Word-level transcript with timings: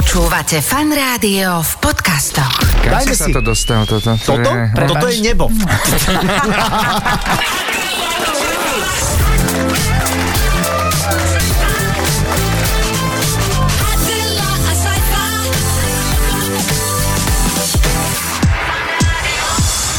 Počúvate 0.00 0.64
fan 0.64 0.88
rádio 0.88 1.60
v 1.60 1.72
podcastoch. 1.76 2.56
Kam 2.80 3.04
Dajme 3.04 3.12
si 3.12 3.20
sa 3.20 3.28
si. 3.28 3.36
to 3.36 3.44
dostal? 3.44 3.84
Toto, 3.84 4.16
to 4.16 4.32
Toto? 4.32 4.48
je- 4.48 4.68
Toto 4.88 5.06
je 5.12 5.18
nebo. 5.20 5.44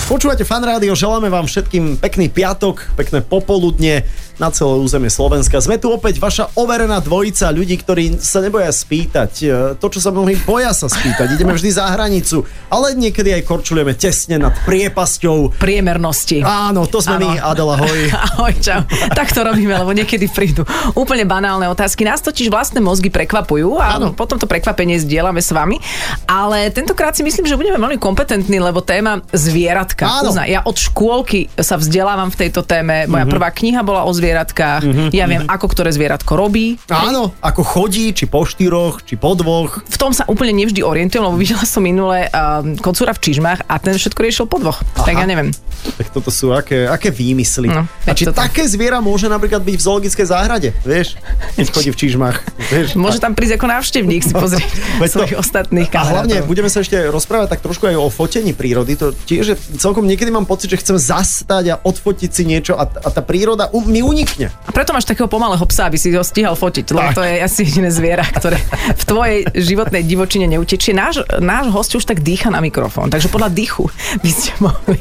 Počúvate 0.03 0.43
fan 0.43 0.59
rádio, 0.59 0.91
želáme 0.91 1.31
vám 1.31 1.47
všetkým 1.47 1.95
pekný 1.95 2.27
piatok, 2.27 2.83
pekné 2.99 3.23
popoludne 3.23 4.03
na 4.37 4.47
celé 4.47 4.75
územie 4.75 5.07
Slovenska. 5.07 5.57
Sme 5.57 5.75
tu 5.75 5.89
opäť 5.89 6.17
vaša 6.17 6.53
overená 6.53 6.99
dvojica 6.99 7.49
ľudí, 7.49 7.75
ktorí 7.75 8.15
sa 8.17 8.39
neboja 8.39 8.69
spýtať. 8.69 9.31
E, 9.39 9.47
To, 9.73 9.87
čo 9.87 9.97
sa 9.97 10.09
mnohí 10.09 10.37
boja 10.39 10.71
sa 10.71 10.85
spýtať. 10.85 11.33
Ideme 11.33 11.51
vždy 11.51 11.69
za 11.71 11.87
hranicu, 11.87 12.41
ale 12.67 12.93
niekedy 12.93 13.31
aj 13.31 13.43
korčulujeme 13.43 13.93
tesne 13.93 14.37
nad 14.37 14.53
priepasťou. 14.61 15.57
priemernosti. 15.57 16.41
Áno, 16.41 16.85
to 16.85 16.99
sme 16.99 17.15
Áno. 17.15 17.27
my, 17.27 17.39
Adela, 17.39 17.75
hoj. 17.77 17.99
Ahoj, 18.29 18.53
čau. 18.57 18.81
Tak 19.09 19.29
to 19.29 19.41
robíme, 19.41 19.73
lebo 19.73 19.91
niekedy 19.91 20.27
prídu 20.27 20.63
úplne 20.93 21.23
banálne 21.23 21.65
otázky. 21.65 22.01
Nás 22.01 22.19
totiž 22.19 22.47
vlastné 22.47 22.79
mozgy 22.79 23.07
prekvapujú 23.07 23.77
a 23.77 23.95
Áno. 23.95 24.11
potom 24.11 24.35
to 24.35 24.45
prekvapenie 24.45 24.97
zdieľame 24.97 25.39
s 25.39 25.49
vami. 25.49 25.79
Ale 26.25 26.69
tentokrát 26.69 27.11
si 27.11 27.21
myslím, 27.21 27.45
že 27.45 27.55
budeme 27.55 27.77
veľmi 27.77 27.97
kompetentní, 27.97 28.57
lebo 28.57 28.81
téma 28.81 29.21
zvieratka. 29.31 30.05
Áno. 30.19 30.29
Uznaj, 30.29 30.47
ja 30.47 30.61
od 30.61 30.75
škôlky 30.75 31.31
sa 31.55 31.75
vzdelávam 31.75 32.27
v 32.27 32.37
tejto 32.37 32.61
téme. 32.61 33.05
Moja 33.05 33.23
Mhm. 33.23 33.31
prvá 33.31 33.49
kniha 33.49 33.81
bola 33.81 34.03
o 34.03 34.11
zvieratkách. 34.21 34.81
Ja 35.11 35.25
viem, 35.25 35.49
ako 35.49 35.65
ktoré 35.67 35.89
zvieratko 35.89 36.37
robí. 36.37 36.77
Áno, 36.87 37.33
ako 37.41 37.65
chodí, 37.65 38.13
či 38.13 38.29
po 38.29 38.45
štyroch, 38.45 39.01
či 39.01 39.17
po 39.17 39.33
dvoch. 39.33 39.81
v 39.81 39.97
tom 39.97 40.13
sa 40.13 40.29
úplne 40.29 40.53
nevždy 40.53 40.85
orientujem, 40.85 41.25
lebo 41.25 41.35
videla 41.35 41.65
som 41.65 41.81
minule 41.81 42.29
um, 42.29 42.77
kocúra 42.77 43.11
v 43.11 43.21
čižmách 43.21 43.65
a 43.65 43.73
ten 43.81 43.97
všetko 43.97 44.19
riešil 44.21 44.45
po 44.45 44.61
dvoch. 44.61 44.79
Tak 44.93 45.17
ja 45.17 45.25
neviem. 45.25 45.49
Tak 45.97 46.13
toto 46.13 46.29
sú 46.29 46.53
aké, 46.53 46.85
aké 46.85 47.09
výmysly. 47.09 47.73
No, 47.73 47.89
a 48.05 48.11
či 48.13 48.29
to 48.29 48.33
tak. 48.35 48.53
také 48.53 48.69
zviera 48.69 49.01
môže 49.01 49.25
napríklad 49.25 49.65
byť 49.65 49.75
v 49.75 49.81
zoologickej 49.81 50.25
záhrade, 50.29 50.69
vieš? 50.85 51.17
Keď 51.57 51.67
chodí 51.73 51.89
v 51.89 51.97
čižmách, 51.97 52.37
vieš? 52.69 52.87
Môže 52.93 53.17
tam 53.17 53.33
prísť 53.33 53.57
ako 53.57 53.65
návštevník 53.65 54.21
si 54.21 54.33
pozrieť 54.35 54.69
Veď 55.01 55.09
to- 55.09 55.15
svojich 55.17 55.37
ostatných 55.41 55.89
A 55.89 56.05
hlavne 56.05 56.37
kamarátov. 56.37 56.49
budeme 56.51 56.69
sa 56.69 56.85
ešte 56.85 57.01
rozprávať 57.09 57.57
tak 57.57 57.65
trošku 57.65 57.89
aj 57.89 57.97
o 57.97 58.07
fotení 58.13 58.53
prírody. 58.53 58.93
To 59.01 59.09
tiež 59.09 59.45
je, 59.53 59.55
celkom 59.81 60.05
niekedy 60.05 60.29
mám 60.29 60.45
pocit, 60.45 60.69
že 60.69 60.77
chcem 60.77 60.97
zastať 61.01 61.65
a 61.73 61.75
odfotiť 61.81 62.29
si 62.29 62.43
niečo 62.45 62.77
a, 62.77 62.85
a 62.85 63.09
tá 63.09 63.25
príroda 63.25 63.71
mi 63.87 64.03
unikne. 64.11 64.51
A 64.51 64.71
preto 64.71 64.91
máš 64.91 65.03
takého 65.03 65.25
pomalého 65.25 65.63
psa, 65.65 65.87
aby 65.87 65.95
si 65.95 66.11
ho 66.11 66.19
stíhal 66.21 66.53
fotiť, 66.53 66.85
lebo 66.89 67.09
Tak. 67.09 67.15
to 67.15 67.23
je 67.23 67.35
asi 67.39 67.59
jediné 67.63 67.87
zviera, 67.89 68.27
ktoré 68.27 68.59
v 68.91 69.03
tvojej 69.03 69.39
životnej 69.49 70.03
divočine 70.03 70.45
neutečie. 70.45 70.91
Náš, 70.91 71.23
náš 71.37 71.71
host 71.71 71.91
už 71.93 72.03
tak 72.03 72.19
dýcha 72.19 72.47
na 72.47 72.59
mikrofón, 72.59 73.07
takže 73.07 73.27
podľa 73.27 73.47
dýchu 73.49 73.87
by 74.17 74.29
ste 74.29 74.51
mohli 74.59 74.99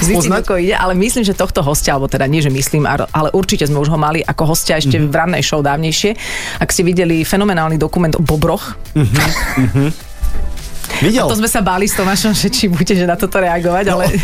zistiť, 0.00 0.30
ako 0.34 0.58
ide, 0.58 0.74
ale 0.74 0.92
myslím, 0.94 1.22
že 1.22 1.32
tohto 1.32 1.62
hostia, 1.62 1.94
alebo 1.94 2.06
teda 2.06 2.26
nie, 2.26 2.40
že 2.40 2.50
myslím, 2.50 2.82
ale 2.84 3.30
určite 3.30 3.62
sme 3.62 3.78
už 3.78 3.88
ho 3.88 3.96
mali 3.96 4.20
ako 4.20 4.42
hostia 4.48 4.76
ešte 4.76 4.98
Mhm. 4.98 5.06
v 5.06 5.14
rannej 5.14 5.42
show 5.42 5.60
dávnejšie. 5.60 6.10
Ak 6.58 6.68
ste 6.68 6.82
videli 6.82 7.22
fenomenálny 7.22 7.76
dokument 7.76 8.12
o 8.12 8.20
bobroch, 8.20 8.74
Videl? 10.98 11.28
to 11.28 11.36
sme 11.36 11.46
sa 11.46 11.60
báli 11.60 11.84
s 11.84 11.94
Tomášom, 11.94 12.32
že 12.32 12.48
či 12.48 12.66
budete 12.66 13.04
na 13.04 13.14
toto 13.14 13.38
reagovať, 13.38 13.84
ale... 13.86 14.04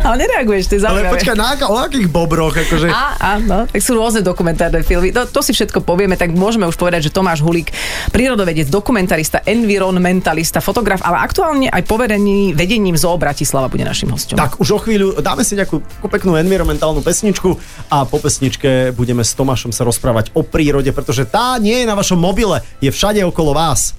ale 0.00 0.14
nereaguješ, 0.24 0.64
to 0.70 0.74
je 0.78 0.80
No. 0.82 0.88
Ale 0.88 1.04
zaujímavé. 1.04 1.14
počkaj, 1.20 1.36
na 1.36 1.50
o 1.68 1.76
akých 1.78 2.08
bobroch? 2.08 2.54
Akože... 2.56 2.88
Á, 2.88 3.38
áno, 3.38 3.68
tak 3.68 3.80
sú 3.84 3.92
rôzne 3.94 4.24
dokumentárne 4.24 4.80
filmy. 4.82 5.12
To, 5.12 5.28
to 5.28 5.40
si 5.44 5.52
všetko 5.52 5.84
povieme, 5.84 6.16
tak 6.16 6.32
môžeme 6.32 6.66
už 6.66 6.74
povedať, 6.74 7.08
že 7.08 7.10
Tomáš 7.14 7.44
Hulík, 7.44 7.70
prírodovedec, 8.10 8.66
dokumentarista, 8.72 9.44
environmentalista, 9.46 10.58
fotograf, 10.58 11.02
ale 11.04 11.22
aktuálne 11.22 11.68
aj 11.70 11.82
poverený 11.86 12.56
vedením 12.56 12.98
Zoo 12.98 13.14
Bratislava 13.18 13.68
bude 13.68 13.86
našim 13.86 14.10
hostom. 14.10 14.36
Tak 14.38 14.58
už 14.58 14.68
o 14.74 14.78
chvíľu 14.82 15.18
dáme 15.22 15.46
si 15.46 15.54
nejakú 15.54 15.82
peknú 16.10 16.34
environmentálnu 16.36 17.00
pesničku 17.02 17.56
a 17.88 18.04
po 18.04 18.18
pesničke 18.18 18.92
budeme 18.92 19.22
s 19.22 19.32
Tomášom 19.38 19.70
sa 19.70 19.86
rozprávať 19.86 20.34
o 20.36 20.42
prírode, 20.42 20.90
pretože 20.90 21.24
tá 21.28 21.56
nie 21.62 21.82
je 21.82 21.86
na 21.88 21.94
vašom 21.94 22.18
mobile, 22.18 22.60
je 22.82 22.90
všade 22.90 23.22
okolo 23.24 23.54
vás. 23.56 23.94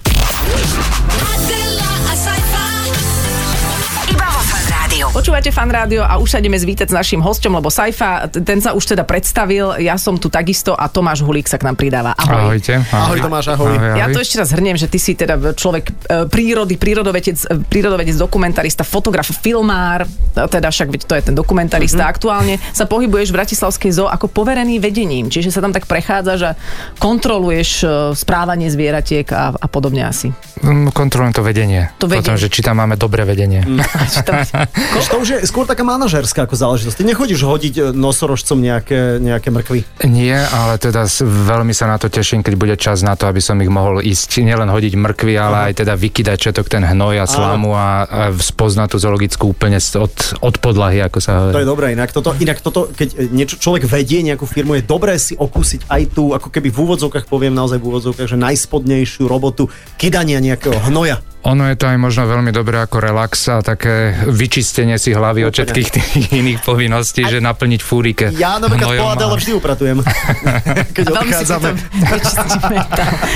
Počúvate 5.14 5.54
fan 5.54 5.70
rádio 5.70 6.02
a 6.02 6.18
už 6.18 6.26
sa 6.26 6.42
ideme 6.42 6.58
zvítať 6.58 6.90
s 6.90 6.94
našim 6.94 7.22
hostom, 7.22 7.54
lebo 7.54 7.70
Saifa, 7.70 8.26
ten 8.26 8.58
sa 8.58 8.74
už 8.74 8.98
teda 8.98 9.06
predstavil, 9.06 9.78
ja 9.78 9.94
som 9.94 10.18
tu 10.18 10.26
takisto 10.26 10.74
a 10.74 10.90
Tomáš 10.90 11.22
Hulík 11.22 11.46
sa 11.46 11.54
k 11.54 11.70
nám 11.70 11.78
pridáva. 11.78 12.18
Ahoj. 12.18 12.58
Ahojte. 12.58 12.82
Ahoj, 12.90 13.22
Tomáš, 13.22 13.54
ahoj. 13.54 13.78
Ja 13.94 14.10
to 14.10 14.18
ešte 14.18 14.42
raz 14.42 14.50
hrniem, 14.50 14.74
že 14.74 14.90
ty 14.90 14.98
si 14.98 15.14
teda 15.14 15.54
človek 15.54 15.84
e, 15.86 16.26
prírody, 16.26 16.74
prírodovedec, 16.74 17.46
e, 17.46 17.62
prírodovedec, 17.62 18.18
dokumentarista, 18.18 18.82
fotograf, 18.82 19.30
filmár, 19.30 20.02
e, 20.02 20.50
teda 20.50 20.74
však 20.74 20.90
veď 20.90 21.00
to 21.06 21.14
je 21.14 21.22
ten 21.30 21.34
dokumentarista. 21.38 22.02
Mhm. 22.02 22.10
Aktuálne 22.10 22.54
sa 22.74 22.90
pohybuješ 22.90 23.30
v 23.30 23.38
Bratislavskej 23.38 23.94
zoo 23.94 24.10
ako 24.10 24.26
poverený 24.26 24.82
vedením, 24.82 25.30
čiže 25.30 25.54
sa 25.54 25.62
tam 25.62 25.70
tak 25.70 25.86
prechádzaš 25.86 26.40
a 26.42 26.52
kontroluješ 26.98 27.70
e, 27.80 27.88
správanie 28.18 28.66
zvieratiek 28.66 29.30
a, 29.30 29.54
a 29.54 29.66
podobne 29.70 30.10
asi. 30.10 30.34
Mm, 30.58 30.90
Kontrolujem 30.90 31.38
to 31.38 31.46
vedenie. 31.46 31.94
To 32.02 32.10
vedenie. 32.10 32.18
Potom, 32.18 32.34
že 32.34 32.50
či 32.50 32.66
tam 32.66 32.82
máme 32.82 32.98
dobré 32.98 33.22
vedenie. 33.22 33.62
Či 34.10 34.26
tam- 34.26 34.42
Vieš, 35.04 35.12
to 35.12 35.20
už 35.20 35.30
je 35.36 35.38
skôr 35.52 35.68
taká 35.68 35.84
manažerská 35.84 36.48
ako 36.48 36.56
záležitosť. 36.56 36.96
Ty 36.96 37.04
nechodíš 37.04 37.44
hodiť 37.44 37.74
e, 37.76 37.82
nosorožcom 37.92 38.56
nejaké, 38.56 39.20
nejaké 39.20 39.52
mrkvy. 39.52 39.84
Nie, 40.08 40.40
ale 40.48 40.80
teda 40.80 41.04
veľmi 41.20 41.76
sa 41.76 41.92
na 41.92 42.00
to 42.00 42.08
teším, 42.08 42.40
keď 42.40 42.54
bude 42.56 42.72
čas 42.80 43.04
na 43.04 43.12
to, 43.12 43.28
aby 43.28 43.36
som 43.36 43.60
ich 43.60 43.68
mohol 43.68 44.00
ísť 44.00 44.40
nielen 44.40 44.64
hodiť 44.64 44.96
mrkvy, 44.96 45.36
ale 45.36 45.68
aj 45.68 45.84
teda 45.84 45.92
vykydať 45.92 46.38
všetok 46.40 46.66
ten 46.72 46.88
hnoj 46.88 47.20
a 47.20 47.28
slamu 47.28 47.76
a, 47.76 48.08
a 48.08 48.20
spoznať 48.32 48.88
tú 48.88 48.98
zoologickú 49.04 49.52
úplne 49.52 49.76
od, 49.76 50.40
od 50.40 50.54
podlahy, 50.56 51.04
ako 51.04 51.20
sa 51.20 51.52
To 51.52 51.60
je 51.60 51.68
hovorí. 51.68 51.68
dobré, 51.68 51.86
inak 51.92 52.08
toto, 52.08 52.32
inak 52.40 52.64
toto, 52.64 52.88
keď 52.88 53.08
e, 53.12 53.16
niečo 53.28 53.60
človek 53.60 53.84
vedie 53.84 54.24
nejakú 54.24 54.48
firmu, 54.48 54.80
je 54.80 54.88
dobré 54.88 55.20
si 55.20 55.36
okúsiť 55.36 55.84
aj 55.84 56.16
tú, 56.16 56.32
ako 56.32 56.48
keby 56.48 56.72
v 56.72 56.80
úvodzovkách, 56.80 57.28
poviem 57.28 57.52
naozaj 57.52 57.76
v 57.76 57.92
úvodzovkách, 57.92 58.32
že 58.32 58.40
najspodnejšiu 58.40 59.28
robotu 59.28 59.68
kydania 60.00 60.40
nejakého 60.40 60.80
hnoja. 60.88 61.20
Ono 61.44 61.68
je 61.68 61.76
to 61.76 61.84
aj 61.92 62.00
možno 62.00 62.24
veľmi 62.24 62.56
dobré 62.56 62.80
ako 62.80 63.04
relax 63.04 63.52
a 63.52 63.60
také 63.60 64.16
vyčistenie 64.32 64.96
si 64.96 65.12
hlavy 65.12 65.44
od 65.44 65.52
všetkých 65.52 65.88
tých 65.92 66.08
iných 66.40 66.64
povinností, 66.64 67.28
že 67.28 67.44
naplniť 67.44 67.80
fúrike. 67.84 68.32
Ja 68.40 68.56
napríklad 68.62 68.96
po 68.96 69.04
a- 69.04 69.12
Adele 69.12 69.36
vždy 69.36 69.52
upratujem, 69.52 70.00
keď 70.96 71.04
odchádzame. 71.12 71.70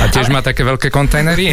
A 0.01 0.05
tiež 0.09 0.33
má 0.33 0.41
také 0.41 0.65
veľké 0.65 0.89
kontajnery. 0.89 1.53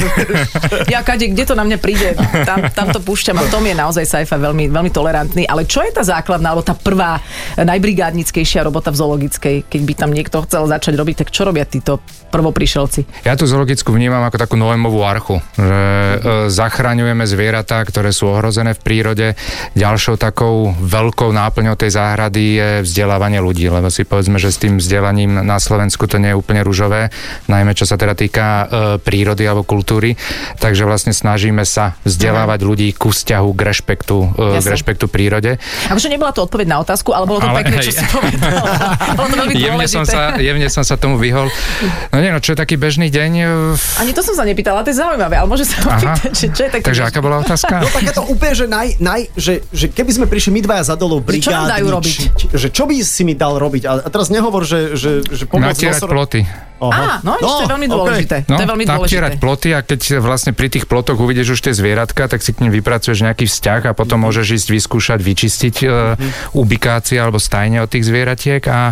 Ja, 0.87 1.03
Kade, 1.03 1.27
kde 1.35 1.43
to 1.43 1.59
na 1.59 1.67
mňa 1.67 1.77
príde, 1.83 2.15
tam, 2.47 2.71
tam 2.71 2.87
to 2.95 3.03
púšťam 3.03 3.35
a 3.35 3.43
v 3.43 3.49
tom 3.51 3.63
je 3.67 3.75
naozaj 3.75 4.07
Saifa 4.07 4.39
veľmi, 4.39 4.71
veľmi 4.71 4.91
tolerantný. 4.95 5.43
Ale 5.43 5.67
čo 5.67 5.83
je 5.83 5.91
tá 5.91 6.07
základná, 6.07 6.55
alebo 6.55 6.63
tá 6.63 6.71
prvá 6.71 7.19
najbrigádnickejšia 7.59 8.63
robota 8.63 8.95
v 8.95 9.03
zoologickej, 9.03 9.55
keď 9.67 9.81
by 9.83 9.93
tam 9.93 10.09
niekto 10.15 10.39
chcel 10.47 10.71
začať 10.71 10.95
robiť, 10.95 11.27
tak 11.27 11.35
čo 11.35 11.43
robia 11.43 11.67
títo 11.67 11.99
prvoprišelci? 12.31 13.27
Ja 13.27 13.35
tú 13.35 13.43
zoologickú 13.43 13.91
vnímam 13.91 14.23
ako 14.23 14.37
takú 14.39 14.55
Noémovú 14.55 15.03
archu, 15.03 15.43
že 15.59 15.79
e, 16.19 16.44
zachraňujeme 16.47 17.23
zvieratá, 17.23 17.81
ktoré 17.81 18.09
sú 18.09 18.29
ohrozené 18.29 18.73
v 18.73 18.81
prírode. 18.81 19.27
Ďalšou 19.73 20.15
takou 20.15 20.71
veľkou 20.71 21.29
náplňou 21.29 21.75
tej 21.75 21.91
záhrady 21.93 22.43
je 22.55 22.69
vzdelávanie 22.83 23.39
ľudí, 23.39 23.67
lebo 23.67 23.87
si 23.87 24.03
povedzme, 24.03 24.37
že 24.37 24.49
s 24.49 24.61
tým 24.61 24.77
vzdelaním 24.77 25.41
na 25.41 25.57
Slovensku 25.57 26.05
to 26.05 26.17
nie 26.17 26.31
je 26.31 26.39
úplne 26.39 26.61
ružové, 26.61 27.09
najmä 27.47 27.73
čo 27.73 27.83
sa 27.83 27.95
teda 27.95 28.13
týka 28.13 28.45
e, 28.45 28.63
prírody 28.99 29.43
alebo 29.43 29.63
kultúry. 29.63 30.15
Takže 30.57 30.85
vlastne 30.85 31.11
snažíme 31.11 31.63
sa 31.63 31.97
vzdelávať 32.03 32.59
ľudí 32.61 32.89
ku 32.93 33.09
vzťahu, 33.09 33.49
k 33.51 33.61
rešpektu, 33.61 34.17
e, 34.21 34.27
k 34.35 34.57
Jasne. 34.61 34.71
rešpektu 34.73 35.05
prírode. 35.07 35.57
A 35.87 35.93
možno 35.93 36.09
nebola 36.09 36.31
to 36.31 36.45
odpoveď 36.45 36.67
na 36.67 36.77
otázku, 36.79 37.11
ale 37.11 37.25
bolo 37.25 37.39
to 37.41 37.49
Ale 37.49 37.61
pekné, 37.63 37.77
hej. 37.79 37.85
čo 37.87 37.91
si 37.95 38.05
povedal. 38.07 38.63
Jemne 39.65 39.87
som, 39.87 40.03
sa, 40.03 40.35
jemne 40.37 40.67
som 40.67 40.83
sa 40.83 40.95
tomu 40.95 41.15
vyhol. 41.17 41.47
No 42.11 42.19
nie, 42.19 42.29
no 42.29 42.39
čo 42.39 42.53
je 42.53 42.59
taký 42.59 42.75
bežný 42.75 43.07
deň? 43.07 43.31
e, 43.39 44.01
Ani 44.01 44.11
to 44.11 44.21
som 44.21 44.35
sa 44.35 44.43
nepýtala, 44.43 44.83
to 44.83 44.91
je 44.91 44.99
zaujímavé, 44.99 45.39
ale 45.39 45.47
môže 45.47 45.65
sa 45.65 45.79
Aha. 45.83 45.97
opýtať, 45.97 46.34
že 46.35 46.51
čo 46.51 46.61
je 46.61 46.69
také... 46.69 46.85
Takže 46.85 47.03
aká 47.05 47.19
bola 47.19 47.39
otázka? 47.39 47.79
No 47.79 47.87
takéto 47.87 48.21
úplne, 48.27 48.53
že, 48.53 48.65
naj, 48.67 48.87
naj, 48.99 49.21
že, 49.33 49.63
že 49.71 49.87
keby 49.87 50.11
sme 50.11 50.25
prišli 50.27 50.51
my 50.51 50.61
dvaja 50.61 50.83
za 50.85 50.95
dolou 50.95 51.19
Že 51.19 51.39
čo 51.39 51.49
nám 51.49 51.71
dajú 51.71 51.87
robiť? 51.89 52.15
že 52.51 52.67
čo 52.69 52.83
by 52.83 52.95
si 52.99 53.23
mi 53.23 53.33
dal 53.33 53.55
robiť? 53.55 53.83
A 53.85 53.93
a 53.97 54.07
teraz 54.07 54.27
nehovor, 54.27 54.61
že, 54.61 54.93
že, 54.93 55.23
že 55.23 55.43
pomoc 55.45 55.71
Natierať 55.71 55.97
nosor- 55.97 56.11
ploty. 56.11 56.41
Aha. 56.75 56.91
Á, 56.91 57.23
no, 57.23 57.39
no, 57.39 57.47
to 57.55 57.63
je 57.63 57.71
veľmi 57.71 57.87
dôležité. 57.87 58.37
No, 58.45 58.59
to 58.59 58.61
je 58.61 58.69
veľmi 58.69 58.83
dôležité. 58.85 59.39
ploty 59.39 59.69
a 59.71 59.79
keď 59.79 60.19
vlastne 60.19 60.51
pri 60.51 60.67
tých 60.67 60.85
plotoch 60.85 61.15
uvidíš 61.15 61.55
už 61.55 61.63
tie 61.63 61.73
zvieratka, 61.73 62.27
tak 62.27 62.43
si 62.43 62.51
k 62.51 62.61
nim 62.61 62.69
vypracuješ 62.69 63.23
nejaký 63.23 63.47
vzťah 63.47 63.81
a 63.89 63.91
potom 63.93 64.19
Mhm. 64.19 64.23
môžeš 64.27 64.47
ísť 64.59 64.67
vyskúšať, 64.69 65.19
vyčistiť 65.23 65.75
uh, 65.81 66.19
ubikácie 66.51 67.15
alebo 67.15 67.39
stajne 67.39 67.79
od 67.79 67.87
tých 67.87 68.03
zvieratiek 68.03 68.59
a, 68.67 68.91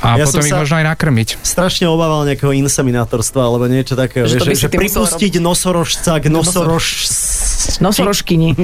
a 0.00 0.16
Ja 0.16 0.24
potom 0.24 0.40
som 0.40 0.46
ich 0.46 0.50
sa- 0.50 0.60
možno 0.60 0.74
aj 0.78 0.86
nakrmiť. 0.90 1.28
strašne 1.40 1.86
obával 1.86 2.24
nejakého 2.24 2.50
inseminátorstva 2.56 3.40
alebo 3.40 3.64
niečo 3.66 3.94
takého. 3.94 4.26
Že 4.26 4.40
Že, 4.40 4.54
že, 4.56 4.68
pripustiť 4.68 5.32
nosorožca 5.38 6.18
k 6.18 6.26
nosorož... 6.28 6.84
Nosorožkyni. 7.84 8.56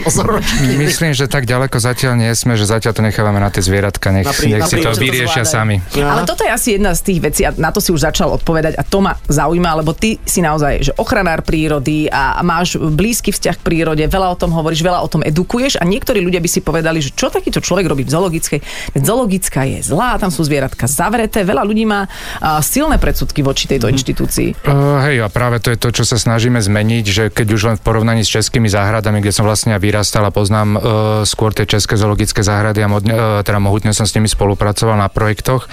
Myslím, 0.76 1.12
že 1.12 1.26
tak 1.26 1.47
ďaleko 1.47 1.76
zatiaľ 1.76 2.17
nie 2.19 2.31
sme, 2.35 2.55
že 2.55 2.69
zatiaľ 2.69 2.93
to 2.97 3.02
nechávame 3.05 3.41
na 3.41 3.49
tie 3.49 3.62
zvieratka, 3.64 4.12
nech, 4.12 4.26
Na 4.26 4.35
prí- 4.35 4.52
nech 4.52 4.67
si 4.69 4.81
to 4.81 4.93
to 4.93 5.00
vyriešia 5.00 5.44
zvládajú. 5.44 5.55
sami. 5.55 5.76
Ja. 5.97 6.14
Ale 6.14 6.23
toto 6.26 6.43
je 6.44 6.50
asi 6.50 6.69
jedna 6.76 6.93
z 6.93 7.00
tých 7.06 7.19
vecí 7.20 7.41
a 7.47 7.55
na 7.56 7.70
to 7.70 7.79
si 7.81 7.91
už 7.91 8.00
začal 8.02 8.32
odpovedať 8.35 8.76
a 8.76 8.82
to 8.82 8.99
ma 9.00 9.17
zaujíma, 9.29 9.81
lebo 9.81 9.94
ty 9.94 10.19
si 10.26 10.41
naozaj 10.41 10.73
že 10.81 10.93
ochranár 10.97 11.41
prírody 11.44 12.11
a 12.11 12.41
máš 12.43 12.76
blízky 12.76 13.31
vzťah 13.31 13.56
k 13.61 13.62
prírode, 13.62 14.05
veľa 14.05 14.29
o 14.32 14.37
tom 14.37 14.50
hovoríš, 14.52 14.82
veľa 14.82 15.00
o 15.00 15.08
tom 15.08 15.23
edukuješ 15.23 15.79
a 15.79 15.85
niektorí 15.87 16.20
ľudia 16.20 16.43
by 16.43 16.49
si 16.50 16.61
povedali, 16.61 16.99
že 17.00 17.14
čo 17.14 17.31
takýto 17.31 17.62
človek 17.62 17.87
robí 17.87 18.02
v 18.05 18.11
zoologickej. 18.12 18.58
Veď 18.97 19.02
zoologická 19.02 19.64
je 19.64 19.81
zlá, 19.81 20.19
tam 20.19 20.29
sú 20.29 20.43
zvieratka 20.44 20.91
zavreté, 20.91 21.47
veľa 21.47 21.62
ľudí 21.62 21.85
má 21.87 22.11
a, 22.41 22.58
silné 22.61 22.99
predsudky 22.99 23.41
voči 23.41 23.70
tejto 23.70 23.88
inštitúcii. 23.88 24.67
Uh, 24.67 25.00
hej, 25.06 25.23
a 25.23 25.29
práve 25.31 25.62
to 25.62 25.70
je 25.73 25.79
to, 25.79 25.88
čo 25.94 26.05
sa 26.05 26.19
snažíme 26.19 26.58
zmeniť, 26.58 27.05
že 27.06 27.25
keď 27.31 27.47
už 27.55 27.62
len 27.73 27.76
v 27.79 27.82
porovnaní 27.85 28.23
s 28.23 28.31
českými 28.31 28.67
záhradami, 28.67 28.89
kde 28.98 29.31
som 29.31 29.46
vlastne 29.46 29.78
vyrastal 29.78 30.26
a 30.26 30.34
poznám 30.34 30.69
uh, 30.75 30.81
skôr 31.22 31.54
tie 31.54 31.64
české 31.64 31.94
zoologické 31.94 32.42
záhrady 32.42 32.82
a 32.82 32.90
modne, 32.90 33.14
uh, 33.14 33.40
teda 33.46 33.62
mohutne 33.62 33.94
som 33.94 34.02
s 34.02 34.14
nimi 34.19 34.26
spolupracoval 34.26 34.98
na 34.98 35.06
projektoch, 35.06 35.70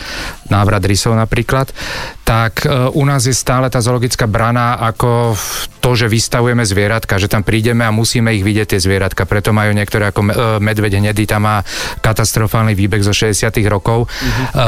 návrat 0.53 0.85
rysov 0.85 1.17
napríklad, 1.17 1.73
tak 2.21 2.61
uh, 2.69 2.93
u 2.93 3.01
nás 3.01 3.25
je 3.25 3.33
stále 3.33 3.65
tá 3.73 3.81
zoologická 3.81 4.29
brana 4.29 4.77
ako 4.77 5.33
to, 5.81 5.97
že 5.97 6.11
vystavujeme 6.11 6.61
zvieratka, 6.61 7.17
že 7.17 7.31
tam 7.31 7.41
prídeme 7.41 7.81
a 7.81 7.95
musíme 7.95 8.35
ich 8.37 8.45
vidieť 8.45 8.77
tie 8.77 8.83
zvieratka, 8.83 9.25
preto 9.25 9.49
majú 9.49 9.73
niektoré 9.73 10.13
ako 10.13 10.21
uh, 10.21 10.31
medveď 10.61 11.01
hnedý, 11.01 11.25
tam 11.25 11.49
má 11.49 11.65
katastrofálny 12.05 12.77
výbeh 12.77 13.01
zo 13.01 13.15
60 13.15 13.49
rokov, 13.65 14.05
uh, 14.05 14.59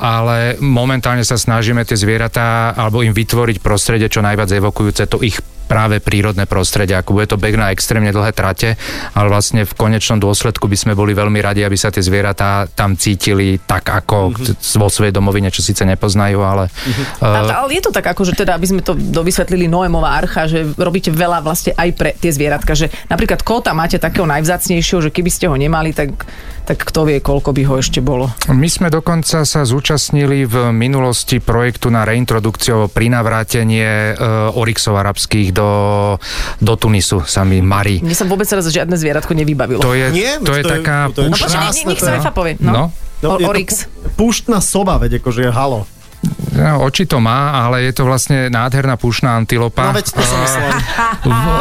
ale 0.00 0.56
momentálne 0.64 1.26
sa 1.26 1.36
snažíme 1.36 1.84
tie 1.84 2.00
zvieratá 2.00 2.72
alebo 2.72 3.04
im 3.04 3.12
vytvoriť 3.12 3.60
prostredie 3.60 4.08
čo 4.08 4.24
najviac 4.24 4.48
evokujúce 4.48 5.04
to 5.10 5.20
ich 5.20 5.36
práve 5.68 6.00
prírodné 6.00 6.48
prostredie, 6.48 6.96
ako 6.96 7.20
bude 7.20 7.28
to 7.28 7.36
beh 7.36 7.54
na 7.54 7.68
extrémne 7.70 8.08
dlhé 8.08 8.32
trate, 8.32 8.80
ale 9.12 9.28
vlastne 9.28 9.68
v 9.68 9.72
konečnom 9.76 10.16
dôsledku 10.16 10.64
by 10.64 10.76
sme 10.80 10.92
boli 10.96 11.12
veľmi 11.12 11.38
radi, 11.44 11.60
aby 11.62 11.76
sa 11.76 11.92
tie 11.92 12.00
zvieratá 12.00 12.64
tam 12.72 12.96
cítili 12.96 13.60
tak 13.60 13.84
ako 13.84 14.32
mm-hmm. 14.32 14.80
vo 14.80 14.88
svojej 14.88 15.12
domovine, 15.12 15.52
čo 15.52 15.60
síce 15.60 15.84
nepoznajú, 15.84 16.40
ale 16.40 16.72
mm-hmm. 16.72 17.06
Uh, 17.18 17.50
ale 17.50 17.76
je 17.76 17.82
to 17.84 17.92
tak, 17.92 18.06
ako, 18.14 18.22
že 18.24 18.32
teda, 18.38 18.54
aby 18.54 18.66
sme 18.70 18.80
to 18.80 18.94
dovysvetlili 18.94 19.66
Noémová 19.66 20.16
archa, 20.16 20.48
že 20.48 20.64
robíte 20.78 21.12
veľa 21.12 21.44
vlastne 21.44 21.74
aj 21.74 21.88
pre 21.98 22.10
tie 22.14 22.30
zvieratka, 22.32 22.72
že 22.72 22.88
napríklad 23.10 23.42
kota 23.42 23.74
máte 23.76 24.00
takého 24.00 24.24
najvzácnejšieho, 24.24 25.04
že 25.04 25.10
keby 25.10 25.30
ste 25.34 25.50
ho 25.50 25.56
nemali, 25.58 25.92
tak, 25.92 26.14
tak 26.68 26.84
kto 26.84 27.00
vie, 27.02 27.16
koľko 27.18 27.50
by 27.50 27.62
ho 27.64 27.74
ešte 27.76 27.98
bolo. 27.98 28.28
My 28.46 28.68
sme 28.68 28.88
dokonca 28.88 29.40
sa 29.42 29.60
zúčastnili 29.64 30.44
v 30.44 30.68
minulosti 30.68 31.40
projektu 31.40 31.88
na 31.88 32.04
reintrodukciu 32.04 32.92
pri 32.92 33.08
navrátenie 33.08 33.88
uh, 34.12 34.52
orixov 34.52 34.92
arabských 34.94 35.48
do, 35.50 35.70
do 36.60 36.74
Tunisu, 36.74 37.24
sami 37.24 37.64
Mari. 37.64 38.04
Mne 38.04 38.12
sa 38.12 38.22
vôbec 38.22 38.44
teraz 38.44 38.68
žiadne 38.68 38.92
zvieratko 38.94 39.32
nevybavilo. 39.32 39.80
To 39.80 39.96
je, 39.96 40.12
Nie, 40.12 40.36
to 40.38 40.52
je 40.52 40.60
to 40.60 40.68
je- 40.68 40.72
taká 40.76 41.08
to 41.08 41.24
je- 41.24 41.26
no 41.26 41.32
púšť- 41.32 41.44
počkaj, 41.48 41.64
nech, 41.88 42.02
nech 42.04 42.20
sa 42.20 42.30
povie. 42.30 42.52
No. 42.60 42.70
No. 42.70 42.84
No, 43.18 43.28
O- 43.30 43.38
je 43.38 43.42
to 43.42 43.50
Oryx. 43.50 43.70
pu- 43.74 44.28
Púštna 44.28 44.60
soba, 44.60 44.94
veď 44.94 45.18
akože 45.18 45.40
je 45.42 45.50
halo. 45.50 45.88
No, 46.58 46.82
oči 46.82 47.06
to 47.06 47.16
má, 47.16 47.38
ale 47.60 47.86
je 47.86 47.92
to 47.92 48.02
vlastne 48.02 48.48
nádherná 48.48 48.94
pušná 48.94 49.32
antilopa. 49.32 49.88
No 49.88 49.94
veď 49.94 50.10
to 50.10 50.20
som 50.20 50.38
myslel. 50.42 50.68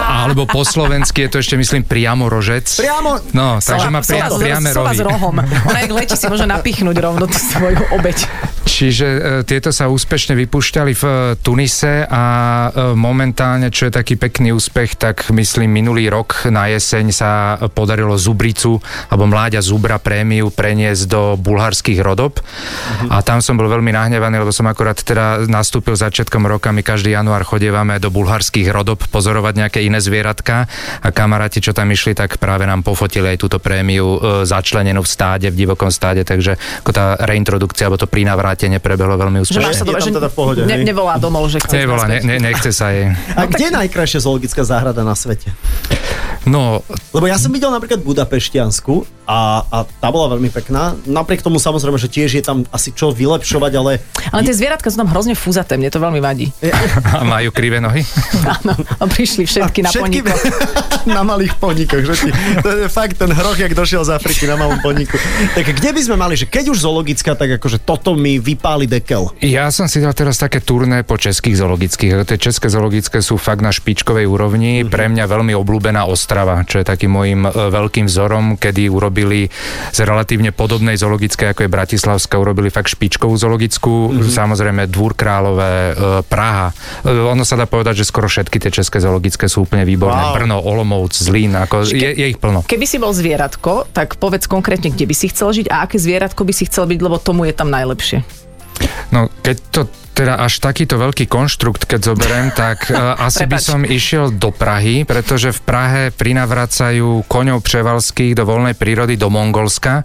Alebo 0.03 0.43
po 0.43 0.61
slovensky 0.63 1.21
je 1.23 1.29
to 1.29 1.37
ešte 1.37 1.53
myslím 1.53 1.81
priamo 1.81 2.25
rožec. 2.25 2.65
Priamo, 2.65 3.21
No, 3.29 3.61
takže 3.61 3.87
má 3.87 4.01
pria, 4.01 4.25
priame 4.27 4.69
rohy. 4.73 4.97
s 4.97 5.01
rohom. 5.01 5.35
Ona 5.37 5.79
jak 5.79 5.91
letí 5.91 6.15
si 6.15 6.25
môže 6.25 6.43
napichnúť 6.43 6.97
rovno 6.97 7.25
tú 7.25 7.37
svoju 7.37 7.77
obeď. 7.93 8.25
Čiže 8.67 9.07
e, 9.07 9.19
tieto 9.47 9.71
sa 9.71 9.87
úspešne 9.87 10.35
vypúšťali 10.35 10.91
v 10.91 11.03
e, 11.07 11.11
Tunise 11.39 12.03
a 12.03 12.23
e, 12.67 12.93
momentálne, 12.99 13.71
čo 13.71 13.87
je 13.87 13.95
taký 13.95 14.19
pekný 14.19 14.51
úspech, 14.51 14.99
tak 14.99 15.31
myslím 15.31 15.71
minulý 15.71 16.11
rok 16.11 16.51
na 16.51 16.67
jeseň 16.67 17.05
sa 17.15 17.55
podarilo 17.71 18.19
Zubricu 18.19 18.83
alebo 19.07 19.23
mláďa 19.23 19.63
Zubra 19.63 19.95
prémiu 20.03 20.51
preniesť 20.51 21.03
do 21.07 21.39
bulharských 21.39 22.03
rodob. 22.03 22.43
A 23.07 23.23
tam 23.23 23.39
som 23.39 23.55
bol 23.55 23.71
veľmi 23.71 23.95
nahnevaný, 23.95 24.43
lebo 24.43 24.51
som 24.51 24.67
akorát 24.67 24.99
teda 24.99 25.47
nastúpil 25.47 25.95
začiatkom 25.95 26.43
roka, 26.43 26.75
my 26.75 26.83
každý 26.83 27.15
január 27.15 27.47
chodievame 27.47 28.03
do 28.03 28.11
bulharských 28.11 28.67
rodob 28.67 28.99
pozorovať 29.07 29.63
nejaké 29.63 29.79
iné 29.87 30.03
zvieratka 30.03 30.67
a 30.99 31.09
kamaráti, 31.15 31.63
čo 31.63 31.71
tam 31.71 31.87
išli, 31.87 32.19
tak 32.19 32.35
práve 32.35 32.67
nám 32.67 32.83
pofotili 32.83 33.31
aj 33.31 33.37
túto 33.39 33.57
prémiu 33.63 34.19
e, 34.19 34.43
začlenenú 34.43 34.99
v 34.99 35.09
stáde, 35.09 35.47
v 35.47 35.55
divokom 35.55 35.87
stáde, 35.87 36.27
takže 36.27 36.59
ako 36.83 36.91
tá 36.91 37.15
reintrodukcia 37.23 37.87
alebo 37.87 38.03
to 38.03 38.11
prinavrátenie 38.57 38.81
prebehlo 38.81 39.15
veľmi 39.15 39.37
Že 39.45 39.61
máš 39.61 39.77
úspešne. 39.77 39.77
sa 39.77 39.83
Je 39.85 39.85
to, 39.85 39.93
tam 39.93 40.01
že 40.01 40.17
teda 40.17 40.29
v 40.29 40.35
pohode, 40.35 40.61
ne, 40.65 40.75
nevolá 40.81 41.15
domov, 41.21 41.45
že 41.53 41.61
chce 41.61 41.85
Nevolá, 41.85 42.09
ne, 42.09 42.19
ne, 42.25 42.35
nechce 42.41 42.73
sa 42.73 42.89
jej. 42.89 43.13
A 43.37 43.45
kde 43.45 43.69
je 43.69 43.73
najkrajšia 43.77 44.19
zoologická 44.25 44.65
záhrada 44.65 45.05
na 45.05 45.13
svete? 45.13 45.53
No, 46.49 46.81
Lebo 47.13 47.29
ja 47.29 47.37
som 47.37 47.53
videl 47.53 47.69
napríklad 47.69 48.01
Budapeštiansku 48.01 49.16
a, 49.27 49.67
a 49.67 49.77
tá 49.83 50.07
bola 50.07 50.39
veľmi 50.39 50.47
pekná. 50.47 50.95
Napriek 51.03 51.43
tomu 51.43 51.59
samozrejme, 51.59 51.99
že 51.99 52.07
tiež 52.07 52.39
je 52.39 52.43
tam 52.43 52.63
asi 52.71 52.95
čo 52.95 53.11
vylepšovať, 53.11 53.71
ale 53.75 53.99
Ale 54.31 54.47
tie 54.47 54.55
zvieratka 54.55 54.87
sú 54.87 55.03
tam 55.03 55.11
hrozne 55.11 55.35
fúzaté, 55.35 55.75
mne 55.75 55.91
to 55.91 55.99
veľmi 55.99 56.23
vadí. 56.23 56.47
a 57.03 57.27
majú 57.27 57.51
krivé 57.51 57.83
nohy? 57.83 58.07
Áno, 58.63 58.73
a 58.79 59.03
prišli 59.03 59.43
všetky 59.43 59.83
na 59.83 59.91
všetky 59.91 60.23
poníkoch. 60.23 60.41
na 61.19 61.27
malých 61.27 61.59
poníkoch. 61.59 62.03
Že 62.07 62.13
ti, 62.15 62.29
to 62.63 62.69
je 62.71 62.87
fakt 62.87 63.19
ten 63.19 63.31
hroch, 63.35 63.59
jak 63.59 63.75
došiel 63.75 64.07
z 64.07 64.15
Afriky 64.15 64.47
na 64.47 64.55
malom 64.55 64.79
poníku. 64.79 65.19
Tak 65.53 65.75
kde 65.75 65.91
by 65.91 66.01
sme 66.01 66.15
mali, 66.15 66.39
že 66.39 66.47
keď 66.47 66.71
už 66.71 66.87
zoologická, 66.87 67.35
tak 67.35 67.59
akože 67.59 67.83
toto 67.83 68.15
mi 68.15 68.39
vypáli 68.39 68.87
dekel. 68.87 69.35
Ja 69.43 69.67
som 69.75 69.91
si 69.91 69.99
dal 69.99 70.15
teraz 70.15 70.39
také 70.39 70.63
turné 70.63 71.03
po 71.03 71.19
českých 71.19 71.59
zoologických. 71.59 72.23
Tie 72.23 72.39
české 72.39 72.71
zoologické 72.71 73.19
sú 73.19 73.35
fakt 73.35 73.59
na 73.59 73.75
špičkovej 73.75 74.23
úrovni. 74.23 74.87
Pre 74.87 75.11
mňa 75.11 75.27
veľmi 75.27 75.51
obľúbená 75.51 76.07
Ostrava, 76.07 76.63
čo 76.63 76.79
je 76.79 76.85
takým 76.87 77.11
môjim 77.11 77.43
e, 77.43 77.51
veľkým 77.51 78.07
vzorom, 78.07 78.55
kedy 78.55 78.87
urobili 79.17 79.49
z 79.89 79.99
relatívne 80.05 80.53
podobnej 80.53 80.93
zoologickej, 80.93 81.57
ako 81.57 81.65
je 81.65 81.73
Bratislavská, 81.73 82.37
urobili 82.37 82.69
fakt 82.69 82.93
špičkovú 82.93 83.33
zoologickú. 83.33 84.13
Samozrejme 84.21 84.85
Dvúr 84.85 85.17
Králové, 85.17 85.97
e, 85.97 86.21
Praha. 86.21 86.69
E, 87.01 87.09
Ono 87.09 87.41
sa 87.41 87.57
dá 87.57 87.65
povedať, 87.65 88.05
že 88.05 88.05
skoro 88.05 88.29
všetky 88.29 88.61
tie 88.61 88.69
české 88.69 89.01
zoologické 89.01 89.49
sú 89.49 89.65
úplne 89.65 89.89
výborné. 89.89 90.21
Wow. 90.21 90.35
Brno, 90.37 90.57
Olomouc, 90.61 91.17
Zlín, 91.17 91.57
ako, 91.57 91.89
je, 91.89 92.13
je 92.13 92.25
ich 92.29 92.37
plno. 92.37 92.61
Keby 92.61 92.85
si 92.85 93.01
bol 93.01 93.09
zvieratko, 93.09 93.89
tak 93.89 94.21
povedz 94.21 94.45
konkrétne, 94.45 94.93
kde 94.93 95.09
by 95.09 95.15
si 95.17 95.33
chcel 95.33 95.49
žiť 95.57 95.73
a 95.73 95.89
aké 95.89 95.97
zvieratko 95.97 96.45
by 96.45 96.53
si 96.53 96.69
chcel 96.69 96.85
byť, 96.85 96.99
lebo 97.01 97.17
tomu 97.17 97.49
je 97.49 97.57
tam 97.57 97.73
najlepšie. 97.73 98.21
No, 99.09 99.33
keď 99.41 99.57
to 99.73 99.81
teda 100.17 100.41
až 100.41 100.57
takýto 100.57 100.97
veľký 100.97 101.29
konštrukt, 101.29 101.85
keď 101.85 101.99
zoberiem, 102.09 102.49
tak 102.57 102.89
uh, 102.89 103.21
asi 103.21 103.45
by 103.45 103.61
som 103.61 103.85
išiel 103.85 104.33
do 104.33 104.49
Prahy, 104.49 105.05
pretože 105.05 105.53
v 105.53 105.61
Prahe 105.61 106.01
prinavracajú 106.09 107.29
koňov 107.29 107.61
převalských 107.61 108.33
do 108.33 108.49
voľnej 108.49 108.73
prírody 108.73 109.13
do 109.13 109.29
Mongolska. 109.29 110.01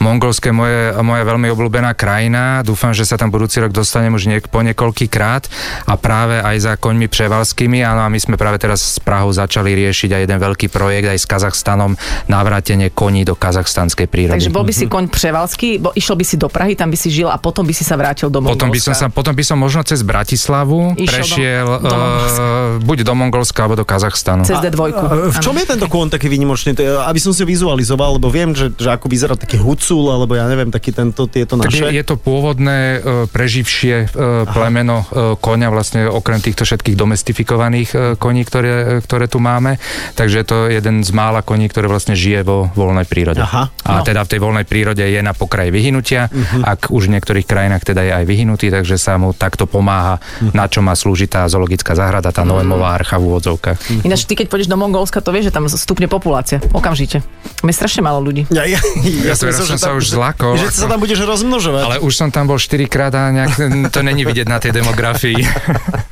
Mongolské 0.00 0.48
je 0.48 0.56
moje, 0.56 0.80
moja 1.04 1.22
veľmi 1.28 1.52
obľúbená 1.52 1.92
krajina. 1.92 2.64
Dúfam, 2.64 2.96
že 2.96 3.04
sa 3.04 3.20
tam 3.20 3.28
budúci 3.28 3.60
rok 3.60 3.76
dostanem 3.76 4.16
už 4.16 4.24
niek- 4.24 4.48
po 4.48 4.64
niekoľký 4.64 5.12
krát 5.12 5.44
a 5.84 6.00
práve 6.00 6.40
aj 6.40 6.56
za 6.56 6.74
koňmi 6.80 7.12
převalskými. 7.12 7.84
Áno, 7.84 8.02
a 8.04 8.08
my 8.08 8.16
sme 8.16 8.40
práve 8.40 8.56
teraz 8.56 8.96
s 8.96 8.98
Prahou 9.02 9.28
začali 9.34 9.76
riešiť 9.76 10.16
aj 10.16 10.20
jeden 10.24 10.38
veľký 10.40 10.72
projekt 10.72 11.12
aj 11.12 11.18
s 11.20 11.26
Kazachstanom, 11.28 11.92
navrátenie 12.30 12.88
koní 12.94 13.28
do 13.28 13.36
kazachstanskej 13.36 14.08
prírody. 14.08 14.40
Takže 14.40 14.54
bol 14.54 14.64
by 14.64 14.72
si 14.72 14.88
koň 14.88 15.04
prevalský, 15.12 15.68
bo 15.82 15.90
išiel 15.92 16.16
by 16.16 16.24
si 16.24 16.36
do 16.38 16.48
Prahy, 16.48 16.78
tam 16.78 16.88
by 16.88 16.96
si 16.96 17.12
žil 17.12 17.28
a 17.28 17.36
potom 17.36 17.66
by 17.66 17.74
si 17.74 17.84
sa 17.84 17.98
vrátil 17.98 18.30
do 18.30 18.40
Mongolska. 18.40 18.56
Potom 18.56 18.70
by 18.70 18.80
som 18.80 18.94
sa, 18.94 19.06
potom 19.10 19.34
by 19.34 19.41
som 19.44 19.56
možno 19.56 19.82
cez 19.82 20.02
Bratislavu 20.02 20.94
Išiel 20.94 20.98
do- 20.98 21.06
prešiel 21.08 21.66
do 21.80 21.90
Mongolska. 21.92 22.40
uh, 22.40 22.48
buď 22.80 22.98
do 23.02 23.12
Mongolska 23.12 23.60
alebo 23.60 23.74
do 23.74 23.84
Kazachstanu. 23.84 24.42
Cez 24.42 24.58
D2. 24.58 24.80
A 24.88 25.02
v 25.28 25.38
čom 25.38 25.54
je 25.54 25.66
tento 25.66 25.86
kôň 25.86 26.08
taký 26.08 26.26
výnimočný? 26.26 26.74
Aby 27.02 27.18
som 27.18 27.30
si 27.30 27.42
vizualizoval, 27.42 28.16
lebo 28.16 28.28
viem, 28.28 28.50
že, 28.50 28.70
že 28.72 28.88
ako 28.88 29.06
vyzerá 29.06 29.34
taký 29.34 29.56
hucul, 29.56 30.08
alebo 30.08 30.32
ja 30.32 30.44
neviem, 30.44 30.68
taký 30.68 30.90
tento, 30.90 31.26
tieto 31.26 31.54
Tak 31.56 31.68
je, 31.68 31.82
naše. 31.82 31.92
je 31.92 32.04
to 32.04 32.16
pôvodné 32.16 32.78
uh, 32.94 33.00
preživšie 33.26 33.94
uh, 34.06 34.08
plemeno 34.46 35.02
uh, 35.04 35.06
koňa, 35.36 35.68
vlastne 35.68 36.00
okrem 36.04 36.38
týchto 36.38 36.62
všetkých 36.62 36.94
domestifikovaných 36.94 37.88
uh, 37.90 37.98
koní, 38.14 38.42
ktoré, 38.42 38.72
ktoré 39.00 39.26
tu 39.26 39.38
máme. 39.38 39.76
Takže 40.12 40.36
je 40.36 40.46
to 40.46 40.58
jeden 40.68 41.00
z 41.00 41.10
mála 41.10 41.40
koní, 41.40 41.66
ktoré 41.66 41.86
vlastne 41.86 42.12
žije 42.12 42.42
vo 42.42 42.70
voľnej 42.70 43.04
prírode. 43.04 43.40
Aha. 43.40 43.72
A 43.82 43.90
No. 43.94 44.04
teda 44.04 44.22
v 44.22 44.30
tej 44.30 44.40
voľnej 44.40 44.64
prírode 44.64 45.02
je 45.02 45.18
na 45.18 45.32
pokraji 45.32 45.68
vyhynutia, 45.68 46.28
Mhm. 46.28 46.62
ak 46.62 46.80
už 46.88 47.02
v 47.04 47.14
niektorých 47.14 47.44
krajinách 47.44 47.82
teda 47.84 48.00
je 48.00 48.12
aj 48.14 48.24
vyhnutý, 48.24 48.66
takže 48.68 48.96
sa 48.96 49.16
mu 49.16 49.31
takto 49.32 49.64
pomáha, 49.64 50.16
Mhm. 50.38 50.52
na 50.52 50.64
čo 50.64 50.78
má 50.78 50.92
slúžiť 50.92 51.28
tá 51.28 51.40
zoologická 51.44 51.92
záhrada, 51.92 52.28
tá 52.28 52.42
Noémová 52.42 52.92
archa 52.92 53.16
v 53.16 53.28
úvodzovkách. 53.28 54.02
Ináč 54.02 54.24
ty, 54.24 54.34
keď 54.34 54.46
pôjdeš 54.46 54.66
do 54.66 54.76
Mongolska, 54.76 55.18
to 55.18 55.28
vieš, 55.28 55.48
že 55.48 55.52
tam 55.52 55.66
stupne 55.66 56.06
populácia. 56.06 56.62
Okamžite. 56.70 57.20
Je 57.60 57.70
strašne 57.70 58.00
málo 58.00 58.20
ľudí. 58.20 58.44
Ja, 58.48 58.64
ja, 58.64 58.78
Ja 59.22 59.34
som 59.34 59.46
teraz 59.46 59.58
myslel, 59.58 59.66
som 59.66 59.66
že 59.68 59.76
sa 59.76 59.88
tam- 59.88 59.98
už 59.98 60.06
zlakol, 60.08 60.52
Že 60.54 60.66
ako- 60.66 60.76
sa 60.76 60.86
tam 60.86 60.98
budeš 60.98 61.18
rozmnožovať. 61.22 61.82
Ale 61.82 61.96
už 61.98 62.12
som 62.12 62.28
tam 62.28 62.44
bol 62.46 62.56
4 62.56 62.84
krát 62.86 63.12
a 63.12 63.30
nejak, 63.30 63.52
to 63.88 64.00
není 64.00 64.22
vidieť 64.22 64.46
na 64.46 64.58
tej 64.58 64.72
demografii. 64.72 65.38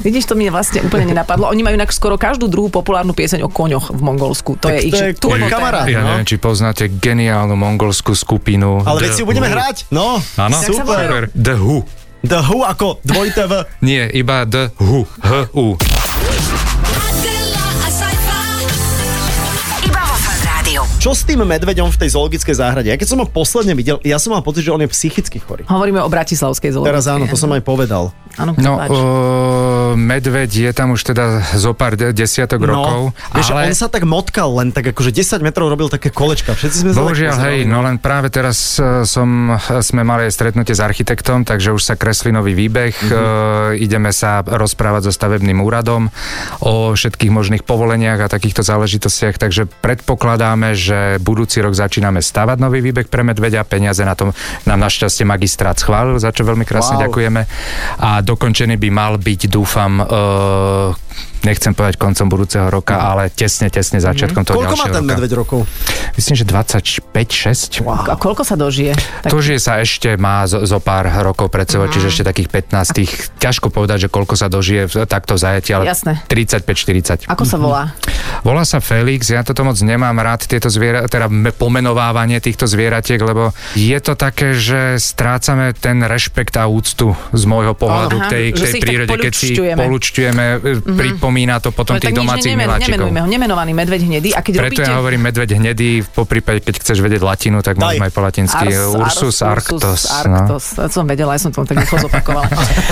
Vidíš, 0.00 0.24
to 0.26 0.34
mi 0.34 0.46
vlastne 0.46 0.80
úplne 0.80 1.10
nenapadlo. 1.10 1.50
Oni 1.50 1.60
majú 1.60 1.74
inak 1.74 1.90
skoro 1.90 2.14
každú 2.14 2.46
druhú 2.46 2.70
populárnu 2.70 3.10
pieseň 3.10 3.42
o 3.42 3.50
koňoch 3.50 3.90
v 3.90 4.00
Mongolsku. 4.00 4.54
To 4.56 4.70
Tak 4.70 4.74
je 4.76 4.80
to 5.18 5.34
ich, 5.34 5.42
je 5.42 5.50
kamarát. 5.50 5.86
Ja 5.86 6.00
no. 6.00 6.14
neviem, 6.14 6.24
či 6.24 6.36
poznáte 6.36 6.86
geniálnu 6.88 7.54
mongolskú 7.54 8.14
skupinu. 8.14 8.80
Ale 8.80 9.02
veď 9.02 9.10
si 9.12 9.20
ju 9.20 9.26
budeme 9.26 9.50
hrať. 9.50 9.90
No, 9.90 10.22
Áno, 10.36 10.56
super. 10.58 11.26
The 11.34 11.54
Who. 11.58 11.82
The 12.24 12.40
Who 12.40 12.64
ako 12.64 13.04
dvojité 13.04 13.44
V? 13.44 13.68
Nie, 13.84 14.08
iba 14.08 14.48
The 14.48 14.72
Who. 14.80 15.04
H-U. 15.20 15.76
Čo 21.04 21.12
s 21.12 21.28
tým 21.28 21.44
medveďom 21.44 21.92
v 21.92 22.00
tej 22.00 22.16
zoologickej 22.16 22.56
záhrade? 22.56 22.88
Ja 22.88 22.96
keď 22.96 23.12
som 23.12 23.20
ho 23.20 23.28
posledne 23.28 23.76
videl, 23.76 24.00
ja 24.00 24.16
som 24.16 24.32
mal 24.32 24.40
pocit, 24.40 24.64
že 24.64 24.72
on 24.72 24.80
je 24.80 24.88
psychicky 24.88 25.36
chorý. 25.36 25.68
Hovoríme 25.68 26.00
o 26.00 26.08
bratislavskej 26.08 26.80
zoologickej. 26.80 26.96
Teraz 26.96 27.12
áno, 27.12 27.28
to 27.28 27.36
som 27.36 27.52
aj 27.52 27.60
povedal. 27.60 28.08
Áno, 28.34 28.52
No, 28.56 28.72
páč. 28.76 28.90
uh, 28.90 29.04
medveď 29.94 30.50
je 30.50 30.70
tam 30.70 30.90
už 30.90 31.06
teda 31.06 31.24
zo 31.54 31.70
pár 31.70 31.94
de- 31.94 32.10
desiatok 32.10 32.60
rokov, 32.60 33.10
No, 33.10 33.32
vieš, 33.32 33.54
ale... 33.54 33.70
on 33.70 33.74
sa 33.74 33.86
tak 33.86 34.02
motkal 34.02 34.50
len 34.52 34.70
tak 34.70 34.90
akože 34.90 35.10
10 35.10 35.38
metrov 35.38 35.68
robil 35.68 35.86
také 35.86 36.10
kolečka. 36.10 36.52
Všetci 36.52 36.76
sme 36.80 36.90
Bohužiaľ, 36.92 37.38
hej, 37.46 37.62
no 37.62 37.78
len 37.80 37.96
práve 37.96 38.28
teraz 38.28 38.76
e, 38.76 39.04
som, 39.04 39.54
sme 39.80 40.02
mali 40.02 40.26
aj 40.26 40.34
stretnutie 40.34 40.72
s 40.72 40.80
architektom, 40.80 41.42
takže 41.42 41.70
už 41.70 41.82
sa 41.82 41.94
kreslí 41.94 42.30
nový 42.30 42.52
výbeh. 42.52 42.90
Mhm. 42.90 43.06
Mm-hmm. 43.06 43.78
E, 43.78 43.82
ideme 43.82 44.10
sa 44.10 44.40
rozprávať 44.40 45.06
so 45.06 45.12
stavebným 45.12 45.58
úradom 45.58 46.10
o 46.60 46.92
všetkých 46.92 47.30
možných 47.30 47.62
povoleniach 47.62 48.18
a 48.18 48.28
takýchto 48.28 48.60
záležitostiach, 48.60 49.36
takže 49.36 49.70
predpokladáme, 49.78 50.74
že 50.74 50.98
budúci 51.18 51.60
rok 51.60 51.72
začíname 51.72 52.18
stavať 52.18 52.58
nový 52.58 52.80
výbeh 52.80 53.06
pre 53.06 53.22
medveďa. 53.22 53.62
Peniaze 53.64 54.02
na 54.02 54.14
tom 54.14 54.34
nám 54.64 54.78
našťastie 54.80 55.22
magistrát 55.22 55.74
schválil, 55.74 56.18
za 56.18 56.30
čo 56.30 56.42
veľmi 56.42 56.64
krásne 56.64 56.82
Wow. 56.94 57.02
ďakujeme. 57.04 57.42
A 57.98 58.22
dokončený 58.24 58.80
by 58.80 58.88
mal 58.90 59.14
byť, 59.20 59.40
dúfam, 59.52 60.00
e, 60.00 60.04
nechcem 61.44 61.70
povedať 61.70 61.96
koncom 61.96 62.26
budúceho 62.26 62.66
roka, 62.66 62.96
ale 62.96 63.28
tesne, 63.28 63.68
tesne 63.68 64.00
začiatkom 64.00 64.42
toho 64.42 64.56
Mhm. 64.56 64.64
Koľko 64.64 64.76
má 64.76 64.86
ten 64.86 64.94
roka. 64.98 65.10
medveď 65.12 65.32
rokov? 65.34 65.60
Myslím, 66.14 66.34
že 66.34 66.44
25-6. 66.44 67.84
A 67.84 68.16
koľko 68.16 68.42
sa 68.42 68.54
dožije? 68.54 68.94
Tak... 69.22 69.30
To, 69.30 69.38
že 69.38 69.58
sa 69.58 69.78
ešte 69.78 70.16
má 70.16 70.44
zo, 70.44 70.64
zo 70.64 70.78
pár 70.78 71.04
rokov 71.20 71.48
pred 71.48 71.66
sebou, 71.66 71.86
čiže 71.86 72.08
ešte 72.08 72.22
takých 72.24 72.48
15 72.48 72.96
tých, 72.96 73.10
ťažko 73.38 73.68
povedať, 73.68 74.06
že 74.06 74.08
koľko 74.08 74.34
sa 74.34 74.48
dožije 74.48 74.86
v 74.86 74.94
takto 75.04 75.36
zajati, 75.36 75.70
ale 75.70 75.84
Jasné. 75.84 76.22
35-40. 76.26 77.28
Ako 77.28 77.44
sa 77.44 77.56
volá? 77.56 77.92
Volá 78.40 78.64
sa 78.64 78.78
Felix, 78.78 79.28
ja 79.28 79.42
toto 79.42 79.62
moc 79.62 79.76
nemám 79.76 80.16
rád, 80.16 80.46
tieto 80.46 80.68
zviera, 80.68 81.04
teda 81.06 81.28
me- 81.28 81.52
pomenovávanie 81.52 82.38
týchto 82.38 82.64
zvieratiek, 82.64 83.18
lebo 83.18 83.52
je 83.74 83.98
to 83.98 84.14
také, 84.14 84.54
že 84.54 84.96
strácame 84.96 85.74
ten 85.74 86.00
rešpekt 86.00 86.56
a 86.56 86.66
úctu 86.66 87.12
z 87.32 87.42
môjho 87.44 87.74
pohľadu 87.74 88.16
Aha, 88.18 88.24
k 88.24 88.30
tej, 88.30 88.44
k 88.52 88.58
tej 88.58 88.72
prírode, 88.80 89.14
keď 89.16 89.32
si 89.32 89.52
polučťujeme, 89.56 90.44
mm-hmm. 90.56 91.20
Pripomína 91.34 91.58
to 91.58 91.74
potom 91.74 91.98
tých 91.98 92.14
domácich 92.14 92.54
nemen- 92.54 92.70
miláčikov. 92.70 92.94
nemenujme 92.94 93.18
ho, 93.18 93.26
nemenovaný 93.26 93.72
medveď 93.74 94.00
hnedý. 94.06 94.30
A 94.38 94.40
keď 94.46 94.54
Preto 94.54 94.70
robíte... 94.70 94.82
ja 94.86 94.98
hovorím 95.02 95.22
medveď 95.26 95.50
hnedý, 95.58 95.90
po 96.06 96.22
prípade, 96.22 96.62
keď 96.62 96.74
chceš 96.78 97.02
vedieť 97.02 97.26
latinu, 97.26 97.58
tak 97.58 97.74
Daj. 97.74 97.82
môžeme 97.82 98.04
aj 98.06 98.12
po 98.14 98.22
latinsky. 98.22 98.66
Ursus 98.94 99.42
arctos. 99.42 100.06
no. 100.30 100.38
Arctos. 100.38 100.64
To 100.78 100.86
som 100.86 101.04
vedela, 101.10 101.34
ja 101.34 101.40
som 101.42 101.50
to 101.50 101.66
tak 101.66 101.82
rýchlo 101.82 102.06
zopakovala. 102.06 102.46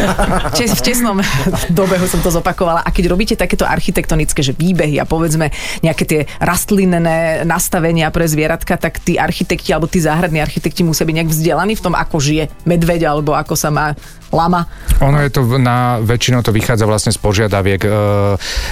Čes, 0.59 0.75
v 0.75 0.83
tesnom 0.83 1.23
dobehu 1.79 2.07
som 2.11 2.19
to 2.19 2.35
zopakovala. 2.35 2.83
A 2.83 2.91
keď 2.91 3.15
robíte 3.15 3.35
takéto 3.39 3.63
architektonické, 3.63 4.43
že 4.43 4.59
výbehy 4.59 4.99
a 4.99 5.07
povedzme 5.07 5.55
nejaké 5.87 6.03
tie 6.03 6.21
rastlinné 6.43 6.99
nastavenia 7.47 8.11
pre 8.11 8.27
zvieratka, 8.27 8.75
tak 8.75 8.99
tí 8.99 9.15
architekti 9.15 9.71
alebo 9.71 9.87
tí 9.87 10.03
záhradní 10.03 10.43
architekti 10.43 10.83
musia 10.83 11.07
byť 11.07 11.15
nejak 11.15 11.31
vzdelaní 11.31 11.79
v 11.79 11.85
tom, 11.85 11.95
ako 11.95 12.19
žije 12.19 12.51
medveď 12.67 13.07
alebo 13.07 13.39
ako 13.39 13.55
sa 13.55 13.71
má 13.71 13.95
lama. 14.33 14.65
Ono 15.05 15.21
je 15.21 15.31
to 15.31 15.45
na, 15.61 16.01
väčšinou 16.01 16.41
to 16.41 16.51
vychádza 16.51 16.89
vlastne 16.89 17.13
z 17.13 17.21
požiadaviek. 17.21 17.81
E, 17.85 17.91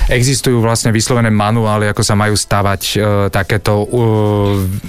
existujú 0.09 0.61
vlastne 0.61 0.95
vyslovené 0.95 1.29
manuály, 1.29 1.91
ako 1.91 2.03
sa 2.05 2.15
majú 2.15 2.35
stavať 2.37 2.83
e, 2.95 2.97
takéto 3.33 3.85
e, 3.85 3.87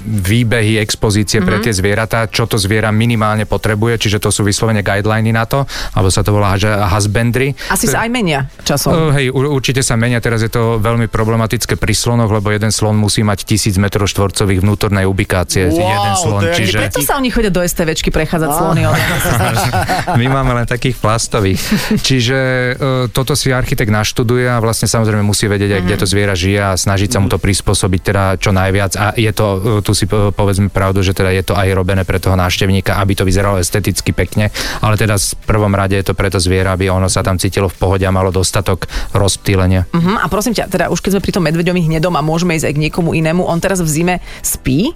výbehy, 0.04 0.78
expozície 0.78 1.40
mm-hmm. 1.40 1.48
pre 1.48 1.64
tie 1.64 1.72
zvieratá, 1.72 2.28
čo 2.28 2.46
to 2.46 2.60
zviera 2.60 2.92
minimálne 2.92 3.48
potrebuje, 3.48 4.08
čiže 4.08 4.18
to 4.22 4.30
sú 4.30 4.46
vyslovene 4.46 4.84
guideliny 4.84 5.32
na 5.32 5.44
to, 5.44 5.64
alebo 5.96 6.08
sa 6.08 6.22
to 6.24 6.32
volá 6.32 6.54
že 6.56 6.68
husbandry. 6.68 7.56
Asi 7.72 7.88
sa 7.88 8.04
aj 8.06 8.10
menia 8.12 8.46
časom. 8.62 8.92
Uh, 8.92 9.10
hej, 9.16 9.32
určite 9.32 9.80
sa 9.82 9.98
menia, 9.98 10.22
teraz 10.22 10.44
je 10.44 10.52
to 10.52 10.78
veľmi 10.78 11.10
problematické 11.10 11.74
pri 11.76 11.94
slonoch, 11.96 12.30
lebo 12.30 12.52
jeden 12.52 12.70
slon 12.70 12.94
musí 12.94 13.26
mať 13.26 13.44
tisíc 13.48 13.76
metrov 13.80 14.06
štvorcových 14.06 14.62
vnútornej 14.62 15.04
ubikácie. 15.08 15.68
Wow, 15.68 15.80
jeden 15.80 16.14
slon, 16.14 16.40
je 16.46 16.54
čiže... 16.54 16.78
Preto 16.78 17.00
sa 17.02 17.18
oni 17.18 17.28
chodia 17.32 17.50
do 17.50 17.60
STVčky 17.64 18.14
prechádzať 18.14 18.50
slony. 18.52 18.80
ale- 18.86 19.00
My 20.20 20.26
máme 20.28 20.52
len 20.62 20.66
takých 20.68 20.98
plastových. 20.98 21.60
Čiže 21.98 22.38
uh, 22.38 22.74
toto 23.10 23.34
si 23.34 23.50
architekt 23.50 23.90
naštuduje 23.90 24.46
a 24.46 24.61
vlastne 24.62 24.86
samozrejme 24.86 25.26
musí 25.26 25.50
vedieť 25.50 25.76
aj, 25.76 25.82
kde 25.82 25.96
to 25.98 26.06
zviera 26.06 26.38
žije 26.38 26.60
a 26.62 26.78
snažiť 26.78 27.10
sa 27.10 27.18
mu 27.18 27.26
to 27.26 27.42
prispôsobiť 27.42 28.00
teda 28.00 28.22
čo 28.38 28.54
najviac. 28.54 28.92
A 28.94 29.06
je 29.18 29.32
to, 29.34 29.46
uh, 29.58 29.60
tu 29.82 29.92
si 29.92 30.06
povedzme 30.08 30.70
pravdu, 30.70 31.02
že 31.02 31.12
teda 31.12 31.34
je 31.34 31.42
to 31.42 31.58
aj 31.58 31.68
robené 31.74 32.06
pre 32.06 32.22
toho 32.22 32.38
návštevníka, 32.38 33.02
aby 33.02 33.18
to 33.18 33.26
vyzeralo 33.26 33.58
esteticky 33.58 34.14
pekne, 34.14 34.54
ale 34.78 34.94
teda 34.94 35.18
v 35.18 35.44
prvom 35.44 35.74
rade 35.74 35.98
je 35.98 36.06
to 36.06 36.14
pre 36.14 36.30
to 36.30 36.38
zviera, 36.38 36.78
aby 36.78 36.86
ono 36.86 37.10
sa 37.10 37.26
tam 37.26 37.36
cítilo 37.36 37.66
v 37.66 37.76
pohode 37.76 38.04
a 38.06 38.14
malo 38.14 38.30
dostatok 38.30 38.86
rozptýlenia. 39.10 39.90
Uh-huh. 39.90 40.16
A 40.22 40.30
prosím 40.30 40.54
ťa, 40.54 40.70
teda 40.70 40.86
už 40.94 41.02
keď 41.02 41.18
sme 41.18 41.24
pri 41.24 41.32
tom 41.34 41.44
medveďovi 41.44 41.80
hnedom 41.90 42.14
a 42.14 42.22
môžeme 42.22 42.54
ísť 42.54 42.70
aj 42.70 42.74
k 42.78 42.82
niekomu 42.88 43.10
inému, 43.18 43.42
on 43.42 43.58
teraz 43.58 43.82
v 43.82 43.88
zime 43.90 44.14
spí? 44.44 44.94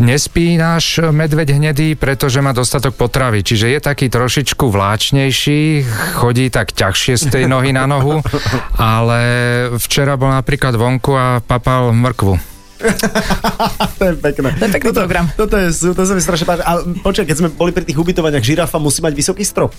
Nespí 0.00 0.56
náš 0.56 1.00
medveď 1.00 1.56
hnedý, 1.56 1.94
pretože 1.96 2.40
má 2.40 2.56
dostatok 2.56 2.96
potravy, 2.96 3.44
čiže 3.44 3.68
je 3.68 3.80
taký 3.80 4.08
trošičku 4.08 4.68
vláčnejší, 4.68 5.84
chodí 6.16 6.48
tak 6.48 6.72
ťažšie 6.72 7.14
z 7.20 7.24
tej 7.28 7.44
nohy 7.48 7.76
na 7.76 7.84
nohu, 7.84 8.24
ale 8.76 9.20
včera 9.76 10.16
bol 10.16 10.32
napríklad 10.32 10.76
vonku 10.76 11.12
a 11.16 11.40
papal 11.44 11.92
mrkvu. 11.92 12.52
to 13.98 14.02
je 14.04 14.14
pekné. 14.18 14.48
To 14.58 14.62
je 14.66 14.70
pekný 14.74 14.90
program. 14.90 15.24
Toto, 15.38 15.54
je, 15.54 15.70
to 15.70 16.02
sa 16.02 16.12
mi 16.18 16.22
strašne 16.22 16.46
páči. 16.46 16.62
A 16.66 16.82
počkaj, 16.82 17.26
keď 17.30 17.36
sme 17.38 17.48
boli 17.54 17.70
pri 17.70 17.86
tých 17.86 17.98
ubytovaniach, 17.98 18.42
žirafa 18.42 18.82
musí 18.82 18.98
mať 18.98 19.14
vysoký 19.14 19.46
strop. 19.46 19.70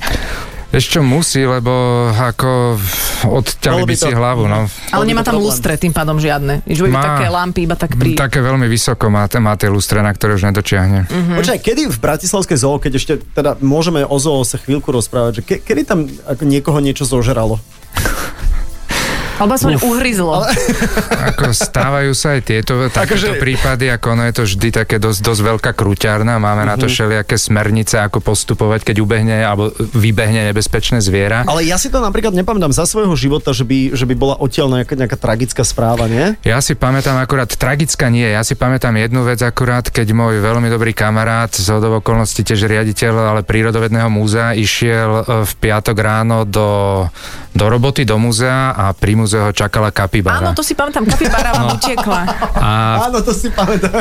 Ešte 0.74 0.98
musí, 1.06 1.46
lebo 1.46 1.70
ako 2.10 2.82
odťali 3.30 3.86
by 3.86 3.90
by 3.94 3.96
si 3.96 4.10
to- 4.10 4.18
hlavu, 4.18 4.50
no. 4.50 4.66
Ale 4.90 5.04
nemá 5.06 5.22
tam 5.22 5.38
problém. 5.38 5.54
lustre 5.54 5.78
tým 5.78 5.94
pádom 5.94 6.18
žiadne. 6.18 6.66
Že 6.66 6.90
by 6.90 6.90
Má. 6.90 7.04
také 7.04 7.26
lampy 7.30 7.60
iba 7.70 7.76
tak 7.78 7.94
pri... 7.94 8.18
Také 8.18 8.42
veľmi 8.42 8.66
vysoko 8.66 9.06
má, 9.14 9.30
má 9.30 9.54
tie 9.54 9.70
lustre, 9.70 10.02
na 10.02 10.10
ktoré 10.10 10.34
už 10.34 10.50
nedočiahne. 10.50 11.06
Mhm. 11.06 11.34
Počkaj, 11.38 11.60
kedy 11.62 11.82
v 11.94 11.98
Bratislavskej 12.02 12.58
zoo, 12.58 12.82
keď 12.82 12.92
ešte 12.98 13.14
teda 13.22 13.62
môžeme 13.62 14.02
o 14.02 14.18
zoo 14.18 14.42
sa 14.42 14.58
chvíľku 14.58 14.90
rozprávať, 14.90 15.32
že 15.38 15.42
ke, 15.46 15.56
kedy 15.62 15.82
tam 15.86 16.10
ako 16.26 16.42
niekoho 16.42 16.80
niečo 16.82 17.06
zožralo? 17.06 17.62
Alebo 19.36 19.54
aspoň 19.54 19.74
uhryzlo. 19.82 20.46
Ako 21.30 21.50
stávajú 21.50 22.12
sa 22.12 22.36
aj 22.36 22.42
tieto 22.44 22.74
takéto 22.88 23.30
Akože- 23.30 23.40
prípady, 23.40 23.86
ako 23.88 24.06
ono 24.12 24.24
je 24.26 24.34
to 24.34 24.44
vždy 24.44 24.70
také 24.70 24.96
dosť, 24.98 25.20
dosť 25.22 25.42
veľká 25.44 25.72
kruťarna, 25.74 26.38
máme 26.38 26.64
na 26.64 26.76
to 26.76 26.86
Mhm. 26.86 26.92
všelijaké 26.92 27.36
smernice, 27.36 27.96
ako 27.98 28.20
postupovať, 28.20 28.84
keď 28.84 28.96
ubehne 29.00 29.38
alebo 29.40 29.70
vybehne 29.74 30.46
nebezpečné 30.46 31.00
zviera. 31.00 31.44
Ale 31.44 31.64
ja 31.64 31.76
si 31.76 31.88
to 31.88 31.98
napríklad 31.98 32.32
nepamätám 32.32 32.72
za 32.72 32.84
svojho 32.84 33.14
života, 33.14 33.52
že 33.52 33.64
by, 33.64 33.94
že 33.94 34.06
by 34.06 34.14
bola 34.14 34.36
odtiaľ 34.36 34.70
nejaká, 34.74 34.94
nejaká 34.94 35.18
tragická 35.18 35.64
správa, 35.64 36.06
nie? 36.06 36.36
Ja 36.44 36.60
si 36.60 36.74
pamätám 36.74 37.18
akurát, 37.18 37.50
tragická 37.50 38.08
nie, 38.08 38.26
ja 38.26 38.42
si 38.42 38.54
pamätám 38.54 38.94
jednu 38.94 39.24
vec 39.24 39.40
akurát, 39.40 39.84
keď 39.84 40.12
môj 40.12 40.40
veľmi 40.40 40.68
dobrý 40.68 40.92
kamarát, 40.92 41.50
z 41.50 41.70
okolností 41.74 42.44
tiež 42.44 42.66
riaditeľ, 42.66 43.14
ale 43.30 43.42
prírodovedného 43.42 44.08
múzea, 44.08 44.54
išiel 44.54 45.12
e, 45.14 45.22
v 45.44 45.52
piatok 45.58 45.98
ráno 45.98 46.44
do, 46.44 47.06
do 47.54 47.70
roboty, 47.70 48.02
do 48.02 48.18
múzea 48.18 48.74
a 48.74 48.92
pri 48.92 49.14
múzeu 49.14 49.46
ho 49.46 49.52
čakala 49.54 49.94
kapibara. 49.94 50.42
Áno, 50.42 50.58
to 50.58 50.66
si 50.66 50.74
pamätám, 50.74 51.06
kapibara 51.06 51.54
vám 51.54 51.78
utekla. 51.78 52.22
A 52.58 52.70
Áno, 53.06 53.22
to 53.22 53.30
si 53.30 53.54
pamätám. 53.54 53.94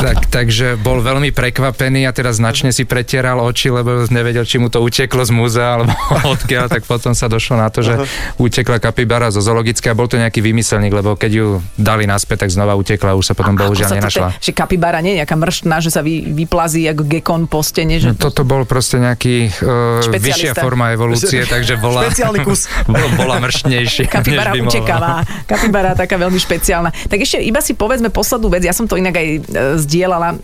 tak, 0.00 0.32
takže 0.32 0.80
bol 0.80 0.98
veľmi 0.98 1.28
prekvapený 1.30 2.08
a 2.08 2.12
teraz 2.12 2.40
značne 2.40 2.72
si 2.72 2.88
pretieral 2.88 3.36
oči, 3.36 3.68
lebo 3.68 4.08
nevedel, 4.08 4.48
či 4.48 4.56
mu 4.56 4.72
to 4.72 4.80
uteklo 4.80 5.20
z 5.20 5.32
múzea 5.32 5.76
alebo 5.76 5.92
odkiaľ, 6.34 6.72
tak 6.72 6.88
potom 6.88 7.12
sa 7.12 7.28
došlo 7.28 7.60
na 7.60 7.68
to, 7.68 7.84
že 7.84 8.00
utekla 8.40 8.80
kapibara 8.80 9.28
zo 9.28 9.44
zoologické 9.44 9.92
a 9.92 9.94
bol 9.94 10.08
to 10.08 10.16
nejaký 10.16 10.40
vymyselník, 10.40 10.96
lebo 10.96 11.20
keď 11.20 11.30
ju 11.36 11.46
dali 11.76 12.08
naspäť, 12.08 12.48
tak 12.48 12.50
znova 12.50 12.72
utekla, 12.80 13.12
už 13.12 13.28
sa 13.28 13.34
potom 13.36 13.60
Ako 13.60 13.60
bohužiaľ 13.68 13.90
sa 13.92 13.96
nenašla. 14.00 14.28
te- 14.40 14.48
že 14.48 14.52
kapibara 14.56 15.04
nie 15.04 15.12
je 15.12 15.20
nejaká 15.20 15.36
mrštná, 15.36 15.84
že 15.84 15.92
sa 15.92 16.00
vy, 16.00 16.32
vyplazí 16.32 16.88
ako 16.88 17.02
gekon 17.04 17.44
po 17.44 17.60
stene. 17.60 18.00
Že... 18.00 18.16
No, 18.16 18.16
toto 18.16 18.48
bol 18.48 18.64
proste 18.64 18.96
nejaký 18.96 19.52
uh, 19.60 20.00
vyššia 20.08 20.56
forma 20.56 20.96
evolúcie, 20.96 21.44
takže 21.44 21.76
bola, 21.76 22.08
Špeciálny 22.08 22.40
kus. 22.40 22.69
Bol- 22.86 23.14
bola 23.18 23.36
mrštnejšia. 23.42 24.08
Kapibara 24.10 24.52
utekavá. 24.54 25.24
Kapibara 25.46 25.92
taká 25.94 26.16
veľmi 26.16 26.38
špeciálna. 26.38 26.90
Tak 27.08 27.18
ešte 27.20 27.42
iba 27.42 27.60
si 27.62 27.74
povedzme 27.74 28.08
poslednú 28.12 28.50
vec. 28.50 28.62
Ja 28.64 28.74
som 28.74 28.86
to 28.86 28.96
inak 28.96 29.16
aj 29.16 29.26
e, 29.26 29.38
zdieľala 29.80 30.28
e, 30.34 30.36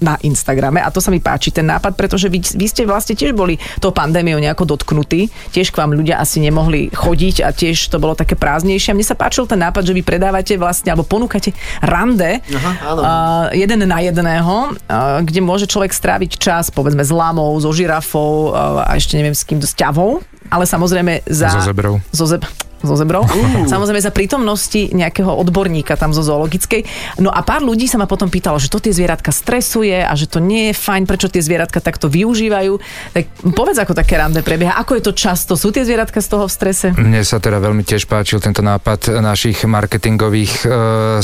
na 0.00 0.14
Instagrame 0.24 0.80
a 0.80 0.88
to 0.90 0.98
sa 1.00 1.10
mi 1.10 1.18
páči 1.20 1.54
ten 1.54 1.66
nápad, 1.66 1.94
pretože 1.94 2.28
vy, 2.28 2.40
vy 2.40 2.66
ste 2.66 2.88
vlastne 2.88 3.14
tiež 3.14 3.36
boli 3.36 3.56
tou 3.78 3.90
pandémiou 3.94 4.38
nejako 4.40 4.76
dotknutí. 4.76 5.30
Tiež 5.54 5.70
k 5.70 5.78
vám 5.80 5.94
ľudia 5.94 6.20
asi 6.20 6.42
nemohli 6.42 6.90
chodiť 6.92 7.46
a 7.46 7.52
tiež 7.54 7.90
to 7.90 7.96
bolo 8.02 8.14
také 8.16 8.34
prázdnejšie. 8.34 8.92
A 8.92 8.96
mne 8.96 9.06
sa 9.06 9.18
páčil 9.18 9.48
ten 9.48 9.60
nápad, 9.60 9.86
že 9.86 9.96
vy 9.96 10.02
predávate 10.04 10.56
vlastne 10.58 10.90
alebo 10.92 11.06
ponúkate 11.06 11.54
rande 11.80 12.40
Aha, 12.50 12.72
áno. 12.84 13.00
uh, 13.00 13.44
jeden 13.52 13.84
na 13.84 13.98
jedného, 14.00 14.74
uh, 14.74 15.20
kde 15.22 15.40
môže 15.44 15.66
človek 15.68 15.92
stráviť 15.92 16.40
čas 16.40 16.68
povedzme 16.72 17.04
s 17.04 17.12
lamou, 17.12 17.52
so 17.60 17.70
žirafou 17.70 18.50
uh, 18.50 18.86
a 18.86 18.96
ešte 18.96 19.16
neviem 19.20 19.36
s 19.36 19.44
kým, 19.44 19.60
s 19.60 19.76
ťavou, 19.76 20.24
ale 20.50 20.64
samozrejme 20.66 21.24
za... 21.26 21.50
So 21.50 21.60
zebrou. 21.60 22.00
So 22.12 22.26
zeb... 22.26 22.44
so 22.86 22.96
zebrou. 22.96 23.24
Samozrejme 23.72 24.00
za 24.00 24.12
prítomnosti 24.14 24.92
nejakého 24.92 25.28
odborníka 25.28 25.96
tam 25.98 26.12
zo 26.12 26.22
zoologickej. 26.22 26.84
No 27.20 27.32
a 27.32 27.40
pár 27.42 27.64
ľudí 27.64 27.88
sa 27.90 27.98
ma 27.98 28.06
potom 28.08 28.28
pýtalo, 28.28 28.60
že 28.60 28.70
to 28.70 28.80
tie 28.80 28.92
zvieratka 28.94 29.32
stresuje 29.32 30.04
a 30.04 30.12
že 30.14 30.28
to 30.28 30.38
nie 30.38 30.70
je 30.70 30.74
fajn, 30.76 31.04
prečo 31.08 31.28
tie 31.28 31.42
zvieratka 31.42 31.80
takto 31.80 32.06
využívajú. 32.08 32.78
Tak 33.16 33.24
povedz, 33.52 33.78
ako 33.80 33.92
také 33.96 34.20
rande 34.20 34.44
prebieha. 34.44 34.76
Ako 34.80 34.96
je 35.00 35.02
to 35.04 35.12
často? 35.12 35.56
Sú 35.56 35.72
tie 35.74 35.82
zvieratka 35.82 36.20
z 36.20 36.28
toho 36.28 36.44
v 36.46 36.52
strese? 36.52 36.86
Mne 36.94 37.24
sa 37.24 37.40
teda 37.40 37.58
veľmi 37.58 37.82
tiež 37.82 38.06
páčil 38.06 38.38
tento 38.38 38.60
nápad 38.60 39.20
našich 39.20 39.64
marketingových 39.64 40.52
e, 40.62 40.66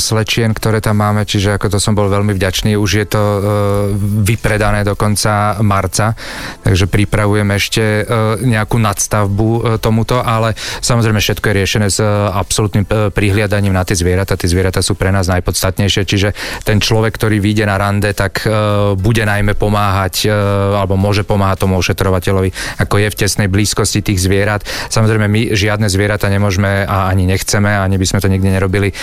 slečien, 0.01 0.51
ktoré 0.51 0.81
tam 0.81 0.99
máme, 0.99 1.23
čiže 1.25 1.55
ako 1.55 1.77
to 1.77 1.77
som 1.77 1.93
bol 1.93 2.09
veľmi 2.09 2.33
vďačný. 2.35 2.75
Už 2.77 2.91
je 3.01 3.05
to 3.07 3.21
e, 3.21 3.39
vypredané 4.25 4.81
do 4.85 4.97
konca 4.97 5.61
marca, 5.61 6.13
takže 6.65 6.89
pripravujem 6.89 7.49
ešte 7.55 7.83
e, 7.83 8.03
nejakú 8.45 8.77
nadstavbu 8.77 9.49
e, 9.49 9.59
tomuto, 9.77 10.19
ale 10.21 10.53
samozrejme 10.81 11.21
všetko 11.21 11.45
je 11.50 11.50
riešené 11.53 11.87
s 11.91 11.99
e, 11.99 12.07
absolútnym 12.31 12.83
e, 12.87 13.11
prihliadaním 13.11 13.75
na 13.75 13.83
tie 13.83 13.95
zvieratá. 13.95 14.39
Tie 14.39 14.49
zvieratá 14.49 14.79
sú 14.79 14.95
pre 14.95 15.11
nás 15.11 15.27
najpodstatnejšie, 15.27 16.03
čiže 16.07 16.29
ten 16.63 16.79
človek, 16.79 17.15
ktorý 17.15 17.37
vyjde 17.43 17.67
na 17.67 17.75
rande, 17.77 18.11
tak 18.15 18.43
e, 18.43 18.49
bude 18.97 19.23
najmä 19.23 19.53
pomáhať 19.55 20.31
alebo 20.31 20.95
môže 20.95 21.25
pomáhať 21.27 21.67
tomu 21.67 21.77
ošetrovateľovi, 21.79 22.79
ako 22.79 22.95
je 23.01 23.07
v 23.11 23.19
tesnej 23.19 23.47
blízkosti 23.51 24.01
tých 24.01 24.23
zvierat. 24.23 24.63
Samozrejme, 24.89 25.27
my 25.27 25.41
žiadne 25.53 25.87
zvieratá 25.91 26.31
nemôžeme 26.31 26.85
a 26.87 27.11
ani 27.11 27.27
nechceme, 27.27 27.69
ani 27.69 27.95
by 27.99 28.05
sme 28.07 28.19
to 28.23 28.31
nikdy 28.31 28.49
nerobili 28.49 28.95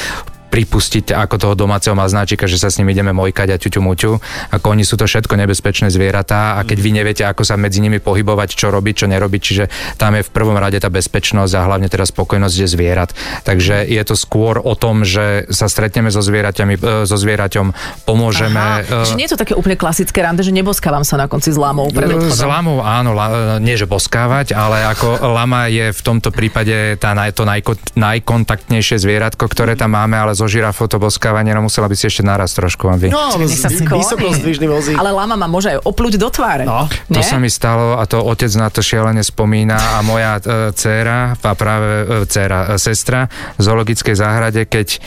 pripustiť 0.48 1.12
ako 1.12 1.36
toho 1.36 1.54
domáceho 1.54 1.92
maznáčika, 1.92 2.48
že 2.48 2.56
sa 2.56 2.72
s 2.72 2.80
ním 2.80 2.90
ideme 2.90 3.12
mojkať 3.12 3.48
a 3.52 3.60
ťuťu 3.60 3.80
muťu. 3.84 4.12
Ako 4.56 4.72
oni 4.72 4.82
sú 4.82 4.96
to 4.96 5.04
všetko 5.04 5.36
nebezpečné 5.36 5.92
zvieratá 5.92 6.56
a 6.56 6.64
keď 6.64 6.78
vy 6.80 6.90
neviete, 6.96 7.22
ako 7.28 7.44
sa 7.44 7.60
medzi 7.60 7.84
nimi 7.84 8.00
pohybovať, 8.00 8.48
čo 8.56 8.72
robiť, 8.72 8.94
čo 9.04 9.06
nerobiť, 9.06 9.40
čiže 9.40 9.64
tam 10.00 10.16
je 10.16 10.24
v 10.24 10.30
prvom 10.32 10.56
rade 10.56 10.80
tá 10.80 10.88
bezpečnosť 10.88 11.52
a 11.52 11.66
hlavne 11.68 11.92
teda 11.92 12.08
spokojnosť 12.08 12.56
je 12.64 12.68
zvierat. 12.68 13.10
Takže 13.44 13.84
je 13.84 14.02
to 14.08 14.16
skôr 14.16 14.56
o 14.58 14.72
tom, 14.72 15.04
že 15.04 15.46
sa 15.52 15.68
stretneme 15.68 16.08
so 16.08 16.24
zvieraťami, 16.24 16.74
e, 16.80 17.04
so 17.04 17.16
zvieraťom, 17.20 17.66
pomôžeme. 18.08 18.58
Aha, 18.58 19.04
e, 19.04 19.08
že 19.12 19.18
nie 19.20 19.28
je 19.28 19.36
to 19.36 19.40
také 19.44 19.52
úplne 19.52 19.76
klasické 19.76 20.24
rande, 20.24 20.40
že 20.40 20.50
neboskávam 20.50 21.04
sa 21.04 21.20
na 21.20 21.28
konci 21.28 21.52
s 21.52 21.58
pred 21.92 22.08
S 22.32 22.40
lamou 22.40 22.80
áno, 22.80 23.12
la, 23.12 23.58
nie 23.60 23.74
že 23.74 23.84
boskávať, 23.84 24.56
ale 24.56 24.86
ako 24.88 25.20
lama 25.28 25.66
je 25.68 25.90
v 25.92 26.00
tomto 26.00 26.30
prípade 26.30 26.96
tá, 26.96 27.12
to 27.34 27.42
najko, 27.42 27.74
najkontaktnejšie 27.98 28.96
zvieratko, 29.02 29.44
ktoré 29.50 29.74
tam 29.74 29.98
máme, 29.98 30.14
ale 30.14 30.37
zo 30.38 30.46
žirafou 30.46 30.86
to 30.86 31.02
boskávanie, 31.02 31.50
no 31.50 31.66
musela 31.66 31.90
by 31.90 31.98
si 31.98 32.06
ešte 32.06 32.22
naraz 32.22 32.54
trošku, 32.54 32.86
aby... 32.86 33.10
No, 33.10 33.34
vysokozdvižný 33.34 34.66
vozík. 34.70 34.94
Ale 34.94 35.10
lama 35.10 35.34
ma 35.34 35.50
môže 35.50 35.74
aj 35.74 35.78
opluť 35.82 36.14
do 36.14 36.28
tváre. 36.30 36.62
No, 36.62 36.86
To 37.10 37.20
sa 37.26 37.42
mi 37.42 37.50
stalo 37.50 37.98
a 37.98 38.06
to 38.06 38.22
otec 38.22 38.52
na 38.54 38.70
to 38.70 38.78
šialene 38.84 39.26
spomína 39.26 39.98
a 39.98 40.06
moja 40.06 40.38
e, 40.38 40.70
dcéra, 40.76 41.34
a 41.34 41.52
práve 41.56 41.88
e, 41.88 42.04
dcéra, 42.28 42.76
e, 42.76 42.78
sestra 42.78 43.26
v 43.56 43.60
zoologickej 43.64 44.14
záhrade, 44.14 44.62
keď 44.68 44.88
e, 44.94 44.98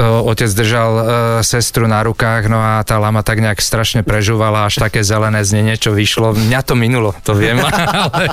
otec 0.00 0.50
držal 0.54 0.90
e, 0.94 1.02
sestru 1.42 1.90
na 1.90 2.00
rukách, 2.06 2.46
no 2.46 2.62
a 2.62 2.80
tá 2.86 2.96
lama 3.02 3.26
tak 3.26 3.42
nejak 3.42 3.58
strašne 3.58 4.06
prežúvala, 4.06 4.70
až 4.70 4.78
také 4.78 5.02
zelené 5.02 5.42
z 5.42 5.58
nej 5.58 5.74
niečo 5.74 5.90
vyšlo. 5.90 6.32
Mňa 6.38 6.60
to 6.62 6.78
minulo, 6.78 7.10
to 7.26 7.34
viem, 7.34 7.58
ale 8.06 8.30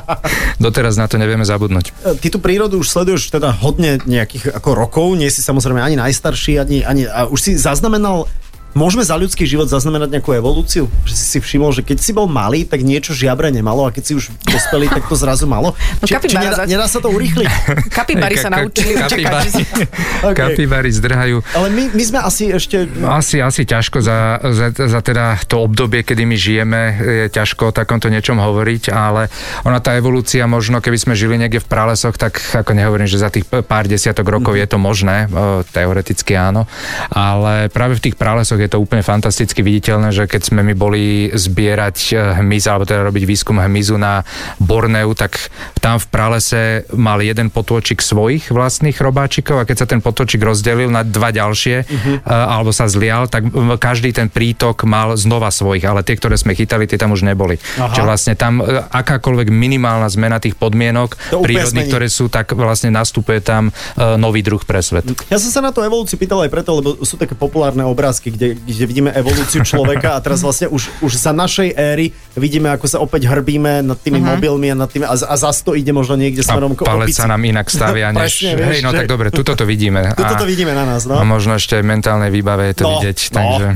doteraz 0.62 0.96
na 1.02 1.10
to 1.10 1.18
nevieme 1.18 1.44
zabudnúť. 1.44 1.92
E, 2.06 2.22
Ty 2.22 2.28
tú 2.30 2.38
prírodu 2.38 2.78
už 2.78 2.88
sleduješ 2.94 3.34
teda 3.34 3.50
hodne 3.66 3.98
nejakých 4.06 4.54
ako 4.54 4.70
rokov, 4.78 5.08
nie 5.18 5.28
si 5.34 5.42
samozrejme 5.42 5.82
ani 5.82 5.98
najstarší, 5.98 6.45
ani, 6.54 6.86
ani 6.86 7.10
a 7.10 7.26
už 7.26 7.42
si 7.42 7.52
zaznamenal 7.58 8.30
Môžeme 8.76 9.08
za 9.08 9.16
ľudský 9.16 9.48
život 9.48 9.72
zaznamenať 9.72 10.20
nejakú 10.20 10.36
evolúciu? 10.36 10.92
Že 11.08 11.14
si 11.16 11.26
si 11.32 11.38
všimol, 11.40 11.72
že 11.72 11.80
keď 11.80 11.96
si 11.96 12.12
bol 12.12 12.28
malý, 12.28 12.68
tak 12.68 12.84
niečo 12.84 13.16
žiabre 13.16 13.48
nemalo 13.48 13.88
a 13.88 13.90
keď 13.96 14.04
si 14.04 14.14
už 14.20 14.36
dospelý, 14.44 14.92
tak 14.92 15.08
to 15.08 15.16
zrazu 15.16 15.48
malo? 15.48 15.72
No, 16.00 16.04
či, 16.04 16.20
či 16.20 16.36
nedá, 16.36 16.68
nedá 16.68 16.84
sa 16.84 17.00
to 17.00 17.08
urýchliť? 17.08 17.48
Kapibary 17.88 18.36
sa 18.36 18.52
naučili 18.52 19.00
kapibary, 19.00 19.48
Okay. 20.28 20.36
kapibary 20.36 20.92
zdrhajú. 20.92 21.40
Ale 21.56 21.72
my, 21.72 21.96
my 21.96 22.04
sme 22.04 22.20
asi 22.20 22.52
ešte... 22.52 22.84
Asi, 23.08 23.40
asi 23.40 23.64
ťažko 23.64 24.04
za, 24.04 24.44
za, 24.44 24.68
za 24.76 25.00
teda 25.00 25.40
to 25.48 25.64
obdobie, 25.64 26.04
kedy 26.04 26.28
my 26.28 26.36
žijeme, 26.36 26.82
je 27.00 27.26
ťažko 27.32 27.72
o 27.72 27.76
takomto 27.76 28.12
niečom 28.12 28.44
hovoriť, 28.44 28.92
ale 28.92 29.32
ona 29.64 29.80
tá 29.80 29.96
evolúcia 29.96 30.44
možno, 30.52 30.84
keby 30.84 31.00
sme 31.00 31.14
žili 31.16 31.40
niekde 31.40 31.64
v 31.64 31.68
pralesoch, 31.72 32.20
tak 32.20 32.44
ako 32.52 32.76
nehovorím, 32.76 33.08
že 33.08 33.24
za 33.24 33.32
tých 33.32 33.48
pár 33.48 33.88
desiatok 33.88 34.28
rokov 34.28 34.60
je 34.60 34.68
to 34.68 34.76
možné, 34.76 35.32
teoreticky 35.72 36.36
áno, 36.36 36.68
ale 37.14 37.72
práve 37.72 37.96
v 37.96 38.12
tých 38.12 38.20
pralesoch 38.20 38.60
je 38.60 38.65
to 38.72 38.82
úplne 38.82 39.06
fantasticky 39.06 39.62
viditeľné, 39.62 40.12
že 40.12 40.30
keď 40.30 40.42
sme 40.52 40.62
my 40.62 40.74
boli 40.74 41.30
zbierať 41.34 41.98
e, 42.12 42.42
hmyz, 42.42 42.64
alebo 42.70 42.86
teda 42.88 43.06
robiť 43.08 43.24
výskum 43.24 43.58
hmyzu 43.60 43.96
na 43.98 44.26
Borneu, 44.60 45.14
tak 45.18 45.38
tam 45.82 46.00
v 46.02 46.08
pralese 46.10 46.62
mal 46.94 47.22
jeden 47.22 47.50
potôčik 47.54 48.02
svojich 48.02 48.50
vlastných 48.50 48.98
robáčikov 48.98 49.62
a 49.62 49.68
keď 49.68 49.78
sa 49.84 49.88
ten 49.90 50.02
potôčik 50.02 50.42
rozdelil 50.42 50.90
na 50.90 51.06
dva 51.06 51.30
ďalšie, 51.30 51.76
uh-huh. 51.86 52.16
alebo 52.26 52.74
sa 52.74 52.90
zlial, 52.90 53.30
tak 53.30 53.48
m, 53.48 53.78
každý 53.78 54.12
ten 54.16 54.28
prítok 54.32 54.84
mal 54.88 55.14
znova 55.16 55.50
svojich, 55.54 55.86
ale 55.86 56.02
tie, 56.02 56.18
ktoré 56.18 56.36
sme 56.36 56.58
chytali, 56.58 56.90
tie 56.90 57.00
tam 57.00 57.14
už 57.14 57.26
neboli. 57.26 57.58
Aha. 57.78 57.94
Čiže 57.94 58.04
vlastne 58.04 58.34
tam 58.34 58.62
e, 58.62 58.84
akákoľvek 58.90 59.48
minimálna 59.50 60.10
zmena 60.10 60.42
tých 60.42 60.58
podmienok 60.58 61.18
To 61.32 61.44
prírodných, 61.44 61.88
ktoré 61.90 62.08
sú, 62.10 62.28
tak 62.28 62.54
vlastne 62.56 62.90
nastupuje 62.94 63.40
tam 63.42 63.70
nový 63.98 64.42
druh 64.42 64.62
pre 64.62 64.82
svet. 64.82 65.06
Ja 65.30 65.38
som 65.38 65.52
sa 65.52 65.62
na 65.62 65.72
tú 65.72 65.82
evolúciu 65.84 66.18
pýtal 66.20 66.44
aj 66.46 66.52
preto, 66.52 66.78
lebo 66.78 66.90
sú 67.04 67.16
také 67.16 67.38
populárne 67.38 67.86
obrázky, 67.86 68.34
kde, 68.34 68.55
kde 68.56 68.84
vidíme 68.88 69.10
evolúciu 69.12 69.62
človeka 69.62 70.16
a 70.16 70.20
teraz 70.24 70.40
vlastne 70.40 70.72
už, 70.72 70.88
už 71.04 71.12
za 71.16 71.36
našej 71.36 71.76
éry 71.76 72.16
vidíme, 72.34 72.72
ako 72.72 72.86
sa 72.88 72.98
opäť 73.04 73.28
hrbíme 73.28 73.84
nad 73.84 74.00
tými 74.00 74.24
uh-huh. 74.24 74.40
mobilmi 74.40 74.72
a 74.72 74.76
nad 74.76 74.88
tými 74.88 75.04
a, 75.04 75.14
a 75.14 75.36
zas 75.36 75.62
to 75.62 75.76
ide 75.76 75.92
možno 75.92 76.16
niekde 76.16 76.42
smerom 76.42 76.74
k 76.74 76.88
palec 76.88 77.12
opici. 77.12 77.20
sa 77.20 77.28
nám 77.28 77.42
inak 77.44 77.68
stavia, 77.68 78.12
než... 78.16 78.32
Presne, 78.40 78.52
vieš, 78.56 78.70
hej, 78.72 78.80
no 78.82 78.90
že- 78.92 78.98
tak 79.04 79.08
dobre, 79.12 79.28
tuto 79.30 79.54
to 79.54 79.66
vidíme. 79.68 80.02
Tuto 80.20 80.36
to 80.42 80.48
vidíme 80.48 80.72
na 80.72 80.88
nás, 80.88 81.04
no. 81.04 81.20
A 81.20 81.24
možno 81.28 81.60
ešte 81.60 81.76
aj 81.76 81.84
mentálnej 81.84 82.32
výbave 82.32 82.72
je 82.72 82.76
to 82.80 82.84
No, 82.86 82.92
vidieť, 82.98 83.18
no. 83.32 83.36
takže... 83.36 83.68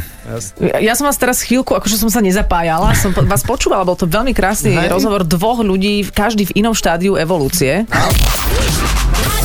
Ja 0.86 0.94
som 0.94 1.10
vás 1.10 1.18
teraz 1.18 1.42
chvíľku, 1.42 1.74
akože 1.74 1.98
som 1.98 2.13
sa 2.13 2.22
nezapájala, 2.22 2.94
som 2.94 3.10
vás 3.26 3.42
počúvala, 3.42 3.82
bol 3.82 3.98
to 3.98 4.06
veľmi 4.06 4.30
krásny 4.38 4.78
Hej. 4.78 4.94
rozhovor 4.94 5.26
dvoch 5.26 5.65
ľudí, 5.65 6.06
každý 6.13 6.46
v 6.54 6.62
inom 6.62 6.78
štádiu 6.78 7.18
evolúcie. 7.18 7.89
Adela, 7.89 9.38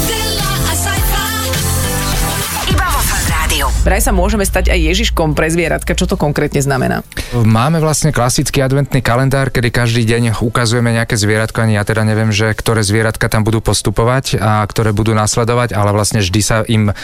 Vraj 3.84 4.00
sa 4.00 4.16
môžeme 4.16 4.48
stať 4.48 4.72
aj 4.72 4.80
Ježiškom 4.80 5.36
pre 5.36 5.52
zvieratka. 5.52 5.92
Čo 5.92 6.08
to 6.08 6.16
konkrétne 6.16 6.64
znamená? 6.64 7.04
Máme 7.36 7.84
vlastne 7.84 8.16
klasický 8.16 8.64
adventný 8.64 9.04
kalendár, 9.04 9.52
kedy 9.52 9.68
každý 9.68 10.08
deň 10.08 10.40
ukazujeme 10.40 10.88
nejaké 10.96 11.20
zvieratko, 11.20 11.68
ani 11.68 11.76
ja 11.76 11.84
teda 11.84 12.00
neviem, 12.00 12.32
že 12.32 12.56
ktoré 12.56 12.80
zvieratka 12.80 13.28
tam 13.28 13.44
budú 13.44 13.60
postupovať 13.60 14.40
a 14.40 14.64
ktoré 14.64 14.96
budú 14.96 15.12
nasledovať, 15.12 15.76
ale 15.76 15.92
vlastne 15.92 16.24
vždy 16.24 16.40
sa 16.40 16.64
im 16.64 16.96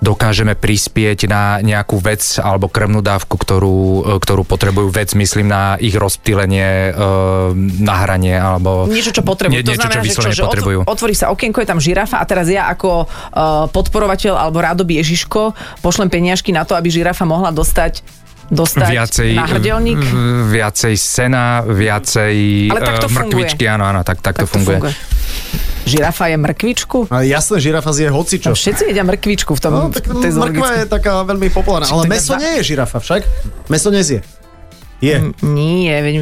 dokážeme 0.00 0.56
prispieť 0.56 1.28
na 1.28 1.60
nejakú 1.60 2.00
vec 2.00 2.24
alebo 2.40 2.72
krvnú 2.72 3.04
dávku, 3.04 3.36
ktorú, 3.36 3.78
e, 4.00 4.00
ktorú 4.16 4.48
potrebujú 4.48 4.88
vec, 4.88 5.12
myslím 5.12 5.52
na 5.52 5.76
ich 5.76 5.92
rozptýlenie, 5.92 6.96
e, 6.96 7.02
nahranie 7.84 8.40
alebo... 8.40 8.88
Niečo, 8.88 9.12
čo 9.12 9.20
potrebujú. 9.20 9.52
Nie, 9.52 9.68
to 9.68 9.76
niečo, 9.76 9.84
znamená, 9.84 10.00
čo 10.00 10.08
že, 10.08 10.32
čo, 10.32 10.32
že 10.32 10.44
potrebujú. 10.48 10.78
otv- 10.88 10.92
otvorí 10.96 11.12
sa 11.12 11.28
okienko, 11.28 11.60
je 11.60 11.68
tam 11.68 11.80
žirafa 11.82 12.18
a 12.18 12.24
teraz 12.24 12.48
ja 12.48 12.72
ako 12.72 13.04
uh, 13.04 13.68
podporovateľ 13.68 14.38
alebo 14.38 14.62
rádoby 14.64 15.02
Ježiško 15.02 15.52
pošlem 15.84 16.08
peniažky 16.22 16.54
na 16.54 16.62
to, 16.62 16.78
aby 16.78 16.86
žirafa 16.86 17.26
mohla 17.26 17.50
dostať 17.50 18.06
dostať 18.52 18.88
viacej, 18.94 19.30
na 19.32 19.48
hrdelník. 19.48 20.02
viacej 20.52 20.94
sena, 20.94 21.64
viacej 21.64 22.68
Ale 22.68 22.80
tak 22.84 22.96
to 23.00 23.08
eh, 23.08 23.14
funguje. 23.16 23.26
mrkvičky, 23.32 23.64
áno, 23.66 23.84
áno, 23.88 24.00
tak, 24.04 24.20
tak, 24.20 24.38
Tak 24.38 24.44
to 24.44 24.46
funguje. 24.46 24.92
Žirafa 25.82 26.30
je 26.30 26.36
mrkvičku? 26.36 26.98
Ale 27.10 27.26
jasné, 27.26 27.58
žirafa 27.58 27.90
zje 27.90 28.12
hocičo. 28.12 28.52
No, 28.52 28.54
všetci 28.54 28.92
jedia 28.92 29.02
mrkvičku 29.02 29.56
v 29.56 29.60
tom 29.60 29.72
No, 29.72 29.82
tak 29.90 30.04
mrkva 30.06 30.68
je 30.78 30.86
taká 30.86 31.24
veľmi 31.26 31.48
populárna. 31.50 31.90
Ale 31.90 32.06
meso 32.06 32.38
nie 32.38 32.60
je 32.60 32.76
žirafa 32.76 33.00
však. 33.00 33.24
Meso 33.72 33.88
nezie. 33.90 34.20
Je. 35.02 35.34
Nie, 35.42 35.98
veď 35.98 36.14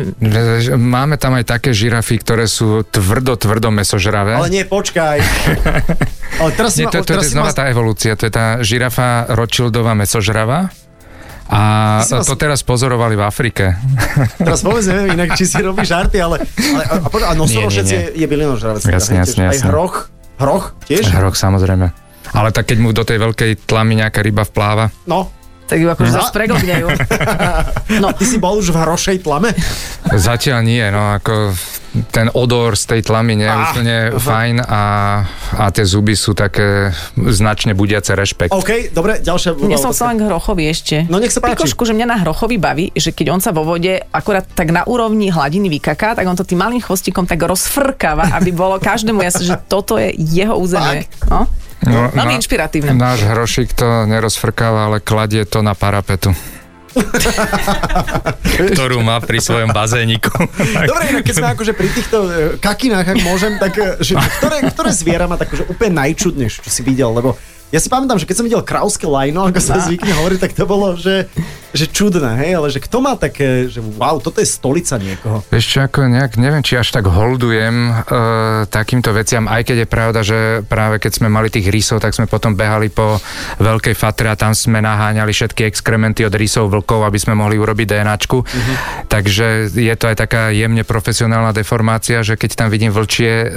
Máme 0.81 1.21
tam 1.21 1.37
aj 1.37 1.45
také 1.45 1.77
žirafy, 1.77 2.17
ktoré 2.17 2.49
sú 2.49 2.81
tvrdo, 2.81 3.37
tvrdo 3.37 3.69
mesožravé. 3.69 4.41
Ale 4.41 4.49
nie, 4.49 4.65
počkaj. 4.65 5.21
Ale 6.41 6.51
teraz 6.57 6.81
Nie, 6.81 6.89
to, 6.89 7.05
to 7.05 7.13
teraz 7.13 7.29
je 7.29 7.31
si 7.31 7.37
ma, 7.37 7.45
znova 7.45 7.53
tá 7.53 7.69
evolúcia, 7.69 8.17
to 8.17 8.25
je 8.25 8.33
tá 8.33 8.65
žirafa 8.65 9.29
Rothschildová 9.37 9.93
mesožravá. 9.93 10.73
A 11.51 11.61
to 12.07 12.39
teraz 12.39 12.63
pozorovali 12.63 13.19
v 13.19 13.23
Afrike. 13.27 13.75
teraz 14.41 14.63
vôbec 14.63 14.87
neviem 14.87 15.19
inak, 15.19 15.35
či 15.35 15.45
si 15.51 15.59
robíš 15.61 15.91
žarty, 15.91 16.17
ale, 16.23 16.47
ale 16.47 16.83
a, 16.87 16.95
a, 17.05 17.33
nosorožec 17.35 17.85
je, 17.85 18.03
je 18.17 18.27
bylinožravec. 18.31 18.81
teda, 18.87 18.97
Jasne, 18.97 19.15
jasne, 19.21 19.43
tiež. 19.45 19.51
Aj 19.51 19.59
jasne. 19.59 19.69
hroch, 19.69 19.97
hroch 20.39 20.65
tiež? 20.87 21.05
Hrok 21.11 21.35
samozrejme. 21.35 21.91
Ale 22.31 22.49
tak 22.55 22.71
keď 22.71 22.79
mu 22.79 22.95
do 22.95 23.03
tej 23.03 23.19
veľkej 23.19 23.67
tlamy 23.67 23.99
nejaká 23.99 24.23
ryba 24.23 24.47
vpláva, 24.47 24.95
No. 25.11 25.27
Tak 25.71 25.79
ju 25.79 25.89
akože 25.89 26.11
No. 26.11 26.17
zase 26.19 26.33
preglbnejú. 26.33 26.87
No, 28.03 28.11
Ty 28.11 28.25
si 28.25 28.37
bol 28.37 28.55
už 28.57 28.71
v 28.71 28.79
hrošej 28.79 29.23
tlame? 29.23 29.55
zatiaľ 30.11 30.63
nie, 30.63 30.83
no 30.85 31.15
ako 31.15 31.55
ten 32.09 32.31
odor 32.31 32.75
z 32.75 32.87
tej 32.89 33.01
tlamy 33.03 33.35
nie 33.35 33.45
je 33.45 33.53
Ah, 33.53 33.67
úplne 33.67 33.97
aha. 34.09 34.15
fajn 34.17 34.57
a, 34.61 34.83
a 35.57 35.65
tie 35.69 35.83
zuby 35.83 36.15
sú 36.15 36.33
také 36.33 36.95
značne 37.17 37.75
budiace 37.75 38.15
rešpekt. 38.15 38.51
OK, 38.51 38.91
dobre, 38.91 39.19
ďalšia 39.19 39.59
ja 39.67 39.75
som 39.77 39.91
len 39.91 40.17
k 40.17 40.25
Hrochovi 40.25 40.65
ešte. 40.67 40.97
No, 41.07 41.19
nech 41.19 41.31
sa 41.31 41.39
páči. 41.39 41.59
Pikošku, 41.59 41.83
že 41.83 41.93
mňa 41.93 42.07
na 42.09 42.17
Hrochovi 42.21 42.57
baví, 42.57 42.87
že 42.93 43.11
keď 43.11 43.27
on 43.29 43.41
sa 43.41 43.51
vo 43.51 43.63
vode 43.65 43.99
akorát 44.09 44.47
tak 44.47 44.71
na 44.71 44.83
úrovni 44.85 45.29
hladiny 45.29 45.67
vykaká, 45.69 46.15
tak 46.15 46.23
on 46.25 46.35
to 46.35 46.43
tým 46.43 46.59
malým 46.61 46.79
chvostikom 46.79 47.25
tak 47.25 47.43
rozfrkáva, 47.43 48.31
aby 48.33 48.51
bolo 48.51 48.79
každému 48.79 49.19
jasné, 49.21 49.45
že 49.49 49.59
toto 49.61 49.95
je 49.95 50.15
jeho 50.15 50.55
územie. 50.55 51.11
No? 51.27 51.51
No, 51.81 52.13
Veľmi 52.13 52.37
na- 52.37 52.39
inšpiratívne. 52.41 52.93
Náš 52.93 53.25
hrošik 53.25 53.73
to 53.73 54.05
nerozfrkáva, 54.05 54.93
ale 54.93 54.99
kladie 55.01 55.49
to 55.49 55.65
na 55.65 55.73
parapetu. 55.73 56.37
ktorú 58.75 58.99
má 59.07 59.23
pri 59.23 59.39
svojom 59.39 59.71
bazéniku. 59.71 60.35
Dobre, 60.91 61.23
keď 61.23 61.35
sme 61.39 61.49
akože 61.55 61.73
pri 61.79 61.89
týchto 61.95 62.19
e, 62.27 62.29
kakinách, 62.59 63.15
ak 63.15 63.19
môžem, 63.23 63.63
tak 63.63 63.79
e, 63.79 64.03
že 64.03 64.19
ktoré, 64.19 64.67
ktoré 64.75 64.91
zviera 64.91 65.31
má 65.31 65.39
tak, 65.39 65.55
že 65.55 65.63
úplne 65.71 66.03
najčudnejšie, 66.03 66.67
čo 66.67 66.71
si 66.71 66.83
videl, 66.83 67.15
lebo 67.15 67.39
ja 67.71 67.79
si 67.79 67.87
pamätám, 67.87 68.19
že 68.19 68.27
keď 68.27 68.37
som 68.43 68.47
videl 68.47 68.63
krauské 68.67 69.07
lajno, 69.07 69.47
ako 69.47 69.61
sa 69.63 69.79
zvykne 69.87 70.11
hovoriť, 70.19 70.39
tak 70.43 70.53
to 70.59 70.67
bolo, 70.67 70.99
že, 70.99 71.31
že 71.71 71.87
čudné, 71.87 72.35
hej, 72.43 72.59
ale 72.59 72.69
že 72.69 72.83
kto 72.83 72.99
má 72.99 73.15
také, 73.15 73.71
že 73.71 73.79
wow, 73.79 74.19
toto 74.19 74.43
je 74.43 74.49
stolica 74.49 74.99
niekoho. 74.99 75.47
Vieš 75.55 75.67
čo, 75.67 75.79
ako 75.87 76.11
nejak, 76.11 76.35
neviem, 76.35 76.63
či 76.67 76.75
až 76.75 76.91
tak 76.91 77.07
holdujem 77.07 77.91
uh, 77.91 78.67
takýmto 78.67 79.15
veciam, 79.15 79.47
aj 79.47 79.63
keď 79.71 79.77
je 79.85 79.89
pravda, 79.89 80.21
že 80.27 80.39
práve 80.67 80.99
keď 80.99 81.23
sme 81.23 81.29
mali 81.31 81.47
tých 81.47 81.71
rysov, 81.71 82.03
tak 82.03 82.15
sme 82.15 82.27
potom 82.27 82.59
behali 82.59 82.91
po 82.91 83.23
Veľkej 83.63 83.95
Fatre 83.95 84.35
a 84.35 84.39
tam 84.39 84.51
sme 84.51 84.83
naháňali 84.83 85.31
všetky 85.31 85.63
exkrementy 85.71 86.27
od 86.27 86.35
rysov, 86.35 86.75
vlkov, 86.75 87.07
aby 87.07 87.19
sme 87.23 87.39
mohli 87.39 87.55
urobiť 87.55 87.87
DNAčku. 87.87 88.39
Mhm. 88.43 88.73
Takže 89.07 89.71
je 89.71 89.95
to 89.95 90.11
aj 90.11 90.17
taká 90.19 90.51
jemne 90.51 90.83
profesionálna 90.83 91.55
deformácia, 91.55 92.27
že 92.27 92.35
keď 92.35 92.67
tam 92.67 92.69
vidím 92.69 92.91
vlčie, 92.91 93.47
uh, 93.47 93.51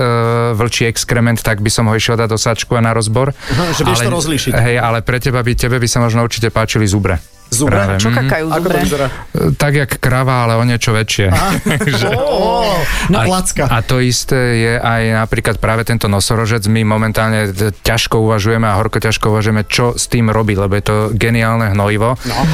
vlčí 0.54 0.86
exkrement, 0.86 1.42
tak 1.42 1.66
by 1.66 1.70
som 1.74 1.90
ho 1.90 1.94
išiel 1.98 2.14
dať 2.14 2.30
do 2.30 2.38
sačku 2.38 2.78
a 2.78 2.82
na 2.86 2.94
rozbor. 2.94 3.34
Aha, 3.34 3.74
že 3.74 3.82
vieš 3.82 4.06
to 4.06 4.14
rozlíšiť. 4.14 4.52
Hej, 4.54 4.78
ale 4.78 5.02
pre 5.02 5.18
teba 5.18 5.42
by, 5.42 5.54
tebe 5.58 5.82
by 5.82 5.88
sa 5.90 5.98
možno 5.98 6.22
určite 6.22 6.54
páčili 6.54 6.86
zubre. 6.86 7.18
Zubre? 7.54 7.78
Práve, 7.78 8.02
Čo 8.02 8.10
mhm. 8.10 8.18
kakajú, 8.18 8.46
Ako 8.50 8.68
to 8.68 8.78
vyzerá? 8.82 9.08
Tak 9.56 9.74
jak 9.78 9.92
krava, 10.02 10.50
ale 10.50 10.54
o 10.58 10.64
niečo 10.66 10.92
väčšie. 10.92 11.30
Ó, 12.18 12.66
a, 13.14 13.22
placka. 13.24 13.70
a 13.70 13.80
to 13.86 14.02
isté 14.02 14.40
je 14.60 14.74
aj 14.76 15.24
napríklad 15.24 15.62
práve 15.62 15.86
tento 15.88 16.10
nosorožec. 16.12 16.66
My 16.68 16.84
momentálne 16.84 17.54
ťažko 17.86 18.26
uvažujeme 18.26 18.66
a 18.66 18.76
horko 18.76 18.98
ťažko 18.98 19.32
uvažujeme, 19.32 19.64
čo 19.70 19.94
s 19.94 20.10
tým 20.10 20.34
robiť, 20.34 20.58
lebo 20.58 20.74
je 20.74 20.84
to 20.84 20.96
geniálne 21.14 21.72
hnojivo. 21.72 22.18
No. 22.26 22.36
Uh, 22.36 22.48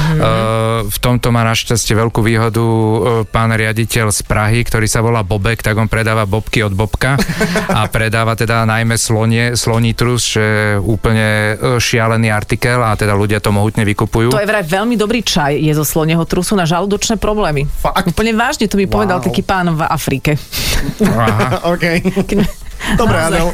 v 0.84 0.98
tomto 1.00 1.32
má 1.32 1.42
našťastie 1.42 1.96
veľkú 1.96 2.20
výhodu 2.20 2.60
uh, 2.60 2.94
pán 3.24 3.50
riaditeľ 3.56 4.12
z 4.12 4.20
Prahy, 4.28 4.62
ktorý 4.62 4.86
sa 4.86 5.00
volá 5.00 5.24
Bobek, 5.24 5.64
tak 5.64 5.80
on 5.80 5.88
predáva 5.88 6.28
bobky 6.28 6.62
od 6.62 6.76
Bobka 6.76 7.16
a 7.78 7.88
predáva 7.88 8.36
teda 8.36 8.68
najmä 8.68 9.00
slonie, 9.00 9.56
slonitrus, 9.56 10.36
že 10.36 10.44
je 10.50 10.78
úplne 10.78 11.56
šialený 11.78 12.28
artikel 12.30 12.80
a 12.82 12.94
teda 12.98 13.14
ľudia 13.14 13.38
to 13.38 13.54
mohutne 13.54 13.86
vykupujú. 13.86 14.34
To 14.34 14.42
je 14.42 14.48
vraj 14.48 14.66
veľmi 14.66 14.89
dobrý 14.94 15.20
čaj, 15.20 15.54
je 15.54 15.70
zo 15.70 15.82
sloneho 15.82 16.22
trusu 16.22 16.54
na 16.54 16.62
žalúdočné 16.62 17.14
problémy. 17.14 17.66
Fakt? 17.66 18.06
Úplne 18.06 18.32
vážne 18.32 18.64
to 18.64 18.74
mi 18.74 18.86
povedal 18.86 19.18
Wow. 19.18 19.26
taký 19.26 19.42
pán 19.42 19.70
v 19.70 19.82
Afrike. 19.82 20.38
Aha. 21.00 21.58
OK. 21.72 21.84
Keď- 22.24 22.59
Dobre. 22.92 23.16
Adel. 23.16 23.48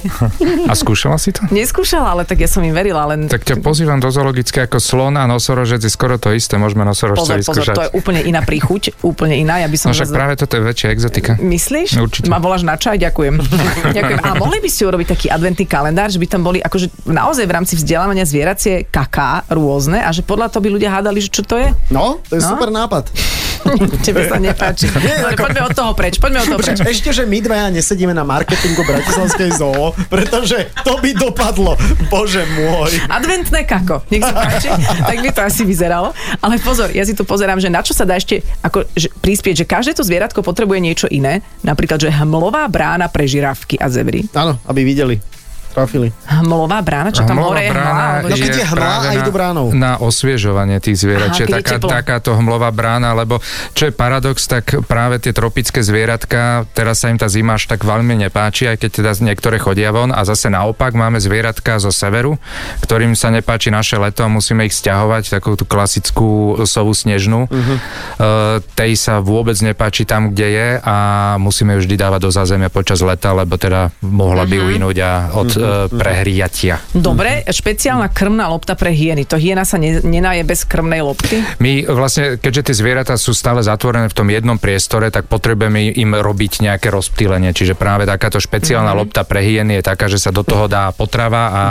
A 0.64 0.72
skúšala 0.72 1.16
si 1.16 1.30
to? 1.30 1.42
Neskúšala, 1.48 2.10
ale 2.10 2.22
tak 2.22 2.38
ja 2.38 2.46
som 2.46 2.60
im 2.60 2.70
verila, 2.70 3.04
len... 3.06 3.26
Tak 3.26 3.42
ťa 3.42 3.58
pozývam 3.58 3.96
do 3.96 4.08
zoologické 4.08 4.62
ako 4.62 4.78
slon 4.78 5.14
a 5.14 5.24
nosorožec 5.24 5.78
je 5.78 5.88
skoro 5.88 6.16
to 6.16 6.30
isté, 6.30 6.54
môžeme 6.54 6.82
nosorožca 6.82 7.18
Pozor, 7.18 7.36
pozor, 7.36 7.54
vyskúšať. 7.56 7.74
to 7.74 7.82
je 7.82 7.92
úplne 7.92 8.20
iná 8.22 8.40
príchuť, 8.40 8.82
úplne 9.00 9.34
iná. 9.34 9.58
Ja 9.58 9.66
by 9.66 9.76
som 9.76 9.88
No 9.88 9.94
však 9.94 10.06
zase- 10.06 10.16
práve 10.16 10.34
toto 10.36 10.52
je 10.52 10.62
väčšia 10.62 10.88
exotika. 10.90 11.32
Myslíš? 11.36 11.88
Určite. 11.96 12.26
Ma 12.26 12.38
voláš 12.38 12.62
na 12.62 12.74
čaj? 12.74 12.96
Ďakujem. 12.98 13.34
Ďakujem. 13.96 14.18
A 14.20 14.30
mohli 14.36 14.58
by 14.58 14.68
ste 14.68 14.82
urobiť 14.84 15.06
taký 15.08 15.26
adventný 15.28 15.64
kalendár, 15.64 16.08
že 16.08 16.16
by 16.16 16.26
tam 16.26 16.42
boli 16.42 16.58
akože 16.58 16.86
naozaj 17.04 17.44
v 17.44 17.52
rámci 17.52 17.74
vzdelávania 17.74 18.22
zvieracie 18.22 18.54
kaká 18.86 19.44
rôzne 19.48 19.98
a 19.98 20.10
že 20.10 20.22
podľa 20.22 20.48
toho 20.48 20.62
by 20.62 20.70
ľudia 20.70 20.90
hádali, 20.90 21.18
že 21.18 21.30
čo 21.30 21.42
to 21.42 21.56
je? 21.56 21.68
No, 21.88 22.22
to 22.22 22.34
je 22.34 22.42
No. 22.42 22.48
super 22.48 22.68
nápad. 22.68 23.10
Tebe 24.06 24.28
sa 24.28 24.38
nepáči. 24.40 24.90
Dobre, 24.90 25.36
poďme 25.36 25.62
od 25.66 25.74
toho 25.76 25.92
preč, 25.92 26.14
poďme 26.20 26.38
od 26.42 26.46
toho 26.54 26.60
preč. 26.60 26.78
Ešte, 26.82 27.10
že 27.12 27.22
my 27.24 27.38
dvaja 27.42 27.68
nesedíme 27.72 28.12
na 28.12 28.22
marketingu 28.22 28.82
Bratislavskej 28.84 29.50
zoo, 29.56 29.92
pretože 30.12 30.70
to 30.82 30.98
by 31.00 31.10
dopadlo. 31.12 31.74
Bože 32.08 32.42
môj. 32.56 32.92
Adventné 33.10 33.66
kako, 33.66 34.06
nech 34.08 34.22
sa 34.22 34.34
páči, 34.34 34.70
tak 35.04 35.16
by 35.22 35.30
to 35.32 35.40
asi 35.42 35.62
vyzeralo. 35.64 36.12
Ale 36.40 36.60
pozor, 36.62 36.92
ja 36.92 37.02
si 37.04 37.16
tu 37.16 37.22
pozerám, 37.22 37.58
že 37.58 37.72
na 37.72 37.80
čo 37.82 37.92
sa 37.92 38.08
dá 38.08 38.16
ešte 38.16 38.42
ako, 38.62 38.86
že, 38.94 39.08
prispieť, 39.20 39.62
že 39.62 39.66
každé 39.66 39.92
to 39.96 40.06
zvieratko 40.06 40.40
potrebuje 40.40 40.78
niečo 40.82 41.06
iné. 41.10 41.44
Napríklad, 41.62 42.00
že 42.02 42.10
hmlová 42.12 42.66
brána 42.70 43.10
pre 43.10 43.26
žirafky 43.26 43.78
a 43.78 43.90
zebry. 43.90 44.26
Áno, 44.32 44.58
aby 44.66 44.82
videli. 44.86 45.35
Trafili. 45.76 46.08
Hmlová 46.24 46.80
brána, 46.80 47.12
čo 47.12 47.28
tam 47.28 47.36
hore 47.36 47.68
je 47.68 47.68
hmla? 47.68 48.24
No 48.24 48.32
keď 48.32 48.48
je 48.48 48.64
hmla 48.64 48.80
práve 48.80 49.06
a 49.06 49.12
idú 49.20 49.28
bránou. 49.28 49.66
Na 49.76 50.00
osviežovanie 50.00 50.80
tých 50.80 50.96
Aha, 50.96 51.02
zvierat. 51.04 51.28
Čiže 51.36 51.46
keď 51.52 51.52
je 51.52 51.76
taká, 51.76 51.76
takáto 52.00 52.32
hmlová 52.32 52.72
brána, 52.72 53.12
lebo 53.12 53.44
čo 53.76 53.84
je 53.84 53.92
paradox, 53.92 54.48
tak 54.48 54.72
práve 54.88 55.20
tie 55.20 55.36
tropické 55.36 55.84
zvieratka, 55.84 56.64
teraz 56.72 57.04
sa 57.04 57.12
im 57.12 57.20
tá 57.20 57.28
zima 57.28 57.60
až 57.60 57.68
tak 57.68 57.84
veľmi 57.84 58.16
nepáči, 58.24 58.72
aj 58.72 58.88
keď 58.88 58.90
teda 59.04 59.10
niektoré 59.20 59.60
chodia 59.60 59.92
von 59.92 60.16
a 60.16 60.24
zase 60.24 60.48
naopak 60.48 60.96
máme 60.96 61.20
zvieratka 61.20 61.76
zo 61.76 61.92
severu, 61.92 62.40
ktorým 62.80 63.12
sa 63.12 63.28
nepáči 63.28 63.68
naše 63.68 64.00
leto 64.00 64.24
a 64.24 64.32
musíme 64.32 64.64
ich 64.64 64.72
stiahovať, 64.72 65.28
takú 65.28 65.60
tú 65.60 65.68
klasickú 65.68 66.56
sovu 66.64 66.96
snežnú. 66.96 67.52
Uh-huh. 67.52 67.76
Uh, 68.16 68.64
tej 68.72 68.96
sa 68.96 69.20
vôbec 69.20 69.60
nepáči 69.60 70.08
tam, 70.08 70.32
kde 70.32 70.48
je 70.56 70.68
a 70.80 70.96
musíme 71.36 71.76
ju 71.76 71.84
vždy 71.84 72.00
dávať 72.00 72.20
do 72.24 72.30
zázemia 72.32 72.72
počas 72.72 73.04
leta, 73.04 73.36
lebo 73.36 73.60
teda 73.60 73.92
mohla 74.00 74.48
by 74.48 74.56
uhynúť 74.56 74.96
a 75.04 75.12
od 75.36 75.65
uh, 75.66 75.90
prehriatia. 75.90 76.78
Dobre, 76.94 77.42
špeciálna 77.42 78.06
krmná 78.14 78.46
lopta 78.46 78.78
pre 78.78 78.94
hieny. 78.94 79.26
To 79.26 79.34
hiena 79.34 79.66
sa 79.66 79.76
ne, 79.82 79.98
nenaje 79.98 80.46
bez 80.46 80.62
krmnej 80.62 81.02
lopty? 81.02 81.42
My 81.58 81.82
vlastne, 81.90 82.38
keďže 82.38 82.70
tie 82.70 82.74
zvieratá 82.78 83.18
sú 83.18 83.34
stále 83.34 83.66
zatvorené 83.66 84.06
v 84.06 84.14
tom 84.14 84.30
jednom 84.30 84.56
priestore, 84.56 85.10
tak 85.10 85.26
potrebujeme 85.26 85.90
im 85.90 86.14
robiť 86.14 86.62
nejaké 86.62 86.88
rozptýlenie. 86.94 87.50
Čiže 87.50 87.74
práve 87.74 88.06
takáto 88.06 88.38
špeciálna 88.38 88.94
mm-hmm. 88.94 89.00
lopta 89.02 89.26
pre 89.26 89.42
hyeny 89.42 89.80
je 89.80 89.82
taká, 89.82 90.06
že 90.06 90.22
sa 90.22 90.30
do 90.30 90.46
toho 90.46 90.70
dá 90.70 90.94
potrava 90.94 91.42
a 91.50 91.62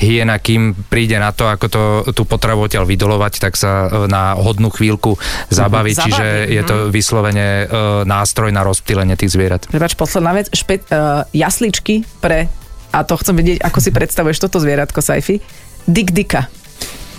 hyena, 0.00 0.40
kým 0.40 0.72
príde 0.88 1.20
na 1.20 1.36
to, 1.36 1.46
ako 1.46 1.66
to, 1.68 1.82
tú 2.16 2.22
potravu 2.24 2.64
odtiaľ 2.64 2.88
vydolovať, 2.88 3.32
tak 3.42 3.54
sa 3.58 3.86
e, 3.86 4.08
na 4.08 4.38
hodnú 4.38 4.72
chvíľku 4.72 5.20
zabaví. 5.52 5.92
Zabaví, 5.92 5.92
Čiže 5.94 6.26
je 6.52 6.62
to 6.62 6.74
vyslovene 6.88 7.64
e, 7.64 7.64
nástroj 8.06 8.50
na 8.54 8.62
rozptýlenie 8.62 9.18
tých 9.18 9.34
zvierat. 9.34 9.66
Prepač, 9.68 9.98
posledná 9.98 10.32
vec. 10.36 10.46
Špe, 10.52 10.84
uh, 10.90 11.24
jasličky 11.32 12.04
pre, 12.20 12.46
a 12.92 13.02
to 13.08 13.16
chcem 13.16 13.34
vedieť, 13.34 13.64
ako 13.64 13.78
si 13.80 13.90
predstavuješ 13.90 14.38
toto 14.44 14.60
zvieratko, 14.60 15.00
Saifi. 15.00 15.40
Dik 15.88 16.12
Dika. 16.12 16.52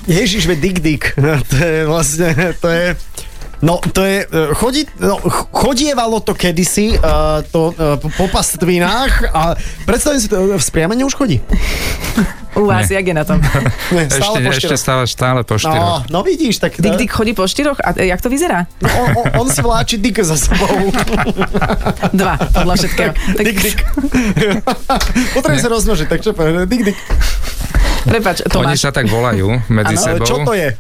Ježiš, 0.07 0.45
ve 0.45 0.55
dik 0.55 0.79
dik. 0.79 1.15
To 1.49 1.55
je 1.57 1.87
vlastne, 1.87 2.29
to 2.61 2.67
je... 2.69 2.95
No, 3.63 3.79
to 3.79 4.03
je, 4.03 4.17
e, 4.21 4.51
chodí, 4.53 4.83
no, 4.99 5.15
ch- 5.17 5.47
chodievalo 5.49 6.19
to 6.19 6.33
kedysi, 6.33 6.93
uh, 6.93 7.39
to 7.47 7.71
uh, 7.71 7.95
po, 7.95 8.27
pastvinách 8.27 9.31
a 9.31 9.55
predstavím 9.87 10.19
si 10.19 10.27
to, 10.27 10.35
v 10.51 10.59
spriamene 10.59 10.99
už 11.01 11.15
chodí. 11.15 11.39
U 12.53 12.67
vás, 12.67 12.85
jak 12.85 13.01
je 13.01 13.13
na 13.13 13.23
tom? 13.23 13.39
Ne, 13.95 14.05
Ešte, 14.05 14.19
stále 14.19 14.37
po 14.37 14.51
ešte 14.51 14.75
stále, 14.75 15.03
stále 15.07 15.39
po 15.41 15.55
No, 15.55 15.63
štyroch. 15.63 16.01
no 16.05 16.19
vidíš, 16.21 16.59
tak... 16.59 16.75
Dik 16.75 16.99
Dik 16.99 17.09
chodí 17.09 17.31
po 17.31 17.47
štyroch? 17.47 17.79
A 17.79 17.95
jak 17.95 18.19
to 18.19 18.27
vyzerá? 18.27 18.67
No, 18.77 18.89
on, 18.91 19.07
on, 19.15 19.25
on 19.39 19.47
si 19.47 19.63
vláči 19.63 19.95
dik 19.97 20.19
za 20.19 20.35
sebou. 20.35 20.91
Dva, 22.11 22.35
podľa 22.37 22.75
všetkého. 22.77 23.11
Tak, 23.15 23.43
Dik 23.43 23.57
dik. 23.57 23.77
Potrebuje 25.33 25.61
sa 25.61 25.69
rozmnožiť, 25.71 26.07
tak 26.07 26.19
čo 26.19 26.35
povedať? 26.35 26.67
Dik 26.67 26.81
dik. 26.83 26.97
Prepač, 28.03 28.43
Oni 28.43 28.51
Tomáš. 28.51 28.83
sa 28.83 28.91
tak 28.91 29.07
volajú 29.07 29.55
medzi 29.71 29.95
Ale 29.95 30.19
sebou. 30.19 30.27
čo 30.27 30.35
to 30.43 30.51
je? 30.51 30.75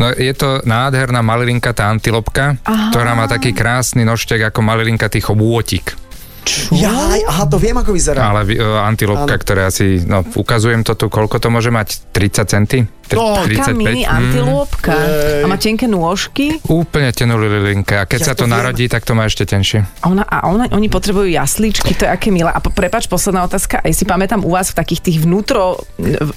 No 0.00 0.08
je 0.16 0.32
to 0.32 0.64
nádherná 0.64 1.20
malilinka 1.20 1.76
tá 1.76 1.92
antilopka, 1.92 2.56
ktorá 2.88 3.12
má 3.12 3.28
taký 3.28 3.52
krásny 3.52 4.00
nožtek 4.00 4.48
ako 4.48 4.64
malilinka 4.64 5.12
tých 5.12 5.28
obôtik. 5.28 5.92
Jaj, 6.70 7.20
aha, 7.26 7.44
to 7.46 7.56
viem, 7.56 7.76
ako 7.76 7.90
vyzerá. 7.94 8.30
Ale 8.30 8.46
uh, 8.56 8.84
antilopka, 8.84 9.34
ktorá 9.40 9.68
asi, 9.68 10.02
no 10.04 10.22
ukazujem 10.36 10.82
to 10.82 10.94
tu, 10.94 11.06
koľko 11.10 11.38
to 11.38 11.48
môže 11.48 11.70
mať? 11.70 12.12
30 12.14 12.46
centy? 12.46 12.78
No, 13.10 13.42
Taká 13.42 13.74
mini 13.74 14.06
antilópka. 14.06 14.94
A 15.42 15.46
má 15.50 15.58
tenké 15.58 15.90
nôžky. 15.90 16.62
Úplne 16.70 17.10
tenú 17.10 17.42
lilinka. 17.42 18.02
A 18.02 18.04
keď 18.06 18.20
Ja 18.22 18.26
sa 18.30 18.34
to 18.38 18.46
to 18.46 18.52
narodí, 18.54 18.86
tak 18.86 19.02
to 19.02 19.18
má 19.18 19.26
ešte 19.26 19.42
tenšie. 19.50 19.82
A, 19.82 20.14
ona, 20.14 20.22
a 20.22 20.46
ona, 20.46 20.70
oni 20.70 20.86
potrebujú 20.86 21.26
jasličky, 21.26 21.98
to 21.98 22.06
je 22.06 22.10
aké 22.10 22.30
milé. 22.30 22.54
A 22.54 22.62
po- 22.62 22.70
prepač, 22.70 23.10
posledná 23.10 23.42
otázka. 23.42 23.82
Aj 23.82 23.90
si 23.90 24.06
pamätám 24.06 24.46
u 24.46 24.54
vás 24.54 24.70
v 24.70 24.78
takých 24.78 25.10
tých 25.10 25.18
vnútro... 25.26 25.82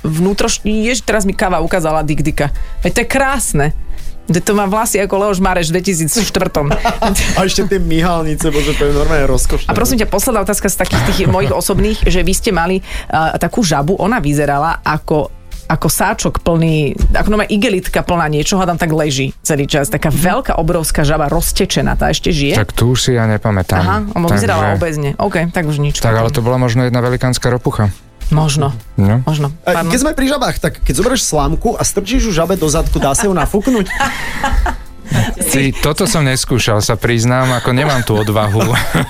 vnútro 0.02 0.50
jež, 0.66 1.06
teraz 1.06 1.30
mi 1.30 1.38
káva 1.38 1.62
ukázala 1.62 2.02
Dik 2.02 2.26
Dika. 2.26 2.50
Veď 2.82 2.92
to 2.92 3.00
je 3.06 3.08
krásne. 3.08 3.66
To 4.32 4.52
má 4.56 4.64
vlasy 4.72 5.04
ako 5.04 5.20
Leoš 5.20 5.44
Mareš 5.44 5.68
v 5.76 5.84
2004. 5.84 6.64
A 7.36 7.44
ešte 7.44 7.68
tie 7.68 7.80
myhalnice, 7.80 8.48
bože, 8.56 8.72
to 8.80 8.88
je 8.88 8.94
normálne 8.96 9.28
rozkošné. 9.28 9.68
A 9.68 9.76
prosím 9.76 10.00
ťa, 10.00 10.08
posledná 10.08 10.48
otázka 10.48 10.72
z 10.72 10.80
takých 10.80 11.04
tých 11.12 11.20
mojich 11.28 11.52
osobných, 11.52 12.08
že 12.08 12.24
vy 12.24 12.32
ste 12.32 12.56
mali 12.56 12.80
uh, 12.80 13.36
takú 13.36 13.60
žabu, 13.68 14.00
ona 14.00 14.24
vyzerala 14.24 14.80
ako 14.80 15.44
ako 15.64 15.88
sáčok 15.88 16.44
plný, 16.44 16.94
ako 17.16 17.30
nové 17.34 17.46
igelitka 17.50 18.04
plná 18.04 18.28
niečoho 18.28 18.60
a 18.62 18.68
tam 18.68 18.76
tak 18.76 18.92
leží 18.92 19.32
celý 19.42 19.66
čas. 19.66 19.88
Taká 19.88 20.12
veľká, 20.12 20.60
obrovská 20.60 21.08
žaba 21.08 21.32
roztečená, 21.32 21.96
tá 21.96 22.12
ešte 22.12 22.30
žije? 22.30 22.60
Tak 22.60 22.76
tu 22.76 22.92
už 22.94 23.00
si 23.00 23.12
ja 23.16 23.26
nepamätám. 23.26 23.80
Aha, 23.80 23.98
on 24.14 24.28
vyzerala 24.28 24.76
obezne. 24.76 25.16
OK, 25.18 25.50
tak 25.56 25.64
už 25.66 25.80
nič. 25.80 26.04
Tak 26.04 26.14
ale 26.14 26.30
to 26.30 26.44
bola 26.44 26.60
možno 26.60 26.84
jedna 26.86 27.00
velikánska 27.00 27.48
ropucha. 27.48 27.90
Možno, 28.30 28.72
No. 28.96 29.20
možno. 29.26 29.52
A 29.66 29.74
Pardon. 29.74 29.92
Keď 29.92 30.00
sme 30.00 30.12
pri 30.14 30.28
žabách, 30.30 30.58
tak 30.58 30.80
keď 30.80 30.94
zoberieš 30.96 31.26
slámku 31.26 31.74
a 31.74 31.82
strčíš 31.82 32.30
ju 32.30 32.34
žabe 32.34 32.56
do 32.56 32.70
zadku, 32.70 33.02
dá 33.02 33.12
sa 33.12 33.28
ju 33.28 33.34
nafúknuť? 33.34 33.88
Si, 35.36 35.70
toto 35.78 36.10
som 36.10 36.26
neskúšal, 36.26 36.82
sa 36.82 36.98
priznám, 36.98 37.54
ako 37.54 37.70
nemám 37.70 38.02
tú 38.02 38.18
odvahu. 38.18 38.66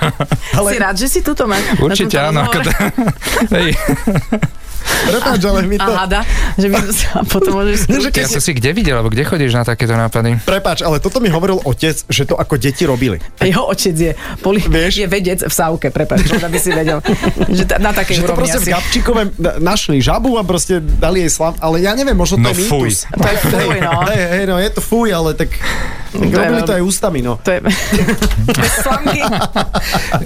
Si 0.68 0.76
rád, 0.76 0.96
že 1.00 1.08
si 1.08 1.20
tuto 1.24 1.48
máš? 1.48 1.64
Určite 1.80 2.18
áno. 2.20 2.44
Ako 2.44 2.60
rozhovore? 2.60 3.72
to, 4.84 5.10
Prepáč, 5.10 5.42
ale 5.44 5.60
my 5.64 5.76
A 5.78 5.86
to... 5.86 5.94
hada, 5.96 6.22
že 6.56 6.68
by 6.68 6.76
a 6.84 7.20
potom 7.34 7.52
môžeš 7.60 7.88
Nie, 7.88 8.00
že 8.00 8.10
keď 8.12 8.24
Ja 8.24 8.30
to 8.30 8.40
si 8.40 8.52
kde 8.54 8.70
videl, 8.72 8.96
alebo 9.00 9.10
kde 9.10 9.24
chodíš 9.24 9.52
na 9.52 9.64
takéto 9.64 9.94
nápady? 9.94 10.40
Prepáč, 10.44 10.84
ale 10.84 11.00
toto 11.00 11.20
mi 11.20 11.28
hovoril 11.28 11.60
otec, 11.64 11.96
že 12.08 12.24
to 12.24 12.36
ako 12.36 12.56
deti 12.56 12.84
robili. 12.84 13.20
Jeho 13.40 13.68
otec 13.68 13.96
je, 13.96 14.12
poli, 14.40 14.60
Vieš? 14.64 15.04
je 15.04 15.08
vedec 15.08 15.40
v 15.42 15.54
Sávke, 15.54 15.90
prepáč, 15.90 16.30
aby 16.34 16.58
si 16.58 16.72
vedel. 16.72 17.00
Že 17.54 17.64
ta, 17.70 17.76
na 17.78 17.94
takej 17.94 18.20
Že 18.20 18.24
to 18.26 18.34
proste 18.34 18.60
v 18.60 18.66
asi. 18.66 18.72
Gabčíkove 18.74 19.22
na- 19.38 19.58
našli 19.62 20.02
žabu 20.02 20.40
a 20.40 20.44
proste 20.44 20.80
dali 20.80 21.28
jej 21.28 21.32
slav, 21.32 21.54
ale 21.60 21.84
ja 21.84 21.94
neviem, 21.94 22.18
možno 22.18 22.40
to 22.40 22.44
No 22.44 22.50
je 22.50 22.66
fuj. 22.66 22.90
To 23.14 23.28
je 23.28 23.38
fuj, 23.46 23.78
no. 23.80 23.92
Hej, 24.10 24.24
hej, 24.40 24.46
no 24.50 24.56
je 24.58 24.70
to 24.74 24.82
fuj, 24.82 25.14
ale 25.14 25.38
tak, 25.38 25.54
tak 25.54 26.18
To 26.18 26.26
je 26.26 26.34
robili 26.34 26.62
to 26.66 26.74
aj 26.74 26.82
ústami, 26.82 27.20
no. 27.22 27.38
To 27.44 27.50
je. 27.52 27.60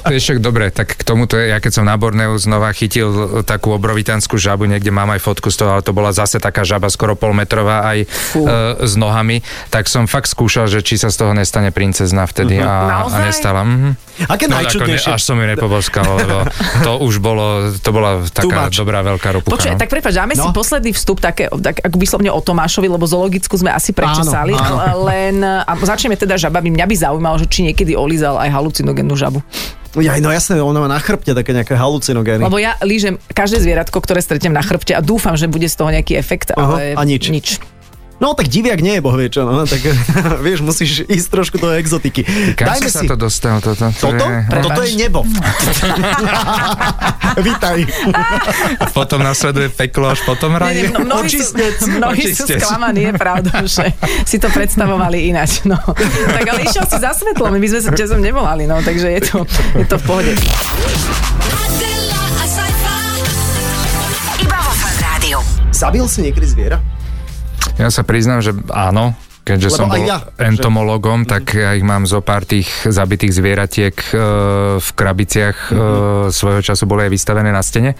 Ešte 0.07 0.39
dobre, 0.39 0.71
tak 0.71 0.95
k 0.95 1.01
tomuto, 1.03 1.35
ja 1.37 1.59
keď 1.59 1.81
som 1.81 1.85
na 1.85 1.95
Borneu 1.95 2.35
znova 2.37 2.71
chytil 2.71 3.41
takú 3.43 3.75
obrovitanskú 3.75 4.39
žabu, 4.47 4.63
niekde 4.63 4.87
mám 4.89 5.09
aj 5.09 5.19
fotku 5.19 5.47
z 5.47 5.57
toho, 5.57 5.69
ale 5.69 5.81
to 5.81 5.91
bola 5.91 6.09
zase 6.09 6.39
taká 6.39 6.63
žaba 6.63 6.87
skoro 6.87 7.13
polmetrová 7.13 7.83
aj 7.85 7.97
e, 7.99 8.05
s 8.79 8.93
nohami, 8.95 9.39
tak 9.67 9.85
som 9.85 10.05
fakt 10.05 10.27
skúšal, 10.27 10.65
že 10.65 10.79
či 10.79 10.95
sa 10.95 11.07
z 11.07 11.19
toho 11.19 11.31
nestane 11.31 11.69
princezna 11.69 12.23
vtedy 12.23 12.57
a, 12.57 12.63
a 12.63 12.73
Naozaj? 13.03 13.21
nestala. 13.21 13.61
Mhm. 13.61 13.89
Aké 14.25 14.45
No, 14.47 14.55
ako 14.55 14.55
ne, 14.55 14.55
najčudnejšie? 14.57 15.09
až 15.11 15.21
som 15.21 15.35
ju 15.35 15.45
nepoboskal, 15.45 16.07
lebo 16.15 16.37
to 16.85 16.91
už 16.99 17.19
bolo, 17.19 17.45
to 17.75 17.89
bola 17.91 18.23
taká 18.25 18.71
dobrá 18.71 19.03
veľká 19.03 19.29
ropucha. 19.31 19.53
Počkaj, 19.53 19.73
no. 19.75 19.79
tak 19.79 19.89
prepáč, 19.89 20.13
dáme 20.15 20.33
si 20.33 20.41
No. 20.41 20.55
posledný 20.55 20.89
vstup 20.89 21.19
také, 21.19 21.51
tak 21.51 21.83
ako 21.83 21.95
vyslovne 21.97 22.29
o 22.29 22.39
Tomášovi, 22.39 22.87
lebo 22.87 23.03
zoologickú 23.03 23.53
sme 23.53 23.69
asi 23.69 23.91
prečesali, 23.91 24.53
Áno, 24.53 24.79
áno. 24.79 25.05
len 25.05 25.37
a 25.43 25.69
začneme 25.75 26.15
teda 26.15 26.33
žabami. 26.33 26.71
Mňa 26.71 26.85
by 26.85 26.95
zaujímalo, 26.97 27.35
že 27.37 27.47
či 27.47 27.59
niekedy 27.63 27.93
olízal 27.93 28.37
aj 28.37 28.49
halucinogénnu 28.49 29.13
žabu. 29.13 29.43
Ja, 29.97 30.13
no 30.21 30.29
jasné, 30.29 30.61
ona 30.61 30.77
má 30.83 30.89
na 30.89 31.01
chrbte 31.01 31.33
také 31.33 31.53
nejaké 31.53 31.73
halucinogény. 31.73 32.45
Lebo 32.45 32.61
ja 32.61 32.77
lížem 32.85 33.17
každé 33.33 33.65
zvieratko, 33.65 33.97
ktoré 33.97 34.21
stretnem 34.21 34.53
na 34.53 34.61
chrbte 34.61 34.93
a 34.93 35.01
dúfam, 35.01 35.33
že 35.33 35.49
bude 35.49 35.65
z 35.65 35.75
toho 35.77 35.89
nejaký 35.89 36.13
efekt, 36.17 36.53
ale 36.53 36.93
Aha, 36.93 37.01
a 37.01 37.01
nič. 37.05 37.29
nič. 37.33 37.47
No 38.17 38.33
tak 38.33 38.49
diviak 38.49 38.81
nie 38.81 38.97
je, 38.97 39.01
boh 39.05 39.13
vie 39.13 39.29
čo, 39.29 39.45
no, 39.45 39.61
tak 39.69 39.77
vieš, 40.45 40.65
musíš 40.65 41.05
ísť 41.05 41.27
trošku 41.29 41.61
do 41.61 41.69
exotiky. 41.77 42.25
Kam 42.57 42.73
Dajme 42.73 42.89
si 42.89 42.97
sa 42.97 43.01
si... 43.05 43.07
to 43.13 43.13
dostal? 43.13 43.61
Toto, 43.61 43.77
to 43.93 44.09
Toto? 44.09 44.25
Je... 44.25 44.37
Prepač. 44.49 44.63
Toto 44.65 44.81
je 44.81 44.91
nebo. 44.97 45.19
Vítaj. 47.45 47.77
Potom 48.97 49.21
nasleduje 49.21 49.69
peklo 49.69 50.09
až 50.09 50.25
potom 50.25 50.57
raj. 50.57 50.89
no, 50.89 51.05
mnohí 51.05 51.29
sú, 51.29 51.53
Očistec. 51.53 51.77
mnohí 52.01 52.23
sú 52.33 52.45
sklamaní, 52.49 53.05
je 53.05 53.13
pravda, 53.13 53.51
že 53.69 53.93
si 54.25 54.41
to 54.41 54.49
predstavovali 54.49 55.29
ináč. 55.29 55.61
No. 55.69 55.77
Tak 55.77 56.45
ale 56.49 56.65
išiel 56.65 56.89
si 56.89 56.97
za 56.97 57.13
svetlom, 57.13 57.53
my 57.53 57.67
sme 57.69 57.81
sa 57.85 57.93
sem 57.93 58.21
nevolali, 58.23 58.65
no, 58.65 58.81
takže 58.81 59.13
je 59.13 59.21
to, 59.29 59.37
je 59.77 59.85
to 59.85 59.95
v 60.01 60.03
pohode. 60.09 60.33
Adela, 61.53 62.23
a 62.33 62.45
sci-fi. 62.49 62.97
Iba 64.41 64.57
vo 64.57 64.73
Fan 64.73 64.97
Rádiu. 65.05 65.39
Zabil 65.69 66.05
si 66.09 66.25
niekedy 66.25 66.47
zviera? 66.49 66.96
Ja 67.77 67.93
sa 67.93 68.01
priznám, 68.01 68.41
že 68.41 68.57
áno, 68.73 69.13
keďže 69.45 69.69
Lebo 69.71 69.77
som 69.77 69.87
bol 69.87 70.03
ja, 70.03 70.17
že- 70.19 70.43
entomologom, 70.43 71.23
tak 71.23 71.55
ja 71.55 71.71
ich 71.77 71.85
mám 71.85 72.03
zo 72.03 72.19
pár 72.19 72.43
tých 72.43 72.67
zabitých 72.83 73.31
zvieratiek 73.31 73.95
e, 73.95 74.09
v 74.81 74.89
krabiciach 74.91 75.57
e, 75.69 75.73
svojho 76.33 76.61
času 76.65 76.83
boli 76.83 77.07
aj 77.07 77.11
vystavené 77.13 77.53
na 77.53 77.63
stene, 77.63 77.95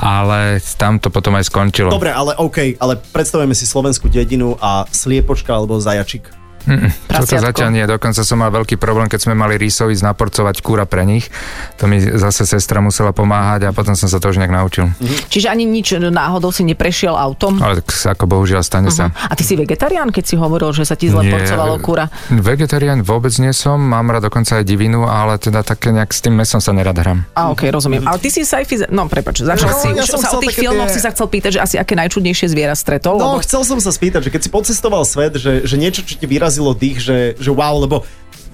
ale 0.00 0.58
tam 0.74 0.98
to 0.98 1.12
potom 1.12 1.38
aj 1.38 1.46
skončilo. 1.46 1.92
Dobre, 1.92 2.10
ale 2.10 2.34
OK, 2.40 2.80
ale 2.80 2.98
predstavujeme 2.98 3.54
si 3.54 3.68
slovenskú 3.68 4.10
dedinu 4.10 4.58
a 4.58 4.88
sliepočka 4.90 5.54
alebo 5.54 5.78
zajačik. 5.78 6.39
Toto 6.60 6.96
Prasiatko. 7.08 7.46
zatiaľ 7.46 7.68
nie, 7.70 7.84
dokonca 7.84 8.20
som 8.20 8.36
mal 8.36 8.50
veľký 8.50 8.76
problém, 8.76 9.06
keď 9.06 9.20
sme 9.24 9.34
mali 9.34 9.56
rísov 9.56 9.88
ísť 9.88 10.04
naporcovať 10.04 10.60
kúra 10.60 10.84
pre 10.84 11.02
nich. 11.02 11.32
To 11.76 11.86
mi 11.86 11.98
zase 11.98 12.44
sestra 12.44 12.78
musela 12.78 13.10
pomáhať 13.10 13.66
a 13.66 13.70
potom 13.70 13.92
som 13.92 14.06
sa 14.06 14.16
to 14.16 14.28
už 14.28 14.36
nejak 14.36 14.52
naučil. 14.52 14.92
Čiže 15.28 15.48
ani 15.48 15.64
nič 15.64 15.96
náhodou 15.96 16.50
si 16.50 16.62
neprešiel 16.62 17.12
autom? 17.12 17.58
Ale 17.58 17.80
tak 17.80 17.90
ako 18.12 18.24
bohužiaľ 18.26 18.60
stane 18.60 18.88
sa. 18.88 19.08
A 19.10 19.32
ty 19.32 19.42
si 19.42 19.54
vegetarián, 19.54 20.10
keď 20.10 20.24
si 20.24 20.34
hovoril, 20.34 20.70
že 20.70 20.84
sa 20.84 20.94
ti 20.94 21.08
zle 21.08 21.22
Nie, 21.22 21.32
porcovalo 21.32 21.80
kúra? 21.80 22.06
Vegetarián 22.30 23.00
vôbec 23.00 23.32
nie 23.36 23.50
som, 23.50 23.78
mám 23.78 24.08
rád 24.08 24.26
dokonca 24.26 24.60
aj 24.60 24.64
divinu, 24.64 25.04
ale 25.04 25.36
teda 25.36 25.62
také 25.62 25.90
nejak 25.90 26.10
s 26.10 26.20
tým 26.20 26.36
mesom 26.36 26.58
sa 26.58 26.70
nerad 26.70 26.94
hrám. 26.94 27.24
A 27.32 27.48
ok, 27.48 27.70
rozumiem. 27.70 28.04
Ale 28.04 28.18
ty 28.18 28.28
si 28.28 28.44
sci-fi, 28.44 28.84
no 28.88 29.08
prepač, 29.08 29.40
začal 29.40 29.70
No, 29.70 29.78
si, 29.78 29.88
ja 29.90 30.02
už 30.02 30.10
som 30.10 30.20
sa 30.20 30.36
o 30.36 30.40
tých 30.40 30.52
filmoch 30.54 30.86
tie- 30.86 30.96
si 30.96 31.00
sa 31.00 31.08
chcel 31.08 31.26
pýtať, 31.26 31.50
že 31.56 31.60
asi 31.62 31.76
aké 31.76 31.96
najčudnejšie 31.96 32.46
zviera 32.46 32.74
stretol? 32.74 33.16
No, 33.16 33.38
lebo... 33.38 33.40
chcel 33.40 33.64
som 33.64 33.78
sa 33.78 33.88
spýtať, 33.88 34.28
že 34.28 34.30
keď 34.30 34.40
si 34.44 34.50
pocestoval 34.50 35.02
svet, 35.02 35.40
že, 35.40 35.64
že 35.64 35.76
niečo, 35.76 36.02
čo 36.02 36.18
ti 36.18 36.26
vyrazilo 36.26 36.59
dých, 36.76 36.98
že, 37.00 37.18
že 37.40 37.50
wow, 37.50 37.80
lebo 37.80 38.04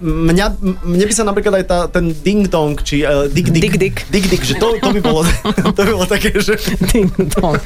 mňa, 0.01 0.47
mne 0.85 1.05
by 1.09 1.14
sa 1.14 1.25
napríklad 1.25 1.64
aj 1.64 1.66
tá, 1.66 1.79
ten 1.88 2.12
ding 2.12 2.45
dong, 2.47 2.77
či 2.85 3.01
uh, 3.01 3.27
dig 3.33 3.49
dig, 3.49 3.64
Dig 3.64 3.75
dig. 3.81 3.97
dig 4.12 4.25
dig, 4.29 4.42
že 4.45 4.55
to, 4.61 4.77
to 4.77 4.88
by 4.92 5.01
bolo, 5.01 5.25
to 5.77 5.81
by 5.81 5.92
bolo 5.97 6.09
také, 6.09 6.37
že 6.37 6.61
Ding 6.92 7.09
dong. 7.33 7.57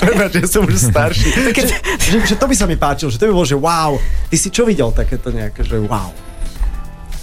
prepáč, 0.00 0.32
ja 0.42 0.46
som 0.48 0.66
už 0.66 0.90
starší, 0.90 1.28
že, 1.54 1.76
že, 2.00 2.16
že, 2.24 2.34
to 2.34 2.46
by 2.48 2.54
sa 2.56 2.66
mi 2.66 2.74
páčilo, 2.74 3.12
že 3.12 3.20
to 3.20 3.30
by 3.30 3.34
bolo, 3.36 3.46
že 3.46 3.58
wow, 3.58 3.94
ty 4.26 4.36
si 4.40 4.48
čo 4.50 4.66
videl 4.66 4.90
takéto 4.90 5.30
nejaké, 5.30 5.62
že 5.62 5.78
wow. 5.86 6.10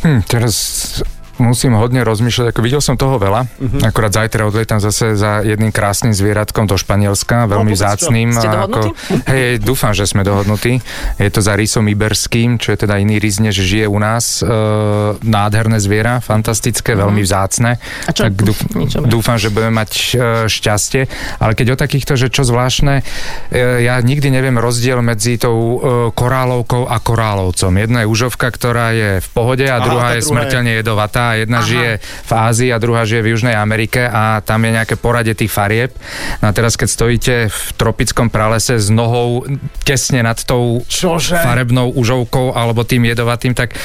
Hm, 0.07 0.21
teraz 0.25 0.55
musím 1.41 1.73
hodne 1.75 2.05
rozmýšľať, 2.05 2.53
ako 2.53 2.61
videl 2.61 2.81
som 2.81 2.95
toho 2.95 3.17
veľa. 3.17 3.41
Uh-huh. 3.57 3.81
Akorát 3.81 4.13
zajtra 4.13 4.45
odletam 4.45 4.77
zase 4.77 5.17
za 5.17 5.41
jedným 5.41 5.73
krásnym 5.73 6.13
zvieratkom 6.13 6.69
do 6.69 6.77
Španielska, 6.77 7.49
veľmi 7.49 7.73
povedz 7.73 7.81
čo. 7.81 8.13
vzácným. 8.13 8.29
Hej, 9.25 9.59
dúfam, 9.65 9.91
že 9.91 10.05
sme 10.05 10.21
dohodnutí. 10.21 10.79
Je 11.17 11.29
to 11.33 11.41
za 11.41 11.57
rysom 11.57 11.89
iberským, 11.89 12.61
čo 12.61 12.71
je 12.71 12.77
teda 12.85 13.01
iný 13.01 13.17
rys, 13.17 13.41
než 13.41 13.57
žije 13.57 13.89
u 13.89 13.97
nás. 13.97 14.39
E, 14.39 14.47
nádherné 15.25 15.81
zviera, 15.81 16.21
fantastické, 16.21 16.93
uh-huh. 16.93 17.09
veľmi 17.09 17.21
vzácne. 17.25 17.81
Mhm. 17.81 18.07
A 18.07 18.11
čo? 18.13 18.21
Tak 18.29 18.33
dúf, 18.37 18.59
dúfam, 19.09 19.37
že 19.41 19.49
budeme 19.49 19.73
mať 19.81 19.91
e, 19.91 20.05
šťastie. 20.45 21.01
Ale 21.41 21.57
keď 21.57 21.73
o 21.73 21.81
takýchto, 21.81 22.13
že 22.15 22.29
čo 22.29 22.45
zvláštne, 22.45 23.01
e, 23.49 23.83
ja 23.83 23.97
nikdy 23.97 24.29
neviem 24.29 24.61
rozdiel 24.61 25.01
medzi 25.01 25.41
tou 25.41 25.57
e, 25.57 25.77
korálovkou 26.13 26.85
a 26.85 27.01
korálovcom. 27.01 27.71
Jedna 27.73 28.05
je 28.05 28.07
užovka, 28.07 28.47
ktorá 28.51 28.93
je 28.93 29.09
v 29.23 29.29
pohode 29.33 29.65
a 29.65 29.79
Aha, 29.79 29.85
druhá 29.85 30.09
je 30.13 30.21
druhá 30.21 30.29
smrteľne 30.29 30.71
jedovatá. 30.77 31.30
Jedna 31.35 31.59
Aha. 31.61 31.67
žije 31.67 31.91
v 32.01 32.31
Ázii 32.31 32.69
a 32.73 32.81
druhá 32.81 33.03
žije 33.05 33.21
v 33.21 33.31
Južnej 33.35 33.55
Amerike 33.55 34.07
a 34.07 34.41
tam 34.43 34.65
je 34.65 34.71
nejaké 34.75 34.95
poradie 34.99 35.35
tých 35.35 35.51
farieb. 35.51 35.91
No 36.43 36.49
a 36.49 36.55
teraz, 36.55 36.75
keď 36.75 36.89
stojíte 36.89 37.35
v 37.47 37.61
tropickom 37.77 38.27
pralese 38.27 38.79
s 38.79 38.87
nohou 38.89 39.45
tesne 39.83 40.23
nad 40.23 40.39
tou 40.43 40.81
Čože? 40.87 41.39
farebnou 41.41 41.91
užovkou 41.93 42.55
alebo 42.55 42.83
tým 42.83 43.07
jedovatým, 43.07 43.55
tak 43.55 43.75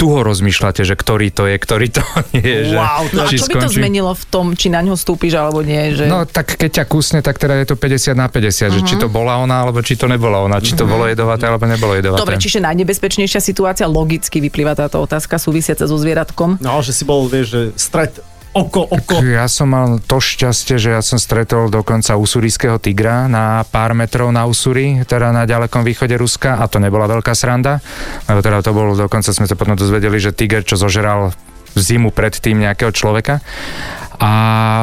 tu 0.00 0.08
ho 0.08 0.24
rozmýšľate, 0.24 0.80
že 0.80 0.96
ktorý 0.96 1.28
to 1.28 1.44
je, 1.44 1.60
ktorý 1.60 1.86
to 1.92 2.00
nie 2.32 2.40
je. 2.40 2.72
Že, 2.72 2.76
Wow, 2.80 3.02
No 3.12 3.20
a 3.20 3.28
čo 3.28 3.44
by 3.44 3.54
to 3.60 3.68
skončí- 3.68 3.78
zmenilo 3.84 4.12
v 4.16 4.24
tom, 4.26 4.46
či 4.56 4.72
na 4.72 4.80
ňo 4.80 4.96
stúpiš 4.96 5.36
alebo 5.36 5.60
nie? 5.60 5.92
Že... 5.92 6.08
No 6.08 6.24
tak 6.24 6.56
keď 6.56 6.80
ťa 6.80 6.84
kusne, 6.88 7.20
tak 7.20 7.36
teda 7.36 7.60
je 7.60 7.68
to 7.68 7.76
50 7.76 8.16
na 8.16 8.32
50, 8.32 8.72
že 8.72 8.80
či 8.80 8.96
to 8.96 9.12
bola 9.12 9.36
ona, 9.36 9.60
alebo 9.60 9.84
či 9.84 10.00
to 10.00 10.08
nebola 10.08 10.40
ona, 10.40 10.56
či 10.58 10.72
to 10.72 10.88
bolo 10.88 11.04
jedovaté, 11.04 11.44
alebo 11.44 11.68
nebolo 11.68 11.92
jedovaté. 11.92 12.24
Dobre, 12.24 12.40
čiže 12.40 12.64
najnebezpečnejšia 12.64 13.44
situácia, 13.44 13.84
logicky 13.84 14.40
vyplýva 14.40 14.72
táto 14.72 14.96
otázka 14.96 15.36
súvisiaca 15.36 15.84
so 15.84 16.00
zvieratkom. 16.00 16.56
No, 16.58 16.80
že 16.80 16.96
si 16.96 17.04
bol, 17.04 17.28
vieš, 17.28 17.46
že 17.50 17.60
stret 17.76 18.24
oko, 18.54 18.82
oko. 18.86 19.22
Ja 19.22 19.46
som 19.46 19.70
mal 19.70 20.02
to 20.02 20.18
šťastie, 20.18 20.76
že 20.76 20.90
ja 20.96 21.02
som 21.02 21.18
stretol 21.20 21.70
dokonca 21.70 22.18
usurijského 22.18 22.78
tigra 22.82 23.30
na 23.30 23.62
pár 23.68 23.94
metrov 23.94 24.30
na 24.34 24.46
Usuri, 24.46 25.02
teda 25.06 25.30
na 25.30 25.46
ďalekom 25.46 25.86
východe 25.86 26.14
Ruska 26.18 26.58
a 26.58 26.64
to 26.66 26.82
nebola 26.82 27.06
veľká 27.06 27.34
sranda, 27.34 27.78
lebo 28.26 28.40
teda 28.42 28.62
to 28.62 28.74
bolo, 28.74 28.98
dokonca 28.98 29.30
sme 29.30 29.46
sa 29.46 29.54
potom 29.54 29.78
dozvedeli, 29.78 30.18
že 30.18 30.34
tiger, 30.34 30.66
čo 30.66 30.74
zožeral 30.74 31.34
zimu 31.78 32.10
predtým 32.10 32.58
nejakého 32.58 32.90
človeka. 32.90 33.38
A, 34.20 34.32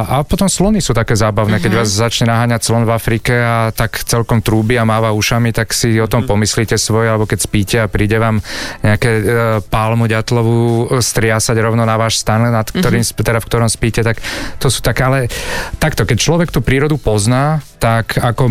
a 0.01 0.15
potom 0.25 0.49
slony 0.49 0.81
sú 0.81 0.97
také 0.97 1.13
zábavné, 1.13 1.61
keď 1.61 1.85
vás 1.85 1.93
začne 1.93 2.33
naháňať 2.33 2.61
slon 2.65 2.89
v 2.89 2.91
Afrike 2.97 3.37
a 3.37 3.69
tak 3.69 4.01
celkom 4.01 4.41
trúbi 4.41 4.81
a 4.81 4.83
máva 4.83 5.13
ušami, 5.13 5.53
tak 5.53 5.77
si 5.77 5.93
o 6.01 6.09
tom 6.09 6.25
pomyslíte 6.25 6.73
svoje, 6.73 7.05
alebo 7.05 7.29
keď 7.29 7.39
spíte 7.45 7.77
a 7.77 7.85
príde 7.85 8.17
vám 8.17 8.41
nejaké 8.81 9.11
e, 9.13 9.23
pálmu 9.61 10.09
ďatlovú 10.09 10.57
e, 10.57 11.05
striasať 11.05 11.53
rovno 11.61 11.85
na 11.85 12.01
váš 12.01 12.17
stan, 12.25 12.49
nad 12.49 12.65
ktorým, 12.65 13.05
mm-hmm. 13.05 13.21
teda 13.21 13.37
v 13.37 13.45
ktorom 13.45 13.69
spíte, 13.69 14.01
tak 14.01 14.17
to 14.57 14.73
sú 14.73 14.81
také, 14.81 15.05
ale 15.05 15.29
takto, 15.77 16.09
keď 16.09 16.17
človek 16.17 16.49
tú 16.49 16.65
prírodu 16.65 16.97
pozná, 16.97 17.61
tak 17.77 18.17
ako 18.17 18.49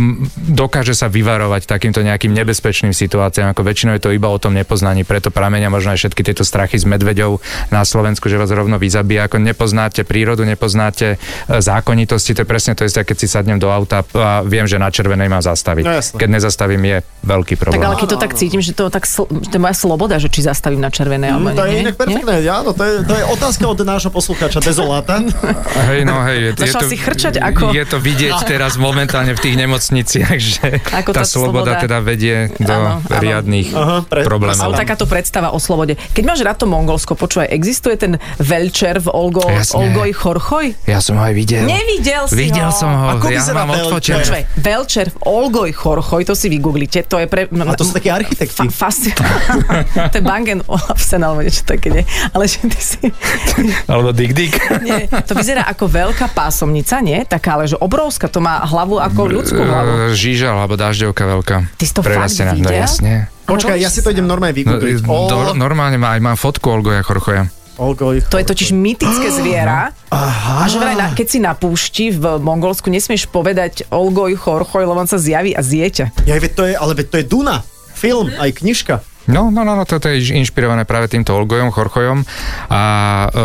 dokáže 0.54 0.94
sa 0.94 1.10
vyvarovať 1.10 1.66
takýmto 1.66 1.98
nejakým 2.06 2.30
nebezpečným 2.30 2.94
situáciám, 2.94 3.50
ako 3.50 3.66
väčšinou 3.66 3.98
je 3.98 4.06
to 4.06 4.14
iba 4.14 4.30
o 4.30 4.38
tom 4.38 4.54
nepoznaní, 4.54 5.02
preto 5.02 5.34
pramenia 5.34 5.66
možno 5.66 5.98
aj 5.98 6.06
všetky 6.06 6.22
tieto 6.22 6.46
strachy 6.46 6.78
z 6.78 6.86
medveďov 6.86 7.42
na 7.74 7.82
Slovensku, 7.82 8.30
že 8.30 8.38
vás 8.38 8.54
rovno 8.54 8.78
vyzabíja, 8.78 9.26
ako 9.26 9.42
nepoznáte 9.42 10.06
prírodu, 10.06 10.46
nepoznáte 10.46 10.75
e, 10.78 11.16
zákonitosti, 11.56 12.32
to 12.32 12.42
je 12.42 12.48
presne 12.48 12.72
to 12.72 12.82
isté, 12.82 13.00
keď 13.00 13.16
si 13.16 13.26
sadnem 13.26 13.56
do 13.56 13.68
auta 13.68 14.04
a 14.12 14.42
viem, 14.42 14.64
že 14.64 14.76
na 14.76 14.88
červenej 14.88 15.26
mám 15.26 15.40
zastaviť. 15.40 15.84
No 15.84 15.92
keď 15.96 16.28
nezastavím, 16.30 16.82
je 16.82 16.96
veľký 17.22 17.54
Tak 17.54 17.60
problém. 17.60 17.82
ale 17.82 17.96
keď 17.96 18.08
to 18.08 18.18
tak 18.18 18.32
cítim, 18.34 18.60
že 18.60 18.72
to, 18.72 18.86
tak, 18.86 19.04
sl- 19.04 19.26
že 19.26 19.48
to 19.48 19.54
je 19.54 19.62
moja 19.62 19.74
sloboda, 19.74 20.16
že 20.16 20.28
či 20.28 20.42
zastavím 20.42 20.78
na 20.78 20.88
červené 20.88 21.28
alebo 21.28 21.46
Mm, 21.46 21.54
to 21.54 21.62
je 21.62 21.70
nie. 21.70 21.80
inak 21.80 21.94
nie? 21.94 22.00
perfektné, 22.00 22.34
áno, 22.44 22.70
to 22.70 22.82
je, 22.82 22.94
to 23.02 23.14
je 23.14 23.24
otázka 23.26 23.64
od 23.64 23.78
nášho 23.80 24.10
poslucháča 24.10 24.58
Dezoláta. 24.60 25.22
Hej, 25.86 26.00
no 26.02 26.20
hej, 26.22 26.36
je, 26.36 26.50
je 26.60 26.72
to, 26.72 26.84
si 26.84 26.96
chrčať 26.96 27.34
ako- 27.36 27.70
Je 27.70 27.84
to 27.84 27.98
vidieť 27.98 28.36
teraz 28.44 28.74
momentálne 28.76 29.30
v 29.30 29.40
tých 29.40 29.56
nemocniciach, 29.56 30.36
že 30.52 30.66
Ako 30.92 31.10
tá 31.10 31.22
tá 31.22 31.24
sloboda 31.24 31.72
sloboda- 31.72 31.82
teda 31.82 31.98
vedie 32.00 32.36
do 32.56 32.68
Áno, 32.68 33.00
áno. 33.00 33.16
riadných 33.16 33.68
Aha, 33.70 33.96
pre- 34.02 34.22
problémov. 34.22 34.62
Ale 34.62 34.74
takáto 34.76 35.06
predstava 35.06 35.50
o 35.50 35.58
slobode. 35.58 35.94
Keď 36.12 36.24
máš 36.24 36.40
rád 36.40 36.56
to 36.56 36.66
Mongolsko, 36.66 37.14
počúvaj, 37.14 37.48
existuje 37.48 37.94
ten 37.96 38.12
veľčer 38.36 38.98
v 38.98 39.08
Olgo, 39.08 39.44
Jasne. 39.44 39.76
Olgoj 39.78 40.10
Chorchoj? 40.12 40.65
Ja 40.84 40.98
som 40.98 41.14
ho 41.14 41.22
aj 41.22 41.32
videl. 41.32 41.62
Nevidel 41.62 42.24
si 42.24 42.34
Videl 42.40 42.66
ho. 42.66 42.72
som 42.72 42.88
ho, 42.88 43.04
Ako 43.12 43.26
ja 43.26 43.38
vyzerá 43.38 43.58
mám 43.60 43.70
Velčer? 43.70 43.86
odfotené. 43.86 44.16
Počúvaj, 44.18 44.44
Velčer 44.56 45.06
v 45.08 45.18
Olgoj 45.22 45.70
Chorchoj, 45.72 46.22
to 46.22 46.34
si 46.34 46.46
vygooglite, 46.48 46.98
to 47.02 47.16
je 47.16 47.26
pre... 47.26 47.46
A 47.46 47.72
to 47.72 47.82
sú 47.82 47.92
takí 47.92 48.08
architekti. 48.08 48.56
Fa- 48.66 48.88
fasti- 48.88 49.12
to 50.10 50.16
je 50.16 50.24
Bangen 50.24 50.60
Olafsen 50.64 51.20
alebo 51.20 51.40
niečo 51.40 51.62
také, 51.62 51.90
nie? 51.90 52.02
Ale 52.30 52.44
že 52.44 52.64
ty 52.64 52.78
si... 52.78 52.98
Alebo 53.86 54.10
Dick 54.10 54.32
Dick. 54.32 54.54
Nie, 54.80 55.06
to 55.06 55.32
vyzerá 55.32 55.64
ako 55.64 55.86
veľká 55.86 56.30
pásomnica, 56.30 56.98
nie? 56.98 57.22
Taká, 57.22 57.54
ale 57.54 57.66
že 57.66 57.76
obrovská, 57.76 58.26
to 58.26 58.38
má 58.38 58.62
hlavu 58.62 58.96
ako 58.96 59.20
ľudskú 59.32 59.58
hlavu. 59.58 59.92
Eh, 60.08 60.16
Žížal, 60.16 60.54
alebo 60.54 60.74
dažďovka 60.74 61.22
veľká. 61.28 61.56
Ty 61.72 61.82
si 61.82 61.92
to 61.92 62.00
fakt 62.00 62.10
Prerastená. 62.12 62.52
No 62.52 62.64
videl? 62.64 62.80
jasne. 62.80 63.12
Počkaj, 63.44 63.76
ja 63.76 63.86
si 63.86 64.00
to 64.00 64.08
idem 64.08 64.24
normálne 64.24 64.52
No, 64.52 64.60
vygoogliť. 64.74 65.02
do, 65.02 65.10
Ol- 65.12 65.54
normálne 65.54 65.94
má, 65.96 66.12
aj 66.12 66.20
mám 66.20 66.34
fotku 66.34 66.66
Olgoja 66.68 67.00
Chorchoja. 67.00 67.46
Olgoj. 67.76 68.24
To 68.32 68.40
je 68.40 68.46
totiž 68.48 68.72
mytické 68.72 69.28
zviera. 69.28 69.92
Aha. 70.12 70.64
A 70.64 70.68
že 70.68 70.80
vraj, 70.80 70.96
na, 70.96 71.12
keď 71.12 71.26
si 71.28 71.38
na 71.38 71.52
púšti 71.52 72.08
v 72.12 72.40
Mongolsku, 72.40 72.88
nesmieš 72.88 73.28
povedať 73.28 73.84
Olgoj 73.92 74.32
Chorchoj, 74.36 74.88
lebo 74.88 74.96
on 74.96 75.08
sa 75.08 75.20
zjaví 75.20 75.52
a 75.52 75.60
zjete. 75.60 76.08
Ja, 76.24 76.40
to 76.40 76.64
je, 76.64 76.72
ale 76.72 76.96
to 76.96 77.20
je 77.20 77.24
Duna. 77.28 77.60
Film, 77.96 78.28
aj 78.36 78.60
knižka. 78.60 79.00
No, 79.26 79.50
no, 79.50 79.66
no, 79.66 79.74
no, 79.74 79.82
toto 79.82 80.06
je 80.06 80.22
inšpirované 80.38 80.86
práve 80.86 81.10
týmto 81.10 81.34
Olgojom, 81.34 81.74
Chorchojom 81.74 82.22
a 82.70 82.82
e, 83.26 83.38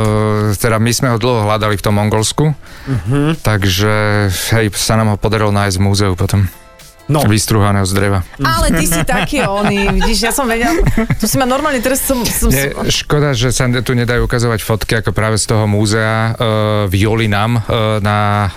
teda 0.54 0.78
my 0.78 0.91
sme 0.94 1.10
ho 1.10 1.17
dlho 1.17 1.50
hľadali 1.50 1.74
v 1.74 1.82
tom 1.82 1.98
Mongolsku, 1.98 2.54
takže 3.41 4.30
hej, 4.30 4.70
sa 4.78 4.94
nám 4.94 5.15
ho 5.15 5.17
podarilo 5.17 5.50
nájsť 5.50 5.78
v 5.82 5.86
múzeu 5.89 6.13
potom. 6.13 6.46
No. 7.10 7.26
Vystruhaného 7.28 7.84
z 7.84 7.94
dreva. 7.98 8.20
Ale 8.40 8.72
ty 8.78 8.86
si 8.88 9.02
taký 9.04 9.44
oný, 9.44 9.90
vidíš, 10.00 10.30
ja 10.30 10.32
som 10.32 10.48
vedel, 10.48 10.80
tu 11.20 11.26
si 11.28 11.36
ma 11.36 11.44
normálne, 11.50 11.84
teraz 11.84 12.00
som... 12.06 12.24
som 12.24 12.48
Nie, 12.48 12.72
škoda, 12.88 13.36
že 13.36 13.52
sa 13.52 13.68
tu 13.84 13.92
nedajú 13.98 14.26
ukazovať 14.30 14.60
fotky 14.64 14.94
ako 15.04 15.12
práve 15.12 15.36
z 15.36 15.50
toho 15.52 15.68
múzea 15.68 16.14
e, 16.14 16.32
v 16.88 16.94
Jolinam 17.04 17.60
e, 17.60 17.62
na 18.00 18.48
e, 18.48 18.50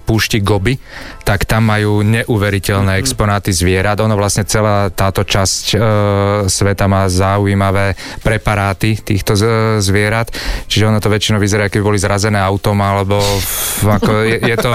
púšti 0.00 0.40
Gobi, 0.40 0.80
tak 1.26 1.44
tam 1.44 1.68
majú 1.68 2.00
neuveriteľné 2.06 2.96
exponáty 3.02 3.52
zvierat. 3.52 4.00
Ono 4.00 4.14
vlastne 4.16 4.48
celá 4.48 4.88
táto 4.88 5.26
časť 5.26 5.64
e, 5.74 5.76
sveta 6.48 6.86
má 6.88 7.10
zaujímavé 7.12 7.98
preparáty 8.24 8.96
týchto 8.96 9.36
z, 9.36 9.44
zvierat, 9.84 10.32
čiže 10.70 10.88
ono 10.88 11.02
to 11.02 11.12
väčšinou 11.12 11.42
vyzerá, 11.42 11.68
keby 11.68 11.82
boli 11.84 11.98
zrazené 12.00 12.40
autom, 12.40 12.80
alebo 12.80 13.20
ako 13.84 14.24
je, 14.24 14.38
je 14.40 14.56
to 14.56 14.72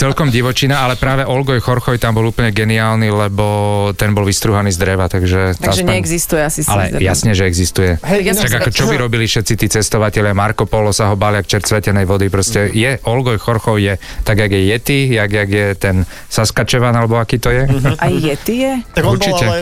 celkom 0.00 0.32
divočina, 0.32 0.86
ale 0.86 0.96
práve 0.96 1.28
Olgoj 1.28 1.60
Chorchoj 1.60 2.00
tam 2.00 2.11
bol 2.12 2.28
úplne 2.28 2.52
geniálny, 2.52 3.08
lebo 3.08 3.46
ten 3.92 4.12
bol 4.12 4.22
vystruhaný 4.22 4.72
z 4.72 4.78
dreva, 4.78 5.08
takže... 5.08 5.56
takže 5.56 5.82
aspoň- 5.82 5.92
neexistuje 5.96 6.40
asi 6.40 6.60
ale 6.68 6.92
si 6.92 7.02
jasne, 7.02 7.32
že 7.32 7.44
existuje. 7.44 7.98
Hej, 8.00 8.20
Tak 8.36 8.48
sa- 8.48 8.60
ako 8.60 8.70
čo 8.70 8.84
by 8.86 8.96
robili 8.96 9.24
všetci 9.24 9.52
tí 9.56 9.66
cestovatelia, 9.68 10.36
Marco 10.36 10.64
Polo 10.64 10.92
sa 10.92 11.10
ho 11.10 11.16
báli, 11.16 11.40
ak 11.40 11.48
čert 11.48 11.66
svetenej 11.66 12.04
vody, 12.04 12.28
proste 12.28 12.70
je, 12.70 13.00
Olgoj 13.04 13.36
Chorchov 13.36 13.80
je, 13.80 13.96
tak 14.22 14.38
jak 14.38 14.52
je 14.52 14.62
Yeti, 14.68 15.00
jak, 15.16 15.30
jak 15.32 15.50
je 15.50 15.66
ten 15.74 15.96
Saskatchewan, 16.28 16.94
alebo 16.94 17.16
aký 17.18 17.40
to 17.40 17.50
je. 17.50 17.66
Aj 17.98 18.12
Yeti 18.12 18.54
je? 18.62 18.72
Tak 18.92 19.02
on 19.04 19.16
Určite. 19.16 19.44
bol 19.44 19.52
ale... 19.52 19.60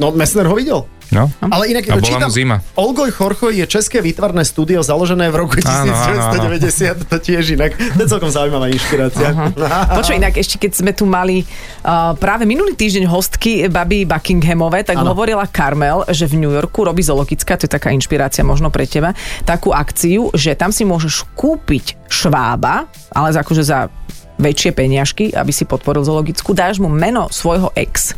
No, 0.00 0.16
Messner 0.16 0.48
ho 0.48 0.56
videl. 0.56 0.88
No. 1.10 1.26
Ale 1.42 1.74
inak 1.74 1.90
A 1.90 1.98
bola 1.98 2.06
čítam, 2.06 2.30
mu 2.30 2.34
zima. 2.34 2.56
Olgoj 2.78 3.10
Chorchoj 3.10 3.50
je 3.58 3.66
české 3.66 3.98
výtvarné 3.98 4.46
studio 4.46 4.78
založené 4.78 5.26
v 5.34 5.42
roku 5.42 5.58
Áno, 5.66 5.90
áno, 5.90 6.38
áno. 6.38 6.38
1990, 6.62 7.10
to 7.10 7.16
tiež 7.18 7.58
inak. 7.58 7.74
To 7.74 8.00
je 8.06 8.08
celkom 8.08 8.30
zaujímavá 8.30 8.70
inšpirácia. 8.70 9.34
Počuj, 9.98 10.22
inak 10.22 10.38
ešte 10.38 10.62
keď 10.62 10.72
sme 10.78 10.92
tu 10.94 11.10
mali 11.10 11.42
uh, 11.42 12.14
práve 12.14 12.46
minulý 12.46 12.78
týždeň 12.78 13.10
hostky 13.10 13.66
baby 13.66 14.06
Buckinghamové, 14.06 14.86
tak 14.86 15.02
Áno. 15.02 15.10
hovorila 15.10 15.50
Carmel, 15.50 16.06
že 16.14 16.30
v 16.30 16.46
New 16.46 16.52
Yorku 16.54 16.86
robí 16.86 17.02
zoologická, 17.02 17.58
to 17.58 17.66
je 17.66 17.74
taká 17.74 17.90
inšpirácia 17.90 18.46
možno 18.46 18.70
pre 18.70 18.86
teba, 18.86 19.10
takú 19.42 19.74
akciu, 19.74 20.30
že 20.30 20.54
tam 20.54 20.70
si 20.70 20.86
môžeš 20.86 21.26
kúpiť 21.34 22.06
švába, 22.06 22.86
ale 23.10 23.34
akože 23.34 23.66
za 23.66 23.90
väčšie 24.38 24.70
peniažky, 24.72 25.34
aby 25.34 25.50
si 25.50 25.66
podporil 25.66 26.06
zoologickú, 26.06 26.54
dáš 26.54 26.80
mu 26.80 26.88
meno 26.88 27.28
svojho 27.28 27.74
ex 27.76 28.14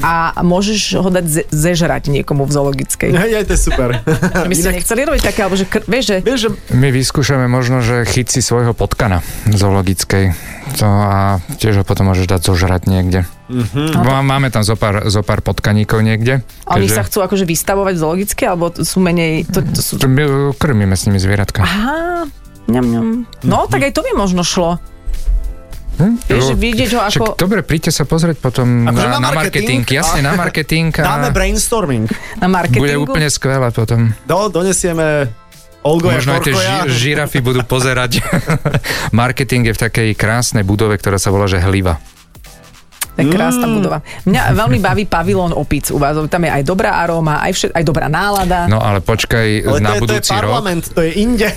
a 0.00 0.12
môžeš 0.40 0.80
ho 0.96 1.08
dať 1.08 1.24
ze- 1.24 1.46
zežrať 1.48 2.06
niekomu 2.06 2.44
v 2.44 2.52
zoologickej. 2.52 3.10
Hej, 3.10 3.30
hej, 3.32 3.44
to 3.44 3.52
je 3.52 3.62
super. 3.62 3.88
My 4.44 4.54
ste 4.54 4.70
nechceli 4.70 5.02
robiť 5.02 5.22
také, 5.24 5.42
alebo 5.42 5.54
že, 5.54 5.64
kr- 5.64 5.82
vieš, 5.84 6.04
že 6.06 6.16
Vieš, 6.20 6.40
že 6.40 6.48
My 6.70 6.88
vyskúšame 6.88 7.44
možno, 7.44 7.80
že 7.80 8.02
chyť 8.02 8.28
si 8.28 8.40
svojho 8.40 8.70
potkana 8.70 9.20
zoologickej. 9.46 10.34
To 10.74 10.86
a 10.86 11.16
tiež 11.56 11.80
ho 11.80 11.84
potom 11.84 12.08
môžeš 12.08 12.26
dať 12.26 12.40
zožrať 12.42 12.82
niekde. 12.86 13.28
Mm-hmm. 13.44 14.00
Máme 14.24 14.48
tam 14.48 14.64
zo 14.64 14.72
pár, 14.74 15.04
zo 15.06 15.20
pár 15.20 15.40
potkaníkov 15.40 16.00
niekde. 16.00 16.40
a 16.64 16.74
oni 16.74 16.86
keďže- 16.86 16.96
sa 16.96 17.02
chcú 17.04 17.18
akože 17.20 17.44
vystavovať 17.44 17.92
v 17.94 18.00
zoologickej, 18.00 18.46
alebo 18.48 18.72
sú 18.72 18.98
menej... 18.98 19.44
To, 19.52 19.60
to 19.60 19.80
sú... 19.80 19.92
Krmíme 20.54 20.94
s 20.94 21.04
nimi 21.04 21.18
zvieratka. 21.18 21.62
Aha, 21.62 22.24
ňam, 22.66 22.86
ňam. 22.86 23.06
No, 23.42 23.68
tak 23.68 23.84
aj 23.84 23.92
to 23.92 24.00
by 24.00 24.16
možno 24.16 24.40
šlo. 24.40 24.80
Hm? 25.94 26.14
Vieš, 26.20 26.44
vidieť 26.52 26.90
ho 26.92 27.00
Však, 27.00 27.22
ako- 27.22 27.34
dobre, 27.36 27.60
príďte 27.60 27.90
sa 27.90 28.02
pozrieť 28.02 28.38
potom 28.38 28.82
Akože 28.84 29.06
na, 29.06 29.12
na 29.12 29.18
na 29.20 29.30
marketing? 29.30 29.80
marketing. 29.80 29.94
Jasne, 29.94 30.20
na 30.20 30.32
marketing. 30.42 30.86
dáme 30.92 31.28
A 31.28 31.32
brainstorming. 31.32 32.06
Na 32.36 32.46
marketingu. 32.46 32.82
bude 32.82 32.94
úplne 32.96 33.28
skvelé 33.28 33.70
potom. 33.70 34.10
Do, 34.24 34.48
donesieme 34.48 35.30
Olgoja 35.80 36.16
Možno 36.16 36.32
aj 36.32 36.42
tie 36.42 36.54
ži- 36.54 36.88
žirafy 36.90 37.38
budú 37.38 37.60
pozerať. 37.62 38.24
marketing 39.12 39.68
je 39.68 39.72
v 39.72 39.80
takej 39.80 40.08
krásnej 40.14 40.62
budove, 40.62 40.96
ktorá 40.96 41.14
sa 41.14 41.28
volá, 41.28 41.44
že 41.44 41.60
Hliva. 41.60 42.00
To 43.14 43.22
je 43.22 43.30
krásna 43.30 43.66
Mm. 43.66 43.74
budova. 43.74 43.98
Mňa 44.24 44.42
veľmi 44.52 44.78
baví 44.78 45.04
pavilón 45.04 45.50
opíc 45.50 45.88
u 45.88 45.96
vás. 45.96 46.18
Tam 46.26 46.42
je 46.42 46.50
aj 46.50 46.62
dobrá 46.62 46.98
aróma, 46.98 47.38
aj, 47.40 47.52
všet, 47.54 47.70
aj 47.72 47.84
dobrá 47.84 48.06
nálada. 48.06 48.66
No 48.66 48.78
ale 48.78 48.98
počkaj 48.98 49.46
Ale 49.62 49.62
to 49.62 49.70
je, 49.70 49.80
na 49.80 49.88
to 49.88 49.94
je 49.94 50.02
budúci 50.02 50.30
rok. 50.30 50.38
parlament, 50.42 50.84
to 50.90 51.00
je 51.00 51.12
inde. 51.16 51.48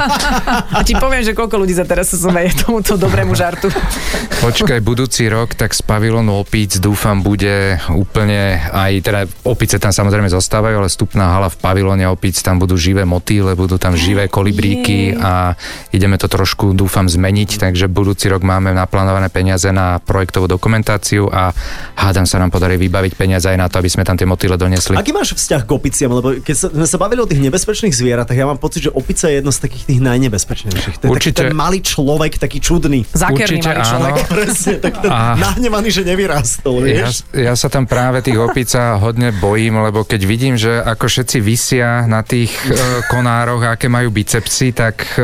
A 0.76 0.84
ti 0.84 0.92
poviem, 0.94 1.22
že 1.22 1.32
koľko 1.32 1.56
ľudí 1.56 1.72
sa 1.72 1.82
teraz 1.82 2.10
smeje 2.10 2.52
tomuto 2.58 2.94
dobrému 2.94 3.32
žartu. 3.32 3.72
Počkaj, 4.44 4.80
budúci 4.80 5.24
rok, 5.26 5.52
tak 5.52 5.72
z 5.72 5.80
pavilónu 5.80 6.36
opíc 6.36 6.76
dúfam 6.76 7.20
bude 7.20 7.80
úplne 7.88 8.60
aj, 8.66 8.92
teda 9.00 9.20
opice 9.44 9.76
tam 9.76 9.90
samozrejme 9.90 10.28
zostávajú, 10.28 10.76
ale 10.76 10.88
vstupná 10.88 11.32
hala 11.32 11.48
v 11.48 11.56
pavilóne 11.56 12.04
opíc, 12.06 12.40
tam 12.40 12.56
budú 12.56 12.76
živé 12.76 13.04
motýle, 13.04 13.52
budú 13.52 13.76
tam 13.76 13.96
živé 13.96 14.28
kolibríky 14.28 15.12
Jej. 15.12 15.16
a 15.16 15.56
ideme 15.92 16.16
to 16.16 16.28
trošku, 16.28 16.72
dúfam, 16.72 17.04
zmeniť, 17.04 17.56
takže 17.58 17.88
budúci 17.88 18.28
rok 18.28 18.40
máme 18.40 18.72
naplánované 18.72 19.28
peniaze 19.28 19.68
na 19.70 19.96
projektovú 19.96 20.44
dokumentáciu 20.44 20.88
a 21.28 21.54
hádam 21.94 22.24
sa 22.24 22.36
nám 22.36 22.48
podarí 22.48 22.74
vybaviť 22.76 23.12
peniaze 23.14 23.44
aj 23.44 23.54
na 23.54 23.66
to, 23.66 23.78
aby 23.78 23.86
sme 23.86 24.02
tam 24.02 24.14
tie 24.14 24.24
motýle 24.24 24.56
donesli. 24.56 24.96
Aký 24.96 25.12
máš 25.12 25.32
vzťah 25.32 25.62
k 25.62 25.70
opiciam? 25.70 26.10
Lebo 26.10 26.34
keď 26.36 26.56
sme 26.70 26.84
sa 26.84 26.96
bavili 26.96 27.20
o 27.20 27.28
tých 27.28 27.38
nebezpečných 27.40 27.92
zvieratách, 27.92 28.32
ja 28.32 28.44
mám 28.44 28.56
pocit, 28.56 28.86
že 28.86 28.90
opica 28.90 29.26
je 29.26 29.38
jedno 29.38 29.50
z 29.50 29.60
takých 29.60 29.84
tých 29.86 30.00
najnebezpečnejších. 30.00 30.96
To 30.96 31.04
je 31.04 31.10
Určite. 31.10 31.36
taký 31.36 31.48
ten 31.48 31.56
malý 31.56 31.78
človek, 31.78 32.32
taký 32.36 32.58
čudný. 32.58 33.04
Zákerný 33.06 33.60
Určite 33.60 33.68
malý 33.68 33.78
áno. 33.78 33.86
človek. 33.86 34.12
Presne, 34.34 34.72
tak 34.78 34.94
ten 34.98 35.10
A- 35.10 35.36
nahnevaný, 35.36 35.88
že 35.88 36.02
nevyrástol, 36.02 36.82
Ja, 36.82 37.06
vieš? 37.06 37.22
ja 37.30 37.54
sa 37.54 37.68
tam 37.68 37.84
práve 37.84 38.20
tých 38.20 38.36
opíca 38.36 38.96
hodne 38.96 39.30
bojím, 39.30 39.78
lebo 39.80 40.02
keď 40.02 40.20
vidím, 40.22 40.54
že 40.54 40.80
ako 40.80 41.06
všetci 41.06 41.38
vysia 41.38 42.04
na 42.04 42.22
tých 42.22 42.50
e, 42.64 42.72
konároch, 43.06 43.62
aké 43.68 43.86
majú 43.86 44.10
bicepsy, 44.10 44.72
tak 44.72 45.04
e, 45.14 45.22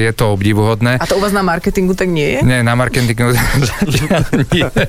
je 0.00 0.12
to 0.12 0.32
obdivuhodné. 0.32 0.96
A 0.96 1.04
to 1.04 1.16
u 1.16 1.20
vás 1.20 1.30
na 1.30 1.42
marketingu 1.42 1.92
tak 1.92 2.08
nie 2.08 2.38
je? 2.38 2.40
Nie, 2.40 2.60
na 2.60 2.72
marketingu 2.72 3.34
nie. 4.52 4.64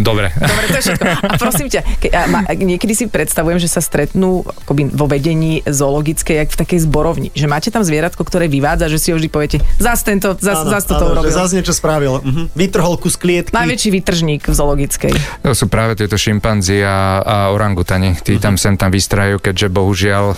Dobre. 0.00 0.32
Dobre, 0.34 0.64
to 0.70 0.76
je 0.78 0.84
všetko. 0.90 1.04
A 1.06 1.34
prosím 1.38 1.66
ťa, 1.70 1.80
ke, 1.98 2.08
a 2.10 2.26
ma, 2.26 2.40
niekedy 2.50 2.92
si 2.96 3.04
predstavujem, 3.06 3.58
že 3.60 3.68
sa 3.70 3.80
stretnú 3.84 4.42
akoby 4.64 4.92
vo 4.92 5.06
vedení 5.06 5.62
zoologickej, 5.66 6.46
jak 6.46 6.48
v 6.52 6.58
takej 6.66 6.78
zborovni. 6.86 7.28
Že 7.32 7.46
máte 7.46 7.68
tam 7.70 7.82
zvieratko, 7.84 8.22
ktoré 8.22 8.50
vyvádza, 8.50 8.90
že 8.90 8.98
si 8.98 9.08
ho 9.12 9.16
vždy 9.18 9.28
poviete, 9.30 9.58
zas 9.78 10.02
tento, 10.02 10.34
zas, 10.38 10.62
Áno, 10.64 10.70
zas 10.72 10.84
toto 10.88 11.10
áno, 11.10 11.20
urobil. 11.20 11.30
že 11.30 11.38
zase 11.38 11.52
niečo 11.58 11.74
spravil. 11.76 12.20
Mhm. 12.22 12.42
Vytrhol 12.56 12.96
kus 12.98 13.14
klietky. 13.18 13.52
Najväčší 13.54 13.88
vytržník 14.02 14.42
v 14.48 14.54
zoologickej. 14.54 15.12
To 15.44 15.52
sú 15.54 15.66
práve 15.70 15.98
tieto 15.98 16.16
šimpanzi 16.18 16.82
a, 16.82 17.22
a 17.22 17.36
orangutani. 17.52 18.18
Tí 18.20 18.38
tam 18.40 18.58
sem 18.58 18.74
tam 18.74 18.90
vystrajú, 18.90 19.38
keďže 19.38 19.68
bohužiaľ 19.70 20.24
e, 20.32 20.36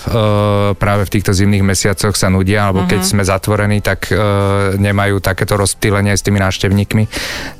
práve 0.76 1.02
v 1.06 1.10
týchto 1.18 1.32
zimných 1.32 1.64
mesiacoch 1.64 2.14
sa 2.14 2.28
nudia, 2.28 2.68
alebo 2.68 2.84
keď 2.84 3.00
sme 3.04 3.22
zatvorení, 3.24 3.80
tak 3.80 4.10
e, 4.10 4.16
nemajú 4.76 5.20
takéto 5.22 5.54
rozptýlenie 5.56 6.14
s 6.14 6.22
tými 6.24 6.38
návštevníkmi, 6.42 7.04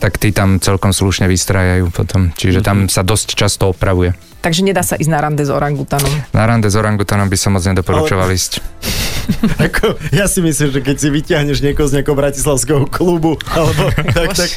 tak 0.03 0.19
tí 0.21 0.35
tam 0.35 0.59
celkom 0.59 0.91
slušne 0.99 1.31
vystrajajú 1.31 1.95
potom. 1.95 2.35
Čiže 2.35 2.67
tam 2.67 2.91
sa 2.91 3.07
dosť 3.07 3.39
často 3.39 3.71
opravuje. 3.71 4.19
Takže 4.43 4.63
nedá 4.67 4.83
sa 4.83 4.99
ísť 4.99 5.11
na 5.11 5.23
rande 5.23 5.43
s 5.47 5.51
orangutanom. 5.51 6.11
Na 6.35 6.47
rande 6.47 6.71
s 6.71 6.75
orangutanom 6.79 7.31
by 7.31 7.39
som 7.39 7.55
moc 7.55 7.63
nedoporučoval 7.63 8.31
ísť. 8.35 8.63
Ako, 9.69 10.01
ja 10.11 10.25
si 10.27 10.41
myslím, 10.41 10.69
že 10.73 10.81
keď 10.81 10.97
si 10.97 11.09
vyťahneš 11.13 11.59
niekoho 11.61 11.87
z 11.89 12.01
nejakého 12.01 12.17
bratislavského 12.17 12.89
klubu, 12.89 13.37
alebo 13.53 13.93
tak, 14.17 14.33
tak 14.35 14.51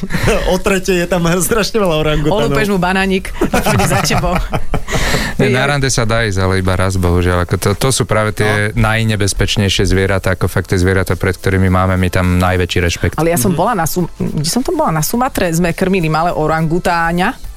o 0.51 0.55
tretej 0.57 1.03
je 1.03 1.07
tam 1.07 1.27
strašne 1.43 1.77
veľa 1.79 1.95
orangutanov. 1.99 2.51
Olúpeš 2.51 2.67
mu 2.71 2.79
banánik 2.79 3.35
a 3.51 3.59
príde 3.59 3.85
za 3.87 3.99
tebou. 4.03 4.35
Nie, 5.41 5.49
na 5.49 5.65
rande 5.65 5.89
sa 5.89 6.05
dá 6.05 6.21
ísť, 6.21 6.37
ale 6.37 6.61
iba 6.61 6.77
raz, 6.77 7.01
bohužiaľ. 7.01 7.49
Ako 7.49 7.55
to, 7.57 7.69
to 7.73 7.89
sú 7.89 8.03
práve 8.05 8.35
tie 8.37 8.69
no. 8.71 8.85
najnebezpečnejšie 8.85 9.89
zvieratá, 9.89 10.37
ako 10.37 10.45
fakt 10.45 10.69
tie 10.69 10.77
zvieratá, 10.77 11.17
pred 11.17 11.33
ktorými 11.33 11.65
máme 11.71 11.97
my 11.97 12.09
tam 12.13 12.37
najväčší 12.37 12.79
rešpekt. 12.83 13.13
Ale 13.17 13.33
ja 13.33 13.39
som 13.41 13.57
bola 13.57 13.73
na, 13.73 13.89
Sum- 13.89 14.11
kde 14.21 14.49
som 14.49 14.61
to 14.61 14.69
bola? 14.77 14.93
Na 14.93 15.01
Sumatre 15.01 15.49
sme 15.49 15.73
krmili 15.73 16.07
malé 16.13 16.29
orangutáňa. 16.29 17.50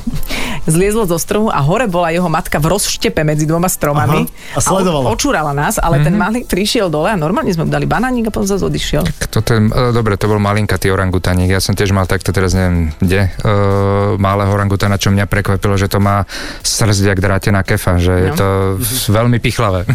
Zliezlo 0.66 1.06
zo 1.06 1.14
stromu 1.16 1.48
a 1.48 1.62
hore 1.62 1.86
bola 1.86 2.10
jeho 2.10 2.26
matka 2.26 2.58
v 2.58 2.74
rozštepe 2.74 3.22
medzi 3.22 3.46
dvoma 3.46 3.70
stromami. 3.70 4.26
Aha, 4.26 4.58
a 4.58 4.60
sledovala. 4.60 5.06
on 5.06 5.14
očúrala 5.14 5.52
nás, 5.54 5.78
ale 5.78 6.02
ten 6.02 6.12
malý 6.12 6.42
prišiel 6.42 6.90
dole 6.90 7.06
a 7.06 7.16
normálne 7.16 7.54
sme 7.54 7.66
mu 7.66 7.70
dali 7.70 7.86
banánik 7.86 8.26
a 8.26 8.34
potom 8.34 8.50
zase 8.50 8.66
odišiel. 8.66 9.06
Toto 9.30 9.50
je, 9.54 9.60
e, 9.62 9.90
dobre, 9.94 10.18
to 10.18 10.26
bol 10.26 10.42
malinkatý 10.42 10.90
orangutaník. 10.90 11.54
Ja 11.54 11.62
som 11.62 11.78
tiež 11.78 11.94
mal 11.94 12.04
takto, 12.04 12.34
teraz 12.34 12.52
neviem, 12.52 12.90
kde, 12.98 13.30
uh, 13.46 14.18
malého 14.18 14.50
orangutana, 14.50 14.98
čo 14.98 15.14
mňa 15.14 15.30
prekvapilo, 15.30 15.78
že 15.78 15.86
to 15.86 16.02
má 16.02 16.26
srdť 16.60 17.14
jak 17.14 17.20
drátená 17.20 17.62
kefa, 17.62 17.98
že 17.98 18.12
je 18.12 18.30
No. 18.32 18.36
to 18.36 18.46
veľmi 19.08 19.38
pichlavé. 19.38 19.86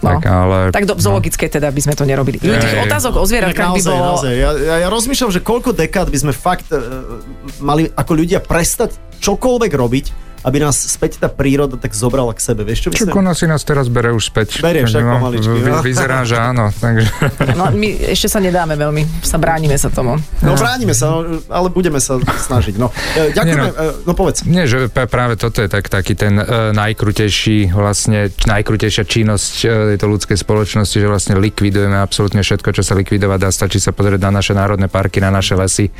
No. 0.00 0.16
tak, 0.16 0.24
ale... 0.32 0.72
Tak 0.72 0.84
do 0.88 0.94
zoologickej 0.96 1.48
teda 1.60 1.68
by 1.68 1.80
sme 1.84 1.92
to 1.92 2.08
nerobili. 2.08 2.40
Ľudí, 2.40 2.66
Ej. 2.72 2.88
otázok 2.88 3.20
o 3.20 3.24
zvieratkách 3.28 3.76
by 3.76 3.82
bolo... 3.84 4.04
naozaj. 4.16 4.32
Ja, 4.32 4.50
ja, 4.56 4.74
ja 4.84 4.88
rozmýšľam, 4.88 5.30
že 5.32 5.40
koľko 5.44 5.76
dekád 5.76 6.08
by 6.08 6.18
sme 6.18 6.32
fakt 6.32 6.72
e, 6.72 6.80
mali 7.60 7.92
ako 7.92 8.12
ľudia 8.16 8.40
prestať 8.40 8.96
čokoľvek 9.20 9.72
robiť, 9.76 10.06
aby 10.40 10.56
nás 10.62 10.76
späť 10.76 11.20
tá 11.20 11.28
príroda 11.28 11.76
tak 11.76 11.92
zobrala 11.92 12.32
k 12.32 12.40
sebe. 12.40 12.64
Vieš 12.64 12.88
čo 12.88 12.88
Čo 12.92 13.12
myslím? 13.12 13.22
ona 13.22 13.32
si 13.36 13.44
nás 13.44 13.60
teraz 13.64 13.92
bere 13.92 14.12
už 14.12 14.32
späť. 14.32 14.60
Berie 14.64 14.88
však 14.88 15.02
no, 15.04 15.12
pomaličky, 15.20 15.58
vy- 15.60 15.72
no. 15.72 15.82
Vyzerá, 15.84 16.24
že 16.24 16.36
áno. 16.50 16.72
Takže... 16.72 17.08
No, 17.56 17.68
my 17.72 17.88
ešte 18.12 18.28
sa 18.32 18.40
nedáme 18.40 18.74
veľmi, 18.76 19.24
sa 19.24 19.36
bránime 19.36 19.76
sa 19.76 19.88
tomu. 19.92 20.16
No 20.40 20.56
bránime 20.56 20.96
sa, 20.96 21.12
no, 21.12 21.40
ale 21.48 21.68
budeme 21.68 22.00
sa 22.00 22.16
snažiť. 22.20 22.74
No, 22.80 22.92
e, 23.16 23.32
ďakujeme, 23.36 23.68
Nie, 23.68 23.72
no. 23.72 23.92
no 24.08 24.12
povedz. 24.16 24.44
Nie, 24.48 24.64
že 24.64 24.88
práve 24.88 25.36
toto 25.36 25.60
je 25.60 25.68
tak, 25.68 25.88
taký 25.88 26.16
ten 26.16 26.36
uh, 26.40 26.72
najkrutejší, 26.72 27.72
vlastne 27.72 28.32
najkrutejšia 28.48 29.04
činnosť 29.04 29.54
uh, 29.64 29.70
tejto 29.94 30.06
ľudskej 30.08 30.36
spoločnosti, 30.40 30.96
že 30.96 31.06
vlastne 31.08 31.34
likvidujeme 31.36 31.96
absolútne 32.00 32.40
všetko, 32.40 32.76
čo 32.76 32.82
sa 32.84 32.96
likvidovať 32.96 33.38
dá. 33.40 33.50
Stačí 33.50 33.82
sa 33.82 33.92
pozrieť 33.92 34.20
na 34.24 34.40
naše 34.40 34.52
národné 34.56 34.86
parky, 34.86 35.18
na 35.20 35.28
naše 35.32 35.56
lesy 35.56 35.92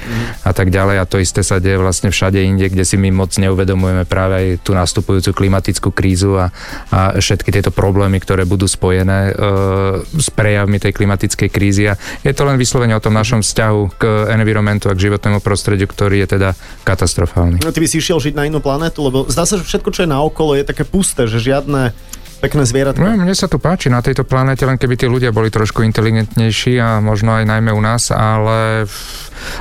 a 0.44 0.52
tak 0.54 0.70
ďalej. 0.70 0.96
A 1.02 1.04
to 1.04 1.18
isté 1.18 1.42
sa 1.42 1.58
deje 1.58 1.76
vlastne 1.76 2.08
všade 2.08 2.38
inde, 2.40 2.70
kde 2.70 2.84
si 2.86 2.96
my 2.96 3.10
moc 3.10 3.32
neuvedomujeme 3.34 4.04
práve 4.06 4.29
aj 4.30 4.46
tú 4.62 4.72
nastupujúcu 4.72 5.30
klimatickú 5.34 5.90
krízu 5.90 6.38
a, 6.38 6.54
a 6.90 7.18
všetky 7.18 7.50
tieto 7.50 7.74
problémy, 7.74 8.22
ktoré 8.22 8.46
budú 8.46 8.70
spojené 8.70 9.34
uh, 9.34 10.00
s 10.06 10.28
prejavmi 10.30 10.78
tej 10.78 10.94
klimatickej 10.94 11.48
krízy. 11.50 11.90
A 11.90 11.98
je 12.22 12.32
to 12.32 12.46
len 12.46 12.56
vyslovene 12.56 12.94
o 12.94 13.02
tom 13.02 13.14
našom 13.14 13.42
vzťahu 13.42 13.80
k 13.98 14.02
environmentu 14.32 14.88
a 14.88 14.96
k 14.96 15.10
životnému 15.10 15.42
prostrediu, 15.42 15.90
ktorý 15.90 16.22
je 16.24 16.38
teda 16.38 16.50
katastrofálny. 16.86 17.62
No, 17.62 17.74
ty 17.74 17.82
by 17.82 17.88
si 17.90 17.98
išiel 17.98 18.22
žiť 18.22 18.34
na 18.38 18.46
inú 18.46 18.62
planetu, 18.62 19.02
lebo 19.04 19.26
zdá 19.26 19.44
sa, 19.44 19.58
že 19.58 19.66
všetko, 19.66 19.90
čo 19.90 20.06
je 20.06 20.12
naokolo, 20.12 20.56
je 20.56 20.64
také 20.64 20.86
pusté, 20.86 21.26
že 21.26 21.42
žiadne 21.42 21.92
pekné 22.40 22.64
zvieratka. 22.64 23.04
No, 23.04 23.14
mne 23.14 23.36
sa 23.36 23.46
tu 23.46 23.60
páči 23.60 23.92
na 23.92 24.00
tejto 24.00 24.24
planete, 24.24 24.64
len 24.64 24.80
keby 24.80 24.96
tí 24.96 25.06
ľudia 25.06 25.30
boli 25.30 25.52
trošku 25.52 25.84
inteligentnejší 25.84 26.80
a 26.80 26.98
možno 27.04 27.36
aj 27.36 27.44
najmä 27.44 27.70
u 27.70 27.82
nás, 27.84 28.08
ale 28.10 28.88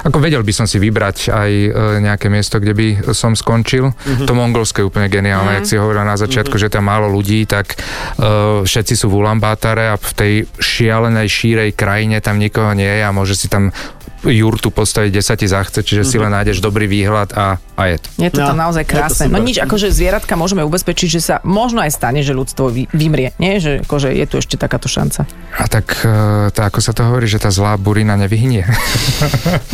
ako 0.04 0.18
vedel 0.20 0.44
by 0.44 0.54
som 0.56 0.68
si 0.68 0.80
vybrať 0.80 1.32
aj 1.32 1.52
e, 1.52 1.70
nejaké 2.04 2.28
miesto, 2.28 2.60
kde 2.60 2.74
by 2.76 2.88
som 3.16 3.36
skončil. 3.36 3.92
Mhm. 3.92 4.26
To 4.28 4.34
mongolské 4.36 4.84
je 4.84 4.88
úplne 4.88 5.12
geniálne, 5.12 5.60
jak 5.60 5.68
si 5.68 5.76
hovorila 5.80 6.08
na 6.08 6.18
začiatku, 6.20 6.56
že 6.56 6.72
tam 6.72 6.88
málo 6.88 7.12
ľudí, 7.12 7.44
tak 7.50 7.76
uh, 7.76 8.64
všetci 8.64 8.94
sú 8.96 9.12
v 9.12 9.24
Ulambátare 9.24 9.92
a 9.92 9.96
v 10.00 10.12
tej 10.16 10.34
šialenej 10.58 11.28
šírej 11.28 11.70
krajine 11.76 12.24
tam 12.24 12.40
nikoho 12.40 12.72
nie 12.72 12.88
je 12.88 13.04
a 13.04 13.12
môže 13.12 13.36
si 13.36 13.52
tam 13.52 13.76
jurtu 14.24 14.68
postaviť, 14.70 15.10
kde 15.16 15.24
sa 15.24 15.36
ti 15.40 15.48
zachce, 15.48 15.80
čiže 15.80 16.04
si 16.04 16.20
len 16.20 16.32
nájdeš 16.32 16.60
dobrý 16.60 16.92
výhľad 16.92 17.32
a, 17.36 17.56
a 17.56 17.82
je 17.88 17.98
to. 18.04 18.08
Je 18.20 18.30
to 18.32 18.40
No, 18.40 18.52
tam 18.52 18.60
naozaj 18.60 18.84
krásne. 18.84 19.32
No 19.32 19.40
nič, 19.40 19.60
akože 19.60 19.92
zvieratka 19.92 20.36
môžeme 20.36 20.64
ubezpečiť, 20.68 21.08
že 21.08 21.22
sa 21.24 21.36
možno 21.48 21.80
aj 21.80 21.92
stane, 21.96 22.20
že 22.20 22.36
ľudstvo 22.36 22.68
vy, 22.68 22.92
vymrie. 22.92 23.32
Nie, 23.40 23.64
že 23.64 23.84
akože 23.84 24.12
je 24.12 24.26
tu 24.28 24.36
ešte 24.40 24.60
takáto 24.60 24.92
šanca. 24.92 25.24
A 25.56 25.66
tak, 25.72 26.04
uh, 26.04 26.52
tá, 26.52 26.68
ako 26.68 26.80
sa 26.84 26.92
to 26.92 27.08
hovorí, 27.08 27.28
že 27.32 27.40
tá 27.40 27.48
zlá 27.52 27.80
burina 27.80 28.20
nevyhnie. 28.20 28.68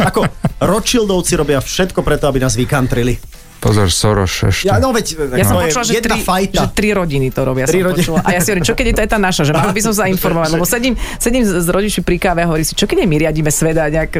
Ako 0.01 0.29
Rothschildovci 0.61 1.33
robia 1.37 1.57
všetko 1.57 2.05
preto, 2.05 2.29
aby 2.29 2.41
nás 2.41 2.53
vykantrili. 2.53 3.17
Pozor, 3.57 3.89
Soros 3.89 4.29
ešte. 4.41 4.65
Ja, 4.65 4.77
no 4.77 4.89
veď, 4.89 5.05
Ja 5.31 5.43
som 5.43 5.55
to 5.55 5.61
je 5.61 5.67
počula, 5.67 5.83
že 5.83 5.93
jedna 5.95 6.05
tri, 6.11 6.21
fajta. 6.21 6.59
že 6.59 6.67
tri 6.71 6.89
rodiny 6.91 7.27
to 7.29 7.41
robia. 7.41 7.63
Tri 7.63 7.79
som 7.79 7.87
rodiny. 7.87 8.01
počula. 8.03 8.19
A 8.21 8.29
ja 8.29 8.39
si 8.39 8.47
hovorím, 8.47 8.63
čo 8.63 8.73
keď 8.73 8.85
je 8.85 8.93
to 8.93 9.01
aj 9.01 9.09
tá 9.09 9.17
naša, 9.17 9.41
že 9.41 9.51
mala 9.57 9.71
by 9.71 9.81
som 9.81 9.91
sa 9.91 10.05
informovať, 10.05 10.49
lebo 10.51 10.65
sedím, 10.65 10.93
sedím 11.15 11.41
s 11.41 11.65
rodičmi 11.65 12.01
pri 12.01 12.17
káve 12.19 12.39
a 12.39 12.47
hovorím 12.47 12.63
si, 12.63 12.73
čo 12.73 12.85
keď 12.85 12.97
aj 12.99 13.07
my 13.07 13.17
riadíme 13.19 13.49
svet 13.49 13.75
a 13.75 13.87
nejak 13.87 14.11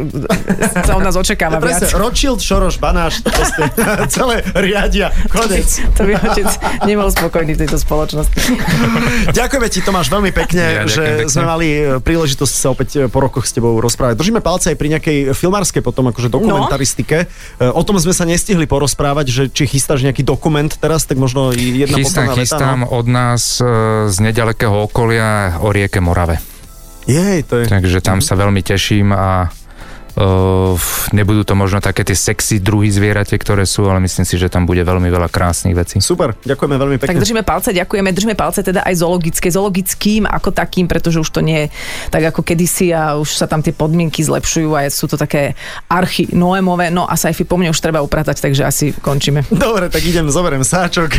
sa 0.82 0.94
od 0.94 1.04
nás 1.04 1.14
očakáva 1.14 1.58
viac. 1.58 1.78
Presne, 1.80 1.94
Rothschild, 1.96 2.40
Šoroš, 2.40 2.76
Banáš, 2.78 3.14
to 3.20 3.30
proste 3.30 3.64
celé 4.16 4.36
riadia. 4.52 5.14
Konec. 5.28 5.68
To 5.94 6.02
by 6.02 6.14
otec 6.18 6.50
nebol 6.84 7.08
spokojný 7.08 7.54
v 7.54 7.60
tejto 7.60 7.78
spoločnosti. 7.78 8.40
Ďakujeme 9.38 9.68
ti, 9.68 9.80
Tomáš, 9.80 10.08
veľmi 10.08 10.32
pekne, 10.32 10.64
Ja 10.64 10.84
že 10.86 11.04
pekne. 11.22 11.30
sme 11.30 11.44
mali 11.46 11.68
e, 11.70 11.82
príležitosť 12.00 12.54
sa 12.56 12.68
opäť 12.68 12.90
e, 12.98 13.06
po 13.06 13.20
rokoch 13.20 13.44
s 13.44 13.52
tebou 13.52 13.78
rozprávať. 13.78 14.18
Držíme 14.18 14.40
palce 14.40 14.72
aj 14.72 14.78
pri 14.78 14.88
nejakej 14.92 15.18
filmárskej 15.32 15.82
potom 15.82 16.10
akože 16.10 16.28
dokumentaristike. 16.28 17.18
E, 17.22 17.68
O 17.68 17.84
tom 17.84 17.98
sme 17.98 18.12
sa 18.12 18.24
nestihli 18.24 18.66
porozprávať, 18.66 19.25
že 19.26 19.44
či 19.50 19.68
chystáš 19.68 20.02
nejaký 20.02 20.22
dokument 20.22 20.70
teraz, 20.70 21.04
tak 21.04 21.18
možno 21.18 21.52
jedna 21.52 21.98
Chystám, 21.98 22.32
veta. 22.32 22.38
chystám 22.38 22.80
No. 22.84 22.92
od 22.94 23.06
nás 23.08 23.60
e, 23.60 23.66
z 24.08 24.18
nedalekého 24.22 24.86
okolia 24.86 25.60
o 25.60 25.70
rieke 25.70 26.00
Morave. 26.00 26.40
Jej, 27.06 27.46
to 27.46 27.62
je... 27.62 27.66
Takže 27.70 28.02
tam 28.02 28.18
sa 28.18 28.34
veľmi 28.34 28.62
teším 28.62 29.14
a 29.14 29.50
nebudú 31.12 31.44
to 31.44 31.58
možno 31.58 31.84
také 31.84 32.08
tie 32.08 32.16
sexy 32.16 32.64
druhy 32.64 32.88
zvierate, 32.88 33.36
ktoré 33.36 33.68
sú, 33.68 33.84
ale 33.88 34.00
myslím 34.04 34.24
si, 34.24 34.40
že 34.40 34.48
tam 34.48 34.64
bude 34.64 34.80
veľmi 34.80 35.12
veľa 35.12 35.28
krásnych 35.28 35.76
vecí. 35.76 36.00
Super, 36.00 36.38
ďakujeme 36.40 36.76
veľmi 36.80 36.96
Tak 37.02 37.12
pekne. 37.12 37.20
držíme 37.20 37.44
palce, 37.44 37.76
ďakujeme. 37.76 38.10
Držíme 38.16 38.36
palce 38.38 38.64
teda 38.64 38.86
aj 38.88 38.96
zoologické, 39.02 39.48
zoologickým 39.52 40.24
ako 40.24 40.56
takým, 40.56 40.88
pretože 40.88 41.20
už 41.20 41.30
to 41.32 41.42
nie 41.44 41.68
je 41.68 41.68
tak 42.12 42.24
ako 42.32 42.46
kedysi 42.46 42.96
a 42.96 43.18
už 43.20 43.36
sa 43.36 43.50
tam 43.50 43.60
tie 43.60 43.76
podmienky 43.76 44.22
zlepšujú 44.22 44.70
a 44.78 44.88
sú 44.88 45.10
to 45.10 45.18
také 45.18 45.58
archy 45.90 46.30
Noémové. 46.32 46.94
No 46.94 47.10
a 47.10 47.18
sajfy 47.18 47.44
po 47.44 47.58
mne 47.60 47.74
už 47.76 47.80
treba 47.82 48.00
upratať, 48.06 48.40
takže 48.40 48.64
asi 48.64 48.86
končíme. 48.96 49.44
Dobre, 49.52 49.90
tak 49.90 50.06
idem, 50.06 50.30
zoberiem 50.32 50.64
sáčok 50.64 51.12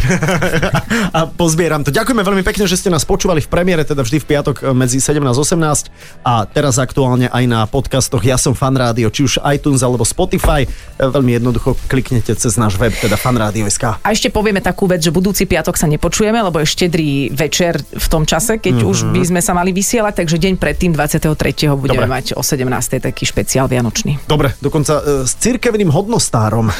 a 1.16 1.26
pozbieram 1.26 1.82
to. 1.82 1.92
Ďakujeme 1.92 2.22
veľmi 2.22 2.42
pekne, 2.46 2.64
že 2.64 2.78
ste 2.80 2.88
nás 2.88 3.04
počúvali 3.04 3.42
v 3.42 3.48
premiére, 3.50 3.84
teda 3.84 4.00
vždy 4.00 4.18
v 4.22 4.26
piatok 4.26 4.56
medzi 4.72 5.02
17 5.02 5.20
a 5.20 5.32
18 5.34 6.24
a 6.24 6.48
teraz 6.48 6.80
aktuálne 6.80 7.28
aj 7.28 7.44
na 7.44 7.60
podcastoch 7.66 8.22
Ja 8.24 8.38
som 8.38 8.56
fan 8.56 8.76
rádio, 8.90 9.10
či 9.10 9.26
už 9.26 9.42
iTunes 9.50 9.82
alebo 9.82 10.06
Spotify. 10.06 10.64
E, 10.64 10.68
Veľmi 11.06 11.38
jednoducho 11.38 11.74
kliknete 11.90 12.34
cez 12.38 12.54
náš 12.54 12.78
web, 12.78 12.94
teda 12.94 13.18
fanradio.sk. 13.18 14.00
A 14.02 14.08
ešte 14.14 14.30
povieme 14.30 14.62
takú 14.62 14.86
vec, 14.86 15.02
že 15.02 15.10
budúci 15.10 15.44
piatok 15.44 15.74
sa 15.74 15.90
nepočujeme, 15.90 16.38
lebo 16.38 16.62
je 16.62 16.66
štedrý 16.68 17.34
večer 17.34 17.82
v 17.82 18.06
tom 18.06 18.22
čase, 18.22 18.62
keď 18.62 18.80
mm-hmm. 18.80 18.92
už 18.92 18.98
by 19.10 19.22
sme 19.26 19.40
sa 19.42 19.52
mali 19.56 19.74
vysielať, 19.74 20.22
takže 20.24 20.36
deň 20.38 20.54
predtým 20.60 20.94
23. 20.94 21.34
budeme 21.74 22.06
Dobre. 22.06 22.14
mať 22.14 22.24
o 22.38 22.42
17. 22.42 22.66
taký 23.02 23.24
špeciál 23.26 23.66
vianočný. 23.66 24.22
Dobre, 24.30 24.54
dokonca 24.62 25.02
e, 25.02 25.28
s 25.28 25.34
cirkevným 25.38 25.90
hodnostárom. 25.90 26.70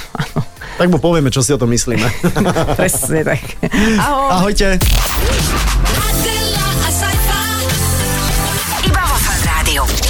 tak 0.80 0.86
mu 0.92 0.98
povieme, 1.00 1.32
čo 1.32 1.40
si 1.40 1.50
o 1.54 1.58
tom 1.58 1.72
myslíme. 1.72 2.06
Presne 2.80 3.24
tak. 3.24 3.40
Ahoj. 4.06 4.30
Ahojte. 4.44 4.78